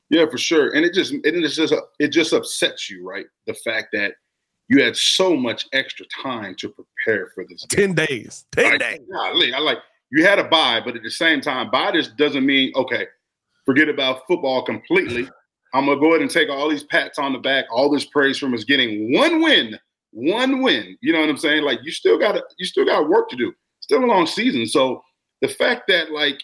yeah 0.08 0.24
for 0.30 0.38
sure 0.38 0.74
and 0.74 0.86
it 0.86 0.94
just 0.94 1.12
it 1.22 1.38
just 1.50 1.74
it 1.98 2.08
just 2.08 2.32
upsets 2.32 2.88
you 2.88 3.06
right 3.06 3.26
the 3.46 3.54
fact 3.54 3.88
that 3.92 4.14
you 4.68 4.82
had 4.82 4.96
so 4.96 5.36
much 5.36 5.66
extra 5.72 6.06
time 6.22 6.54
to 6.54 6.68
prepare 6.68 7.26
for 7.34 7.44
this 7.48 7.66
game. 7.66 7.94
10 7.94 8.06
days 8.06 8.46
10 8.52 8.70
like, 8.70 8.80
days 8.80 9.00
golly, 9.12 9.52
I 9.52 9.58
like 9.58 9.78
you 10.10 10.24
had 10.24 10.38
a 10.38 10.44
buy, 10.44 10.80
but 10.84 10.96
at 10.96 11.02
the 11.02 11.10
same 11.10 11.40
time, 11.40 11.70
buy 11.70 11.90
this 11.92 12.08
doesn't 12.08 12.44
mean 12.44 12.72
okay, 12.76 13.06
forget 13.64 13.88
about 13.88 14.26
football 14.26 14.62
completely. 14.62 15.28
I'm 15.72 15.86
gonna 15.86 16.00
go 16.00 16.10
ahead 16.10 16.22
and 16.22 16.30
take 16.30 16.48
all 16.48 16.68
these 16.68 16.84
pats 16.84 17.18
on 17.18 17.32
the 17.32 17.38
back, 17.38 17.66
all 17.70 17.90
this 17.90 18.04
praise 18.04 18.38
from 18.38 18.54
us 18.54 18.64
getting 18.64 19.12
one 19.12 19.40
win 19.42 19.78
one 20.12 20.62
win. 20.62 20.96
You 21.00 21.12
know 21.12 21.20
what 21.20 21.28
I'm 21.28 21.36
saying? 21.36 21.64
Like 21.64 21.80
you 21.82 21.92
still 21.92 22.18
got 22.18 22.40
you 22.58 22.66
still 22.66 22.84
got 22.84 23.08
work 23.08 23.28
to 23.30 23.36
do. 23.36 23.52
Still 23.80 24.04
a 24.04 24.06
long 24.06 24.26
season. 24.26 24.66
So 24.66 25.02
the 25.40 25.48
fact 25.48 25.84
that 25.88 26.10
like 26.10 26.40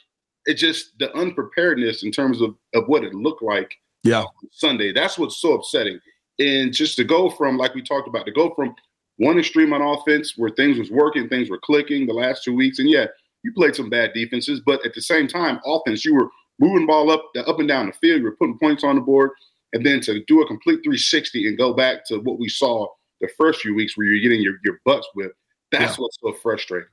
it 0.46 0.54
just 0.54 0.98
the 0.98 1.14
unpreparedness 1.16 2.02
in 2.02 2.12
terms 2.12 2.40
of 2.40 2.54
of 2.74 2.86
what 2.86 3.04
it 3.04 3.14
looked 3.14 3.42
like 3.42 3.74
yeah 4.02 4.24
Sunday. 4.52 4.92
That's 4.92 5.18
what's 5.18 5.38
so 5.38 5.54
upsetting. 5.54 6.00
And 6.38 6.72
just 6.72 6.96
to 6.96 7.04
go 7.04 7.30
from 7.30 7.56
like 7.56 7.74
we 7.74 7.82
talked 7.82 8.08
about 8.08 8.26
to 8.26 8.32
go 8.32 8.54
from 8.54 8.74
one 9.16 9.38
extreme 9.38 9.72
on 9.72 9.80
offense 9.80 10.34
where 10.36 10.50
things 10.50 10.78
was 10.78 10.90
working, 10.90 11.28
things 11.28 11.48
were 11.48 11.58
clicking 11.58 12.06
the 12.06 12.12
last 12.12 12.44
two 12.44 12.54
weeks, 12.54 12.78
and 12.78 12.88
yeah, 12.88 13.06
you 13.46 13.52
played 13.52 13.76
some 13.76 13.88
bad 13.88 14.12
defenses, 14.12 14.60
but 14.66 14.84
at 14.84 14.92
the 14.92 15.00
same 15.00 15.28
time, 15.28 15.60
offense 15.64 16.04
you 16.04 16.14
were 16.14 16.28
moving 16.58 16.86
ball 16.86 17.10
up 17.10 17.24
up 17.46 17.60
and 17.60 17.68
down 17.68 17.86
the 17.86 17.92
field, 17.92 18.18
you 18.18 18.24
were 18.24 18.36
putting 18.36 18.58
points 18.58 18.82
on 18.82 18.96
the 18.96 19.00
board, 19.00 19.30
and 19.72 19.86
then 19.86 20.00
to 20.00 20.24
do 20.24 20.42
a 20.42 20.46
complete 20.46 20.80
360 20.82 21.46
and 21.46 21.56
go 21.56 21.72
back 21.72 22.04
to 22.06 22.18
what 22.18 22.40
we 22.40 22.48
saw 22.48 22.88
the 23.20 23.28
first 23.38 23.60
few 23.60 23.74
weeks 23.74 23.96
where 23.96 24.06
you're 24.06 24.20
getting 24.20 24.42
your, 24.42 24.54
your 24.64 24.80
butts 24.84 25.08
whipped. 25.14 25.36
That's 25.70 25.96
yeah. 25.96 26.02
what's 26.02 26.18
so 26.20 26.32
frustrating. 26.42 26.88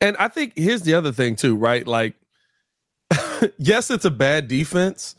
And 0.00 0.16
I 0.18 0.28
think 0.28 0.52
here's 0.56 0.82
the 0.82 0.94
other 0.94 1.12
thing 1.12 1.34
too, 1.34 1.56
right? 1.56 1.86
Like, 1.86 2.14
yes, 3.58 3.90
it's 3.90 4.04
a 4.04 4.10
bad 4.10 4.48
defense, 4.48 5.16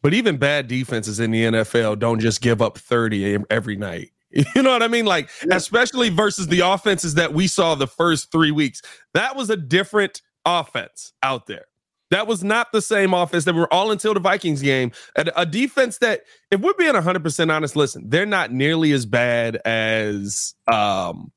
but 0.00 0.14
even 0.14 0.36
bad 0.36 0.68
defenses 0.68 1.18
in 1.18 1.32
the 1.32 1.44
NFL 1.44 1.98
don't 1.98 2.20
just 2.20 2.40
give 2.40 2.62
up 2.62 2.78
30 2.78 3.38
every 3.50 3.76
night. 3.76 4.12
You 4.54 4.62
know 4.62 4.70
what 4.70 4.82
I 4.82 4.88
mean? 4.88 5.06
Like, 5.06 5.28
yeah. 5.46 5.56
especially 5.56 6.08
versus 6.08 6.46
the 6.46 6.60
offenses 6.60 7.14
that 7.14 7.34
we 7.34 7.46
saw 7.46 7.74
the 7.74 7.86
first 7.86 8.30
three 8.30 8.52
weeks. 8.52 8.80
That 9.14 9.36
was 9.36 9.50
a 9.50 9.56
different 9.56 10.22
offense 10.44 11.12
out 11.22 11.46
there. 11.46 11.64
That 12.10 12.26
was 12.26 12.42
not 12.42 12.72
the 12.72 12.82
same 12.82 13.14
offense 13.14 13.44
that 13.44 13.54
we 13.54 13.60
were 13.60 13.72
all 13.72 13.92
until 13.92 14.14
the 14.14 14.20
Vikings 14.20 14.62
game. 14.62 14.90
A, 15.14 15.30
a 15.36 15.46
defense 15.46 15.98
that, 15.98 16.22
if 16.50 16.60
we're 16.60 16.74
being 16.74 16.94
100% 16.94 17.52
honest, 17.52 17.76
listen, 17.76 18.08
they're 18.08 18.26
not 18.26 18.52
nearly 18.52 18.92
as 18.92 19.06
bad 19.06 19.56
as 19.64 20.54
um, 20.66 21.30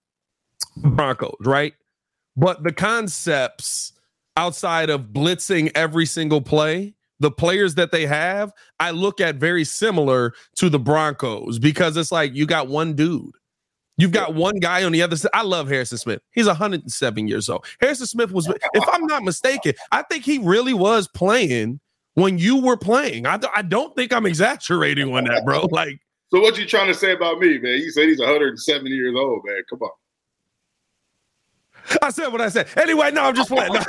Broncos, 0.77 1.35
right? 1.41 1.73
But 2.35 2.63
the 2.63 2.73
concepts 2.73 3.93
outside 4.35 4.89
of 4.89 5.07
blitzing 5.13 5.71
every 5.75 6.07
single 6.07 6.41
play, 6.41 6.95
the 7.19 7.31
players 7.31 7.75
that 7.75 7.91
they 7.91 8.05
have, 8.05 8.51
I 8.79 8.91
look 8.91 9.21
at 9.21 9.35
very 9.35 9.63
similar 9.63 10.33
to 10.57 10.69
the 10.69 10.79
Broncos 10.79 11.59
because 11.59 11.95
it's 11.97 12.11
like 12.11 12.33
you 12.33 12.45
got 12.45 12.67
one 12.67 12.95
dude 12.95 13.31
You've 13.97 14.11
got 14.11 14.33
one 14.33 14.59
guy 14.59 14.83
on 14.83 14.91
the 14.91 15.01
other 15.03 15.15
side. 15.15 15.29
I 15.33 15.43
love 15.43 15.69
Harrison 15.69 15.97
Smith. 15.97 16.21
He's 16.31 16.47
107 16.47 17.27
years 17.27 17.47
old. 17.47 17.65
Harrison 17.79 18.07
Smith 18.07 18.31
was, 18.31 18.47
if 18.47 18.83
I'm 18.91 19.05
not 19.05 19.23
mistaken, 19.23 19.73
I 19.91 20.01
think 20.03 20.23
he 20.23 20.39
really 20.39 20.73
was 20.73 21.07
playing 21.07 21.79
when 22.15 22.39
you 22.39 22.61
were 22.61 22.77
playing. 22.77 23.27
I, 23.27 23.39
I 23.55 23.61
don't 23.61 23.95
think 23.95 24.11
I'm 24.11 24.25
exaggerating 24.25 25.13
on 25.13 25.25
that, 25.25 25.45
bro. 25.45 25.67
Like, 25.71 25.99
so 26.29 26.39
what 26.39 26.57
you 26.57 26.65
trying 26.65 26.87
to 26.87 26.95
say 26.95 27.13
about 27.13 27.37
me, 27.37 27.59
man? 27.59 27.77
You 27.77 27.91
said 27.91 28.07
he's 28.07 28.19
107 28.19 28.87
years 28.87 29.15
old, 29.15 29.41
man. 29.45 29.61
Come 29.69 29.81
on. 29.83 29.91
I 32.01 32.09
said 32.09 32.27
what 32.29 32.41
I 32.41 32.49
said. 32.49 32.67
Anyway, 32.77 33.11
no, 33.11 33.23
I'm 33.23 33.35
just 33.35 33.49
playing. 33.49 33.73
No. 33.73 33.81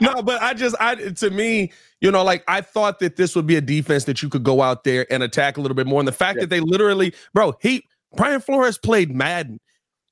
no, 0.14 0.22
but 0.22 0.40
I 0.42 0.54
just, 0.54 0.76
I 0.80 0.94
to 0.94 1.30
me, 1.30 1.72
you 2.00 2.10
know, 2.10 2.24
like 2.24 2.44
I 2.48 2.60
thought 2.60 2.98
that 3.00 3.16
this 3.16 3.36
would 3.36 3.46
be 3.46 3.56
a 3.56 3.60
defense 3.60 4.04
that 4.04 4.22
you 4.22 4.28
could 4.28 4.44
go 4.44 4.62
out 4.62 4.84
there 4.84 5.06
and 5.12 5.22
attack 5.22 5.56
a 5.56 5.60
little 5.60 5.74
bit 5.74 5.86
more. 5.86 6.00
And 6.00 6.08
the 6.08 6.12
fact 6.12 6.36
yeah. 6.36 6.42
that 6.42 6.50
they 6.50 6.60
literally, 6.60 7.14
bro, 7.34 7.56
he 7.60 7.84
Brian 8.16 8.40
Flores 8.40 8.78
played 8.78 9.14
Madden. 9.14 9.60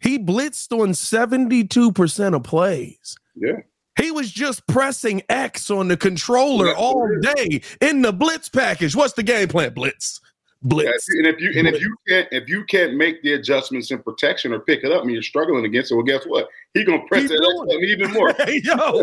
He 0.00 0.18
blitzed 0.18 0.78
on 0.78 0.90
72% 0.90 2.34
of 2.34 2.42
plays. 2.44 3.16
Yeah. 3.34 3.56
He 3.98 4.12
was 4.12 4.30
just 4.30 4.64
pressing 4.68 5.22
X 5.28 5.70
on 5.70 5.88
the 5.88 5.96
controller 5.96 6.72
all 6.76 7.08
day 7.20 7.62
in 7.80 8.02
the 8.02 8.12
blitz 8.12 8.48
package. 8.48 8.94
What's 8.94 9.14
the 9.14 9.24
game 9.24 9.48
plan? 9.48 9.74
Blitz. 9.74 10.20
Blitz. 10.62 11.06
And 11.10 11.26
if 11.26 11.40
you 11.40 11.52
and 11.56 11.68
if 11.68 11.80
you 11.80 11.94
can't 12.08 12.28
if 12.32 12.48
you 12.48 12.64
can't 12.64 12.94
make 12.94 13.22
the 13.22 13.34
adjustments 13.34 13.90
in 13.92 14.02
protection 14.02 14.52
or 14.52 14.60
pick 14.60 14.82
it 14.82 14.90
up 14.90 15.02
and 15.02 15.12
you're 15.12 15.22
struggling 15.22 15.64
against 15.64 15.92
it, 15.92 15.94
well, 15.94 16.04
guess 16.04 16.24
what? 16.24 16.48
He 16.74 16.84
gonna 16.84 17.02
press 17.06 17.22
He's 17.22 17.30
that 17.30 17.64
button 17.66 17.84
even 17.84 18.12
more. 18.12 18.32
Hey, 18.38 18.60
yo. 18.62 19.02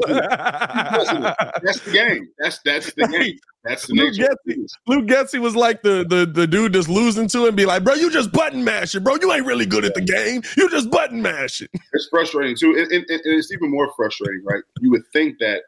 that's 1.63 1.79
the 1.81 1.91
game. 1.91 2.29
That's 2.39 2.59
that's 2.65 2.93
the 2.93 3.07
game. 3.07 3.37
That's 3.63 3.87
the 3.87 3.93
Luke 3.93 4.13
Getsy, 4.13 4.67
Luke 4.87 5.05
Getsy 5.05 5.39
was 5.39 5.55
like 5.55 5.81
the, 5.81 6.05
the 6.07 6.25
the 6.25 6.45
dude 6.45 6.73
that's 6.73 6.87
losing 6.87 7.27
to 7.29 7.47
him, 7.47 7.55
be 7.55 7.65
like, 7.65 7.83
bro, 7.83 7.95
you 7.95 8.11
just 8.11 8.31
button 8.31 8.63
mashing, 8.63 9.03
bro. 9.03 9.15
You 9.15 9.31
ain't 9.31 9.45
really 9.45 9.65
good 9.65 9.85
at 9.85 9.95
the 9.95 10.01
game. 10.01 10.43
You 10.55 10.69
just 10.69 10.91
button 10.91 11.21
mashing. 11.21 11.67
It's 11.93 12.07
frustrating 12.09 12.55
too, 12.55 12.75
and, 12.77 12.91
and, 12.91 13.05
and 13.09 13.21
it's 13.25 13.51
even 13.51 13.71
more 13.71 13.91
frustrating, 13.95 14.43
right? 14.45 14.61
You 14.81 14.91
would 14.91 15.03
think 15.13 15.39
that 15.39 15.63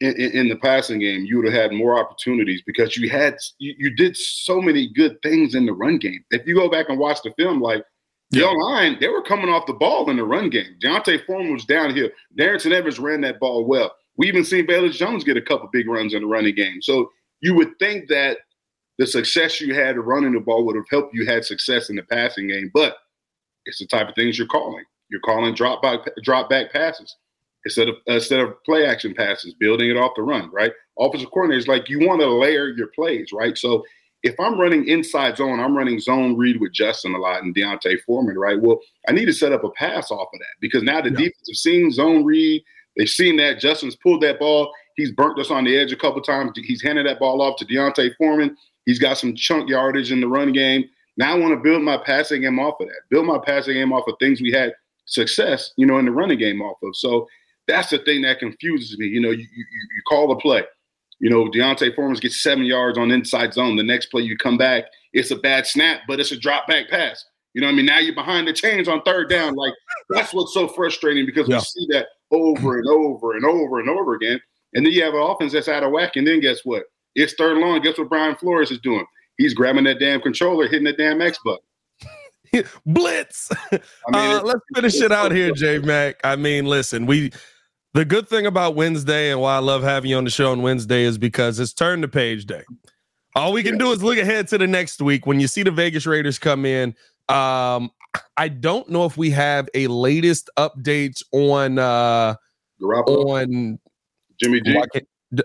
in, 0.00 0.14
in, 0.14 0.48
the 0.48 0.56
passing 0.56 1.00
game, 1.00 1.24
you 1.24 1.36
would 1.36 1.46
have 1.46 1.54
had 1.54 1.72
more 1.72 1.98
opportunities 1.98 2.62
because 2.66 2.96
you 2.96 3.08
had 3.08 3.36
you, 3.58 3.74
you, 3.78 3.94
did 3.94 4.16
so 4.16 4.60
many 4.60 4.92
good 4.92 5.16
things 5.22 5.54
in 5.54 5.64
the 5.64 5.72
run 5.72 5.98
game. 5.98 6.22
If 6.30 6.46
you 6.46 6.54
go 6.54 6.68
back 6.68 6.88
and 6.88 6.98
watch 6.98 7.22
the 7.22 7.32
film, 7.38 7.60
like 7.60 7.82
the 8.30 8.40
yeah. 8.40 8.46
line, 8.46 8.98
they 9.00 9.08
were 9.08 9.22
coming 9.22 9.48
off 9.48 9.66
the 9.66 9.72
ball 9.72 10.10
in 10.10 10.16
the 10.16 10.24
run 10.24 10.50
game. 10.50 10.76
D'Onta 10.80 11.24
Foreman 11.24 11.52
was 11.52 11.64
down 11.64 11.94
here. 11.94 12.10
Darrynton 12.38 12.72
Evans 12.72 12.98
ran 12.98 13.22
that 13.22 13.40
ball 13.40 13.64
well. 13.64 13.94
We 14.18 14.28
even 14.28 14.44
seen 14.44 14.66
Velus 14.66 14.92
Jones 14.92 15.24
get 15.24 15.36
a 15.36 15.42
couple 15.42 15.68
big 15.72 15.88
runs 15.88 16.14
in 16.14 16.22
the 16.22 16.28
running 16.28 16.54
game. 16.54 16.82
So 16.82 17.10
you 17.40 17.54
would 17.54 17.78
think 17.78 18.08
that 18.08 18.38
the 18.98 19.06
success 19.06 19.60
you 19.60 19.74
had 19.74 19.98
running 19.98 20.32
the 20.32 20.40
ball 20.40 20.64
would 20.66 20.76
have 20.76 20.88
helped 20.90 21.14
you 21.14 21.26
had 21.26 21.44
success 21.44 21.90
in 21.90 21.96
the 21.96 22.02
passing 22.02 22.48
game, 22.48 22.70
but 22.72 22.96
it's 23.64 23.78
the 23.78 23.86
type 23.86 24.08
of 24.08 24.14
things 24.14 24.38
you're 24.38 24.46
calling. 24.46 24.84
You're 25.08 25.20
calling 25.20 25.54
drop 25.54 25.82
back 25.82 26.00
drop 26.22 26.50
back 26.50 26.72
passes 26.72 27.14
instead 27.66 27.88
of 27.88 27.96
instead 28.06 28.40
of 28.40 28.62
play 28.64 28.86
action 28.86 29.12
passes, 29.12 29.52
building 29.54 29.90
it 29.90 29.96
off 29.96 30.12
the 30.14 30.22
run, 30.22 30.48
right? 30.52 30.72
Offensive 30.98 31.30
coordinators 31.30 31.66
like 31.66 31.88
you 31.88 32.06
want 32.06 32.20
to 32.20 32.28
layer 32.28 32.68
your 32.68 32.86
plays, 32.94 33.30
right? 33.32 33.58
So 33.58 33.84
if 34.22 34.38
I'm 34.38 34.58
running 34.58 34.86
inside 34.88 35.36
zone, 35.36 35.58
I'm 35.58 35.76
running 35.76 35.98
zone 35.98 36.36
read 36.36 36.60
with 36.60 36.72
Justin 36.72 37.14
a 37.14 37.18
lot 37.18 37.42
and 37.42 37.54
D'Onta 37.54 37.98
Foreman, 38.06 38.38
right? 38.38 38.60
Well, 38.60 38.78
I 39.08 39.12
need 39.12 39.26
to 39.26 39.32
set 39.32 39.52
up 39.52 39.64
a 39.64 39.70
pass 39.70 40.10
off 40.10 40.28
of 40.32 40.38
that 40.38 40.54
because 40.60 40.84
now 40.84 41.00
the 41.00 41.10
yeah. 41.10 41.16
defense 41.16 41.48
have 41.48 41.56
seen 41.56 41.90
zone 41.90 42.24
read, 42.24 42.62
they've 42.96 43.08
seen 43.08 43.36
that 43.38 43.58
Justin's 43.58 43.96
pulled 43.96 44.22
that 44.22 44.38
ball, 44.38 44.72
he's 44.96 45.12
burnt 45.12 45.38
us 45.40 45.50
on 45.50 45.64
the 45.64 45.76
edge 45.76 45.92
a 45.92 45.96
couple 45.96 46.22
times. 46.22 46.52
He's 46.54 46.82
handed 46.82 47.06
that 47.06 47.18
ball 47.18 47.42
off 47.42 47.56
to 47.58 47.64
D'Onta 47.64 48.14
Foreman. 48.16 48.56
He's 48.84 49.00
got 49.00 49.18
some 49.18 49.34
chunk 49.34 49.68
yardage 49.68 50.12
in 50.12 50.20
the 50.20 50.28
run 50.28 50.52
game. 50.52 50.84
Now 51.16 51.34
I 51.34 51.38
want 51.38 51.52
to 51.52 51.60
build 51.60 51.82
my 51.82 51.96
passing 51.96 52.42
game 52.42 52.60
off 52.60 52.80
of 52.80 52.86
that. 52.86 53.00
Build 53.10 53.26
my 53.26 53.38
passing 53.44 53.74
game 53.74 53.92
off 53.92 54.06
of 54.06 54.14
things 54.20 54.40
we 54.40 54.52
had 54.52 54.72
success, 55.06 55.72
you 55.76 55.86
know, 55.86 55.98
in 55.98 56.04
the 56.04 56.10
running 56.12 56.38
game 56.38 56.60
off 56.60 56.78
of. 56.82 56.94
So 56.96 57.26
that's 57.66 57.90
the 57.90 57.98
thing 57.98 58.22
that 58.22 58.38
confuses 58.38 58.98
me. 58.98 59.06
You 59.06 59.20
know, 59.20 59.30
you, 59.30 59.38
you, 59.38 59.64
you 59.68 60.02
call 60.08 60.28
the 60.28 60.36
play. 60.36 60.64
You 61.18 61.30
know, 61.30 61.48
D'Onta 61.48 61.94
Foreman 61.94 62.18
gets 62.18 62.42
seven 62.42 62.64
yards 62.64 62.98
on 62.98 63.10
inside 63.10 63.54
zone. 63.54 63.76
The 63.76 63.82
next 63.82 64.06
play 64.06 64.22
you 64.22 64.36
come 64.36 64.58
back, 64.58 64.84
it's 65.12 65.30
a 65.30 65.36
bad 65.36 65.66
snap, 65.66 66.02
but 66.06 66.20
it's 66.20 66.32
a 66.32 66.38
drop 66.38 66.66
back 66.66 66.88
pass. 66.90 67.24
You 67.54 67.62
know 67.62 67.68
I 67.68 67.72
mean? 67.72 67.86
Now 67.86 68.00
you're 68.00 68.14
behind 68.14 68.46
the 68.46 68.52
chains 68.52 68.86
on 68.86 69.00
third 69.02 69.30
down. 69.30 69.54
Like 69.54 69.72
that's 70.10 70.34
what's 70.34 70.52
so 70.52 70.68
frustrating 70.68 71.24
because 71.24 71.48
yeah. 71.48 71.56
we 71.56 71.60
see 71.62 71.86
that 71.90 72.08
over 72.30 72.78
and 72.78 72.86
over 72.86 73.32
and 73.34 73.46
over 73.46 73.80
and 73.80 73.88
over 73.88 74.14
again. 74.14 74.38
And 74.74 74.84
then 74.84 74.92
you 74.92 75.02
have 75.02 75.14
an 75.14 75.22
offense 75.22 75.54
that's 75.54 75.68
out 75.68 75.82
of 75.82 75.90
whack. 75.90 76.16
And 76.16 76.26
then 76.26 76.40
guess 76.40 76.60
what? 76.64 76.84
It's 77.14 77.32
third 77.32 77.56
long. 77.56 77.80
Guess 77.80 77.96
what 77.96 78.10
Brian 78.10 78.36
Flores 78.36 78.70
is 78.70 78.78
doing? 78.80 79.06
He's 79.38 79.54
grabbing 79.54 79.84
that 79.84 79.98
damn 79.98 80.20
controller, 80.20 80.68
hitting 80.68 80.84
the 80.84 80.92
damn 80.92 81.22
X 81.22 81.38
button. 81.42 82.64
Blitz. 82.86 83.50
I 83.72 83.78
mean, 84.10 84.36
uh, 84.36 84.42
let's 84.42 84.60
finish 84.74 85.00
it 85.00 85.12
out 85.12 85.32
here, 85.32 85.52
J 85.52 85.78
Mac. 85.78 86.20
I 86.24 86.36
mean, 86.36 86.66
listen, 86.66 87.06
we 87.06 87.32
the 87.96 88.04
good 88.04 88.28
thing 88.28 88.44
about 88.44 88.74
Wednesday 88.74 89.30
and 89.30 89.40
why 89.40 89.56
I 89.56 89.60
love 89.60 89.82
having 89.82 90.10
you 90.10 90.18
on 90.18 90.24
the 90.24 90.30
show 90.30 90.52
on 90.52 90.60
Wednesday 90.60 91.04
is 91.04 91.16
because 91.16 91.58
it's 91.58 91.72
turn 91.72 92.02
the 92.02 92.08
page 92.08 92.44
day. 92.44 92.62
All 93.34 93.54
we 93.54 93.62
can 93.62 93.78
do 93.78 93.90
is 93.90 94.02
look 94.02 94.18
ahead 94.18 94.48
to 94.48 94.58
the 94.58 94.66
next 94.66 95.00
week 95.00 95.26
when 95.26 95.40
you 95.40 95.48
see 95.48 95.62
the 95.62 95.70
Vegas 95.70 96.04
Raiders 96.04 96.38
come 96.38 96.66
in. 96.66 96.94
Um, 97.30 97.90
I 98.36 98.48
don't 98.48 98.90
know 98.90 99.06
if 99.06 99.16
we 99.16 99.30
have 99.30 99.70
a 99.72 99.86
latest 99.86 100.50
updates 100.58 101.22
on 101.32 101.78
uh 101.78 102.34
Garoppolo. 102.82 103.42
on 103.42 103.78
Jimmy 104.42 104.60
G. 104.60 104.78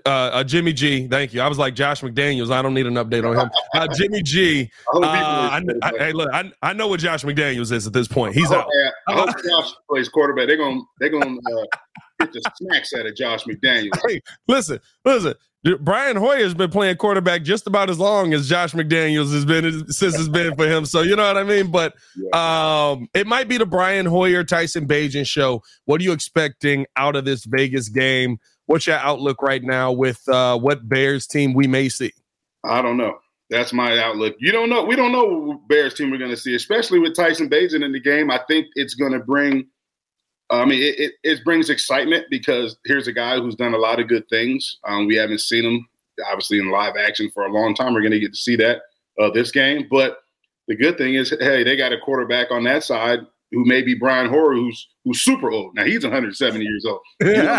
Uh, 0.06 0.10
uh, 0.10 0.44
Jimmy 0.44 0.74
G. 0.74 1.08
Thank 1.08 1.34
you. 1.34 1.42
I 1.42 1.48
was 1.48 1.58
like 1.58 1.74
Josh 1.74 2.02
McDaniels. 2.02 2.52
I 2.52 2.62
don't 2.62 2.74
need 2.74 2.86
an 2.86 2.96
update 2.96 3.28
on 3.28 3.38
him. 3.38 3.50
Uh, 3.74 3.88
Jimmy 3.96 4.22
G. 4.22 4.70
Uh, 4.94 5.00
I, 5.04 5.62
I, 5.82 5.92
hey, 5.98 6.12
look, 6.12 6.30
I, 6.34 6.52
I 6.62 6.74
know 6.74 6.88
what 6.90 7.00
Josh 7.00 7.24
McDaniels 7.24 7.72
is 7.72 7.88
at 7.88 7.94
this 7.94 8.08
point. 8.08 8.36
He's 8.36 8.52
I 8.52 8.58
out. 8.58 8.68
I 9.08 9.14
hope 9.14 9.30
Josh 9.30 9.72
plays 9.90 10.10
quarterback. 10.10 10.48
They're 10.48 10.58
gonna 10.58 10.82
they're 11.00 11.10
gonna 11.10 11.38
uh, 11.38 11.66
get 12.26 12.34
the 12.34 12.52
snacks 12.56 12.94
out 12.94 13.06
of 13.06 13.16
Josh 13.16 13.44
McDaniels. 13.44 14.00
Hey, 14.08 14.22
listen, 14.48 14.80
listen. 15.06 15.36
Brian 15.80 16.16
Hoyer 16.16 16.44
has 16.44 16.56
been 16.56 16.72
playing 16.72 16.98
quarterback 16.98 17.44
just 17.44 17.68
about 17.68 17.92
as 17.92 18.00
long 18.00 18.34
as 18.34 18.50
Josh 18.50 18.74
McDaniels 18.74 19.32
has 19.32 19.46
been 19.46 19.88
since 19.92 20.18
it's 20.18 20.28
been 20.28 20.56
for 20.56 20.68
him. 20.68 20.86
So 20.86 21.02
you 21.02 21.16
know 21.16 21.28
what 21.28 21.38
I 21.38 21.44
mean. 21.44 21.70
But 21.70 21.94
um, 22.36 23.08
it 23.14 23.28
might 23.28 23.48
be 23.48 23.58
the 23.58 23.68
Brian 23.68 24.08
Hoyer 24.08 24.44
Tyson 24.44 24.88
Bagent 24.88 25.28
show. 25.28 25.62
What 25.86 26.02
are 26.02 26.04
you 26.04 26.14
expecting 26.14 26.88
out 26.96 27.16
of 27.16 27.26
this 27.26 27.46
Vegas 27.46 27.90
game? 27.90 28.40
What's 28.66 28.88
your 28.88 28.98
outlook 28.98 29.44
right 29.44 29.62
now 29.62 29.92
with 29.92 30.28
uh, 30.28 30.58
what 30.58 30.88
Bears 30.90 31.28
team 31.28 31.54
we 31.54 31.68
may 31.68 31.90
see? 31.90 32.12
I 32.64 32.82
don't 32.82 32.98
know. 32.98 33.20
That's 33.52 33.74
my 33.74 34.00
outlook. 34.00 34.36
You 34.40 34.52
don't 34.52 34.70
know. 34.70 34.84
We 34.84 34.96
don't 34.96 35.12
know 35.12 35.26
what 35.26 35.68
Bears 35.68 35.94
team 35.94 36.10
we're 36.10 36.18
going 36.18 36.32
to 36.32 36.38
see, 36.38 36.56
especially 36.56 37.00
with 37.00 37.16
Tyson 37.16 37.50
Bagent 37.50 37.84
in 37.84 37.92
the 37.92 38.00
game. 38.00 38.32
I 38.32 38.40
think 38.48 38.68
it's 38.76 38.96
going 38.96 39.12
to 39.12 39.20
bring 39.20 39.68
I 40.52 40.66
mean, 40.66 40.82
it, 40.82 41.00
it, 41.00 41.14
it, 41.24 41.44
brings 41.46 41.70
excitement 41.70 42.26
because 42.30 42.78
here's 42.86 43.08
a 43.08 43.14
guy 43.14 43.40
who's 43.40 43.56
done 43.56 43.74
a 43.74 43.78
lot 43.78 44.00
of 44.00 44.10
good 44.10 44.28
things. 44.30 44.80
Um, 44.86 45.08
we 45.08 45.16
haven't 45.16 45.40
seen 45.40 45.64
him 45.64 45.88
obviously 46.30 46.60
in 46.60 46.70
live 46.70 46.96
action 46.98 47.32
for 47.34 47.46
a 47.46 47.52
long 47.52 47.74
time. 47.74 47.94
We're 47.94 48.02
going 48.02 48.12
to 48.12 48.20
get 48.20 48.34
to 48.34 48.38
see 48.38 48.58
that 48.58 48.82
uh, 49.20 49.32
this 49.32 49.52
game, 49.52 49.88
but 49.90 50.18
the 50.68 50.76
good 50.76 50.98
thing 50.98 51.16
is, 51.16 51.34
hey, 51.40 51.64
they 51.64 51.76
got 51.76 51.94
a 51.94 52.00
quarterback 52.00 52.52
on 52.52 52.64
that 52.66 52.84
side 52.84 53.20
who 53.52 53.66
may 53.66 53.82
be 53.82 53.94
Brian 53.94 54.30
Hoyer, 54.30 54.54
who's 54.54 54.88
who's 55.04 55.22
super 55.22 55.52
old. 55.52 55.76
Now 55.76 55.84
he's 55.84 56.04
170 56.04 56.64
years 56.64 56.86
old. 56.86 57.00
You 57.22 57.34
know 57.34 57.44
so 57.44 57.50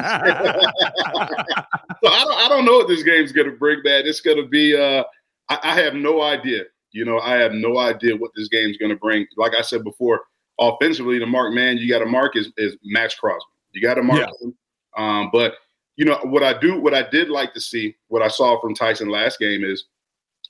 I 2.08 2.24
don't 2.24 2.38
I 2.38 2.48
don't 2.48 2.64
know 2.64 2.78
what 2.78 2.88
this 2.88 3.02
game's 3.02 3.32
gonna 3.32 3.52
bring, 3.52 3.82
man. 3.84 4.06
It's 4.06 4.20
gonna 4.20 4.46
be 4.46 4.76
uh 4.76 5.04
I, 5.48 5.58
I 5.62 5.80
have 5.80 5.94
no 5.94 6.22
idea. 6.22 6.64
You 6.92 7.04
know, 7.04 7.20
I 7.20 7.34
have 7.34 7.52
no 7.52 7.78
idea 7.78 8.16
what 8.16 8.32
this 8.34 8.48
game's 8.48 8.78
gonna 8.78 8.96
bring. 8.96 9.26
Like 9.36 9.54
I 9.54 9.62
said 9.62 9.84
before, 9.84 10.22
offensively, 10.68 11.18
to 11.18 11.26
mark 11.26 11.52
man 11.52 11.76
you 11.78 11.88
got 11.88 12.00
to 12.00 12.06
mark 12.06 12.36
is, 12.36 12.50
is 12.56 12.76
Maxx 12.84 13.14
Crosby. 13.14 13.44
You 13.72 13.82
got 13.82 13.94
to 13.94 14.02
mark 14.02 14.20
Yeah. 14.20 14.46
him. 14.48 14.54
Um, 14.96 15.30
but 15.32 15.54
you 15.96 16.04
know 16.04 16.18
what 16.24 16.42
I 16.42 16.58
do, 16.58 16.80
what 16.80 16.94
I 16.94 17.08
did 17.08 17.28
like 17.28 17.52
to 17.54 17.60
see, 17.60 17.94
what 18.08 18.22
I 18.22 18.28
saw 18.28 18.60
from 18.60 18.74
Tyson 18.74 19.08
last 19.08 19.38
game 19.38 19.64
is, 19.64 19.84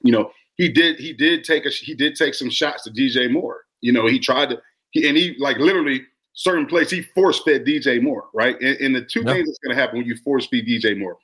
you 0.02 0.12
know, 0.12 0.30
he 0.56 0.68
did 0.68 0.98
he 0.98 1.12
did 1.12 1.44
take 1.44 1.66
a 1.66 1.70
he 1.70 1.94
did 1.94 2.14
take 2.16 2.34
some 2.34 2.50
shots 2.50 2.84
to 2.84 2.90
DJ 2.90 3.30
Moore. 3.30 3.62
You 3.80 3.92
know, 3.92 4.06
he 4.06 4.18
tried 4.18 4.50
to 4.50 4.60
he 4.90 5.08
and 5.08 5.16
he 5.16 5.34
like 5.38 5.58
literally 5.58 6.02
certain 6.34 6.66
plays 6.66 6.90
he 6.90 7.02
force 7.14 7.40
fed 7.42 7.64
DJ 7.64 8.00
Moore, 8.02 8.26
right? 8.34 8.56
And, 8.60 8.76
and 8.80 8.94
the 8.94 9.02
two 9.02 9.22
Yeah. 9.24 9.32
things 9.34 9.48
that's 9.48 9.58
going 9.58 9.74
to 9.76 9.80
happen 9.80 9.98
when 9.98 10.06
you 10.06 10.16
force 10.24 10.46
feed 10.46 10.66
DJ 10.66 10.98
Moore, 10.98 11.16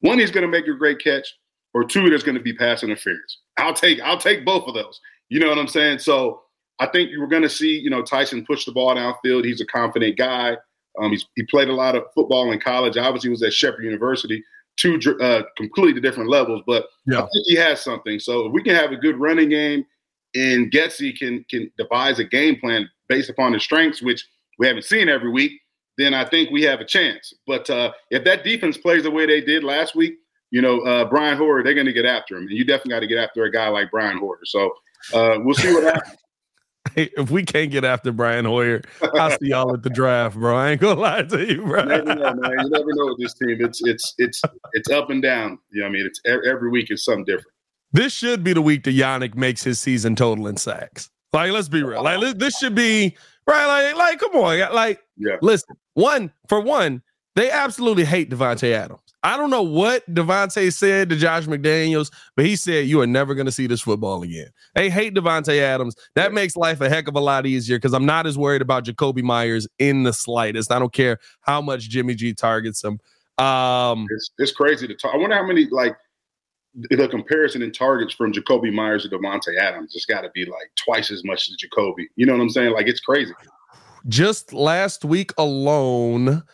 one 0.00 0.18
he's 0.18 0.30
going 0.30 0.42
to 0.42 0.48
make 0.50 0.66
a 0.66 0.74
great 0.74 0.98
catch, 1.02 1.26
or 1.74 1.84
two 1.84 2.08
there's 2.08 2.22
going 2.22 2.36
to 2.36 2.42
be 2.42 2.52
pass 2.52 2.82
interference. 2.82 3.38
I'll 3.58 3.74
take 3.74 4.00
I'll 4.00 4.18
take 4.18 4.44
both 4.44 4.66
of 4.68 4.74
those. 4.74 5.00
You 5.28 5.40
know 5.40 5.48
what 5.48 5.58
I'm 5.58 5.68
saying? 5.68 5.98
So 5.98 6.42
I 6.78 6.86
think 6.86 7.10
you 7.10 7.20
were 7.20 7.26
going 7.26 7.42
to 7.42 7.48
see 7.48 7.78
you 7.78 7.90
know 7.90 8.02
Tyson 8.02 8.44
push 8.44 8.64
the 8.64 8.72
ball 8.72 8.94
downfield. 8.94 9.44
He's 9.44 9.60
a 9.60 9.66
confident 9.66 10.16
guy. 10.16 10.56
Um, 11.00 11.10
he's 11.10 11.26
he 11.36 11.44
played 11.44 11.68
a 11.68 11.74
lot 11.74 11.94
of 11.94 12.04
football 12.14 12.52
in 12.52 12.60
college. 12.60 12.96
Obviously, 12.96 13.28
he 13.28 13.32
was 13.32 13.42
at 13.42 13.52
Shepherd 13.52 13.84
University, 13.84 14.42
two 14.76 14.98
uh, 15.20 15.42
completely 15.56 16.00
different 16.00 16.30
levels. 16.30 16.62
But 16.66 16.86
I 17.20 17.28
think 17.32 17.46
he 17.46 17.56
has 17.56 17.82
something. 17.82 18.18
So 18.18 18.46
if 18.46 18.52
we 18.52 18.62
can 18.62 18.74
have 18.74 18.92
a 18.92 18.96
good 18.96 19.18
running 19.18 19.48
game, 19.48 19.84
and 20.34 20.70
Getsy 20.70 21.16
can 21.16 21.44
can 21.50 21.70
devise 21.78 22.18
a 22.18 22.24
game 22.24 22.58
plan 22.60 22.88
based 23.08 23.30
upon 23.30 23.52
his 23.52 23.62
strengths, 23.62 24.02
which 24.02 24.26
we 24.58 24.66
haven't 24.66 24.84
seen 24.84 25.08
every 25.08 25.30
week, 25.30 25.52
then 25.98 26.14
I 26.14 26.24
think 26.24 26.50
we 26.50 26.62
have 26.62 26.80
a 26.80 26.84
chance. 26.84 27.32
But 27.46 27.68
uh, 27.70 27.92
if 28.10 28.24
that 28.24 28.44
defense 28.44 28.76
plays 28.76 29.02
the 29.02 29.10
way 29.10 29.26
they 29.26 29.40
did 29.40 29.64
last 29.64 29.94
week, 29.94 30.14
you 30.50 30.62
know, 30.62 30.80
uh, 30.80 31.04
Brian 31.04 31.36
Hoyer, 31.36 31.62
they're 31.62 31.74
going 31.74 31.86
to 31.86 31.92
get 31.92 32.06
after 32.06 32.36
him, 32.36 32.46
and 32.46 32.56
you 32.56 32.64
definitely 32.64 32.90
got 32.90 33.00
to 33.00 33.06
get 33.06 33.18
after 33.18 33.44
a 33.44 33.50
guy 33.50 33.68
like 33.68 33.90
Brian 33.90 34.18
Hoyer. 34.18 34.40
So 34.44 34.70
uh, 35.12 35.38
we'll 35.40 35.54
see 35.54 35.72
what 35.72 35.84
happens. 35.84 36.16
Hey, 36.94 37.10
if 37.16 37.30
we 37.30 37.42
can't 37.44 37.70
get 37.70 37.84
after 37.84 38.12
Brian 38.12 38.44
Hoyer, 38.44 38.80
I'll 39.14 39.30
see 39.32 39.48
y'all 39.48 39.74
at 39.74 39.82
the 39.82 39.90
draft, 39.90 40.36
bro. 40.36 40.56
I 40.56 40.70
ain't 40.70 40.80
gonna 40.80 41.00
lie 41.00 41.22
to 41.22 41.38
you, 41.40 41.62
You 41.66 41.66
never 41.84 42.02
bro. 42.04 42.14
know, 42.14 42.34
man. 42.34 42.50
You 42.62 42.70
never 42.70 42.94
know 42.94 43.06
with 43.06 43.18
this 43.18 43.34
team. 43.34 43.56
It's 43.60 43.80
it's 43.84 44.14
it's 44.18 44.40
it's 44.72 44.90
up 44.90 45.10
and 45.10 45.22
down. 45.22 45.58
You 45.70 45.80
know, 45.80 45.86
what 45.86 45.90
I 45.90 45.92
mean, 45.92 46.06
it's 46.06 46.20
every 46.26 46.70
week 46.70 46.90
is 46.90 47.04
something 47.04 47.24
different. 47.24 47.48
This 47.92 48.12
should 48.12 48.44
be 48.44 48.52
the 48.52 48.62
week 48.62 48.84
that 48.84 48.94
Yannick 48.94 49.34
makes 49.34 49.62
his 49.64 49.80
season 49.80 50.16
total 50.16 50.46
in 50.48 50.56
sacks. 50.56 51.10
Like, 51.32 51.52
let's 51.52 51.68
be 51.68 51.82
real. 51.82 52.02
Like, 52.02 52.38
this 52.38 52.56
should 52.58 52.74
be 52.74 53.16
right. 53.46 53.66
Like, 53.66 53.96
like, 53.96 54.18
come 54.20 54.34
on. 54.36 54.74
Like, 54.74 55.00
Yeah. 55.16 55.36
listen. 55.42 55.76
One 55.94 56.32
for 56.48 56.60
one, 56.60 57.02
they 57.36 57.50
absolutely 57.50 58.04
hate 58.04 58.30
Davante 58.30 58.72
Adams. 58.72 59.00
I 59.26 59.36
don't 59.36 59.50
know 59.50 59.64
what 59.64 60.08
Davante 60.14 60.72
said 60.72 61.10
to 61.10 61.16
Josh 61.16 61.46
McDaniels, 61.46 62.12
but 62.36 62.44
he 62.44 62.54
said 62.54 62.86
you 62.86 63.00
are 63.00 63.08
never 63.08 63.34
going 63.34 63.46
to 63.46 63.50
see 63.52 63.66
this 63.66 63.80
football 63.80 64.22
again. 64.22 64.50
They 64.76 64.88
hate 64.88 65.14
Davante 65.14 65.58
Adams. 65.58 65.96
That 66.14 66.32
makes 66.32 66.54
life 66.54 66.80
a 66.80 66.88
heck 66.88 67.08
of 67.08 67.16
a 67.16 67.20
lot 67.20 67.44
easier 67.44 67.76
because 67.76 67.92
I'm 67.92 68.06
not 68.06 68.28
as 68.28 68.38
worried 68.38 68.62
about 68.62 68.84
Jakobi 68.84 69.24
Meyers 69.24 69.66
in 69.80 70.04
the 70.04 70.12
slightest. 70.12 70.70
I 70.70 70.78
don't 70.78 70.92
care 70.92 71.18
how 71.40 71.60
much 71.60 71.88
Jimmy 71.88 72.14
G 72.14 72.34
targets 72.34 72.84
him. 72.84 73.00
Um, 73.44 74.06
It's 74.10 74.30
it's 74.38 74.52
crazy 74.52 74.86
to 74.86 74.94
talk. 74.94 75.12
I 75.12 75.16
wonder 75.16 75.34
how 75.34 75.44
many 75.44 75.66
like 75.72 75.96
the 76.76 77.08
comparison 77.08 77.62
in 77.62 77.72
targets 77.72 78.14
from 78.14 78.32
Jakobi 78.32 78.72
Meyers 78.72 79.02
to 79.02 79.08
Davante 79.08 79.58
Adams. 79.60 79.90
It's 79.96 80.06
got 80.06 80.20
to 80.20 80.30
be 80.34 80.44
like 80.44 80.70
twice 80.76 81.10
as 81.10 81.24
much 81.24 81.48
as 81.48 81.56
Jakobi. 81.56 82.04
You 82.14 82.26
know 82.26 82.34
what 82.34 82.42
I'm 82.42 82.50
saying? 82.50 82.74
Like 82.74 82.86
it's 82.86 83.00
crazy. 83.00 83.32
just 84.06 84.52
last 84.52 85.04
week 85.04 85.32
alone, 85.36 86.44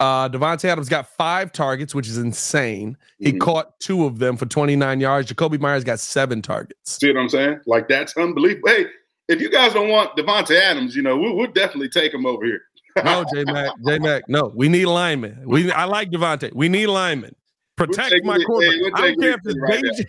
uh, 0.00 0.28
Davante 0.28 0.64
Adams 0.64 0.88
got 0.88 1.06
five 1.16 1.52
targets, 1.52 1.94
which 1.94 2.08
is 2.08 2.18
insane. 2.18 2.96
He 3.18 3.32
Mhm. 3.34 3.40
caught 3.40 3.78
two 3.80 4.04
of 4.06 4.18
them 4.18 4.36
for 4.36 4.46
29 4.46 4.98
yards. 5.00 5.30
Jakobi 5.32 5.60
Meyers 5.60 5.84
got 5.84 6.00
seven 6.00 6.42
targets. 6.42 6.98
See 6.98 7.12
what 7.12 7.20
I'm 7.20 7.28
saying? 7.28 7.60
Like 7.66 7.86
that's 7.86 8.16
unbelievable. 8.16 8.68
Hey, 8.70 8.86
if 9.28 9.40
you 9.40 9.50
guys 9.50 9.72
don't 9.74 9.88
want 9.90 10.16
Davante 10.16 10.58
Adams, 10.58 10.96
you 10.96 11.02
know 11.02 11.16
we'll, 11.16 11.36
we'll 11.36 11.52
definitely 11.52 11.88
take 11.90 12.12
him 12.12 12.26
over 12.26 12.44
here. 12.44 12.60
No, 13.04 13.24
J 13.32 13.44
Mac, 13.44 13.70
J 13.86 13.98
Mac, 14.00 14.28
no. 14.28 14.52
We 14.56 14.68
need 14.68 14.86
linemen. 14.86 15.42
We 15.46 15.70
I 15.70 15.84
like 15.84 16.10
Davante. 16.10 16.52
We 16.54 16.68
need 16.68 16.88
linemen. 16.88 17.36
Protect 17.76 18.24
my 18.24 18.38
quarterback. 18.42 18.74
hey, 18.74 18.80
we'll 18.82 18.96
I 18.96 19.00
don't 19.08 19.20
care 19.20 19.30
if 19.30 19.36
it's 19.44 19.46
anything 19.46 19.62
right. 19.62 20.06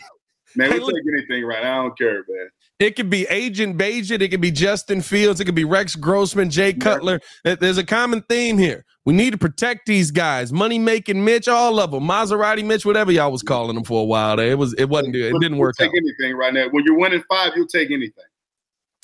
Man, 0.56 0.72
Hey, 0.72 0.80
we'll 0.80 0.88
look- 0.88 0.96
take 0.96 1.14
anything 1.14 1.46
right. 1.46 1.64
I 1.64 1.76
don't 1.76 1.98
care, 1.98 2.24
man. 2.28 2.50
It 2.82 2.96
could 2.96 3.12
be 3.12 3.28
Agent 3.30 3.78
Bagent. 3.78 4.22
It 4.22 4.30
could 4.30 4.42
be 4.42 4.50
Justin 4.50 5.04
Fields. 5.04 5.40
It 5.40 5.46
could 5.46 5.54
be 5.54 5.66
Rex 5.66 5.96
Grossman, 5.96 6.50
Jay 6.50 6.74
Cutler. 6.74 7.22
There- 7.44 7.56
There's 7.56 7.78
a 7.78 7.84
common 7.84 8.24
theme 8.24 8.58
here. 8.58 8.86
We 9.06 9.14
need 9.14 9.32
to 9.32 9.38
protect 9.38 9.86
these 9.86 10.10
guys. 10.10 10.52
Money 10.52 10.80
making 10.80 11.24
Mitch, 11.24 11.48
all 11.48 11.80
of 11.80 11.92
them. 11.92 12.04
Maserati 12.04 12.66
Mitch, 12.66 12.84
whatever 12.84 13.12
y'all 13.12 13.32
was 13.32 13.44
calling 13.44 13.76
them 13.76 13.84
for 13.84 14.02
a 14.02 14.06
while 14.06 14.36
there. 14.36 14.50
It 14.52 14.58
was 14.58 14.74
it 14.74 14.86
wasn't. 14.90 15.16
It 15.16 15.34
didn't 15.40 15.58
work 15.58 15.76
take 15.78 15.90
out. 15.90 15.94
anything 15.96 16.36
right 16.36 16.54
now. 16.54 16.70
When 16.72 16.84
you're 16.86 16.98
winning 16.98 17.24
five, 17.30 17.52
you'll 17.56 17.68
take 17.68 17.92
anything. 17.92 18.24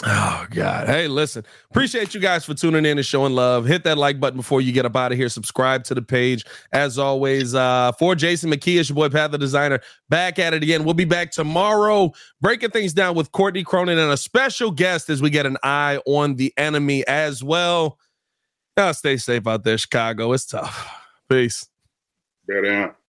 Oh 0.05 0.45
God. 0.51 0.87
Hey, 0.87 1.07
listen. 1.07 1.43
Appreciate 1.71 2.13
you 2.13 2.19
guys 2.19 2.45
for 2.45 2.53
tuning 2.53 2.85
in 2.85 2.99
and 2.99 3.05
showing 3.05 3.33
love. 3.33 3.65
Hit 3.65 3.83
that 3.85 3.97
like 3.97 4.19
button 4.19 4.37
before 4.37 4.61
you 4.61 4.71
get 4.71 4.85
up 4.85 4.95
out 4.95 5.11
of 5.11 5.17
here. 5.17 5.27
Subscribe 5.27 5.83
to 5.85 5.95
the 5.95 6.03
page. 6.03 6.45
As 6.71 6.99
always, 6.99 7.55
uh, 7.55 7.91
for 7.93 8.13
Jason 8.13 8.51
McKie, 8.51 8.79
it's 8.79 8.89
your 8.89 8.95
boy 8.95 9.09
Pat 9.09 9.31
the 9.31 9.39
Designer. 9.39 9.79
Back 10.09 10.37
at 10.37 10.53
it 10.53 10.61
again. 10.61 10.83
We'll 10.83 10.93
be 10.93 11.05
back 11.05 11.31
tomorrow, 11.31 12.11
breaking 12.41 12.69
things 12.69 12.93
down 12.93 13.15
with 13.15 13.31
Courtney 13.31 13.63
Cronin 13.63 13.97
and 13.97 14.11
a 14.11 14.17
special 14.17 14.69
guest 14.69 15.09
as 15.09 15.19
we 15.19 15.31
get 15.31 15.47
an 15.47 15.57
eye 15.63 15.99
on 16.05 16.35
the 16.35 16.53
enemy 16.57 17.05
as 17.07 17.43
well. 17.43 17.97
Now 18.75 18.91
stay 18.91 19.17
safe 19.17 19.47
out 19.47 19.63
there, 19.63 19.79
Chicago. 19.79 20.31
It's 20.33 20.45
tough. 20.45 20.93
Peace. 21.27 21.67
Better. 22.47 22.95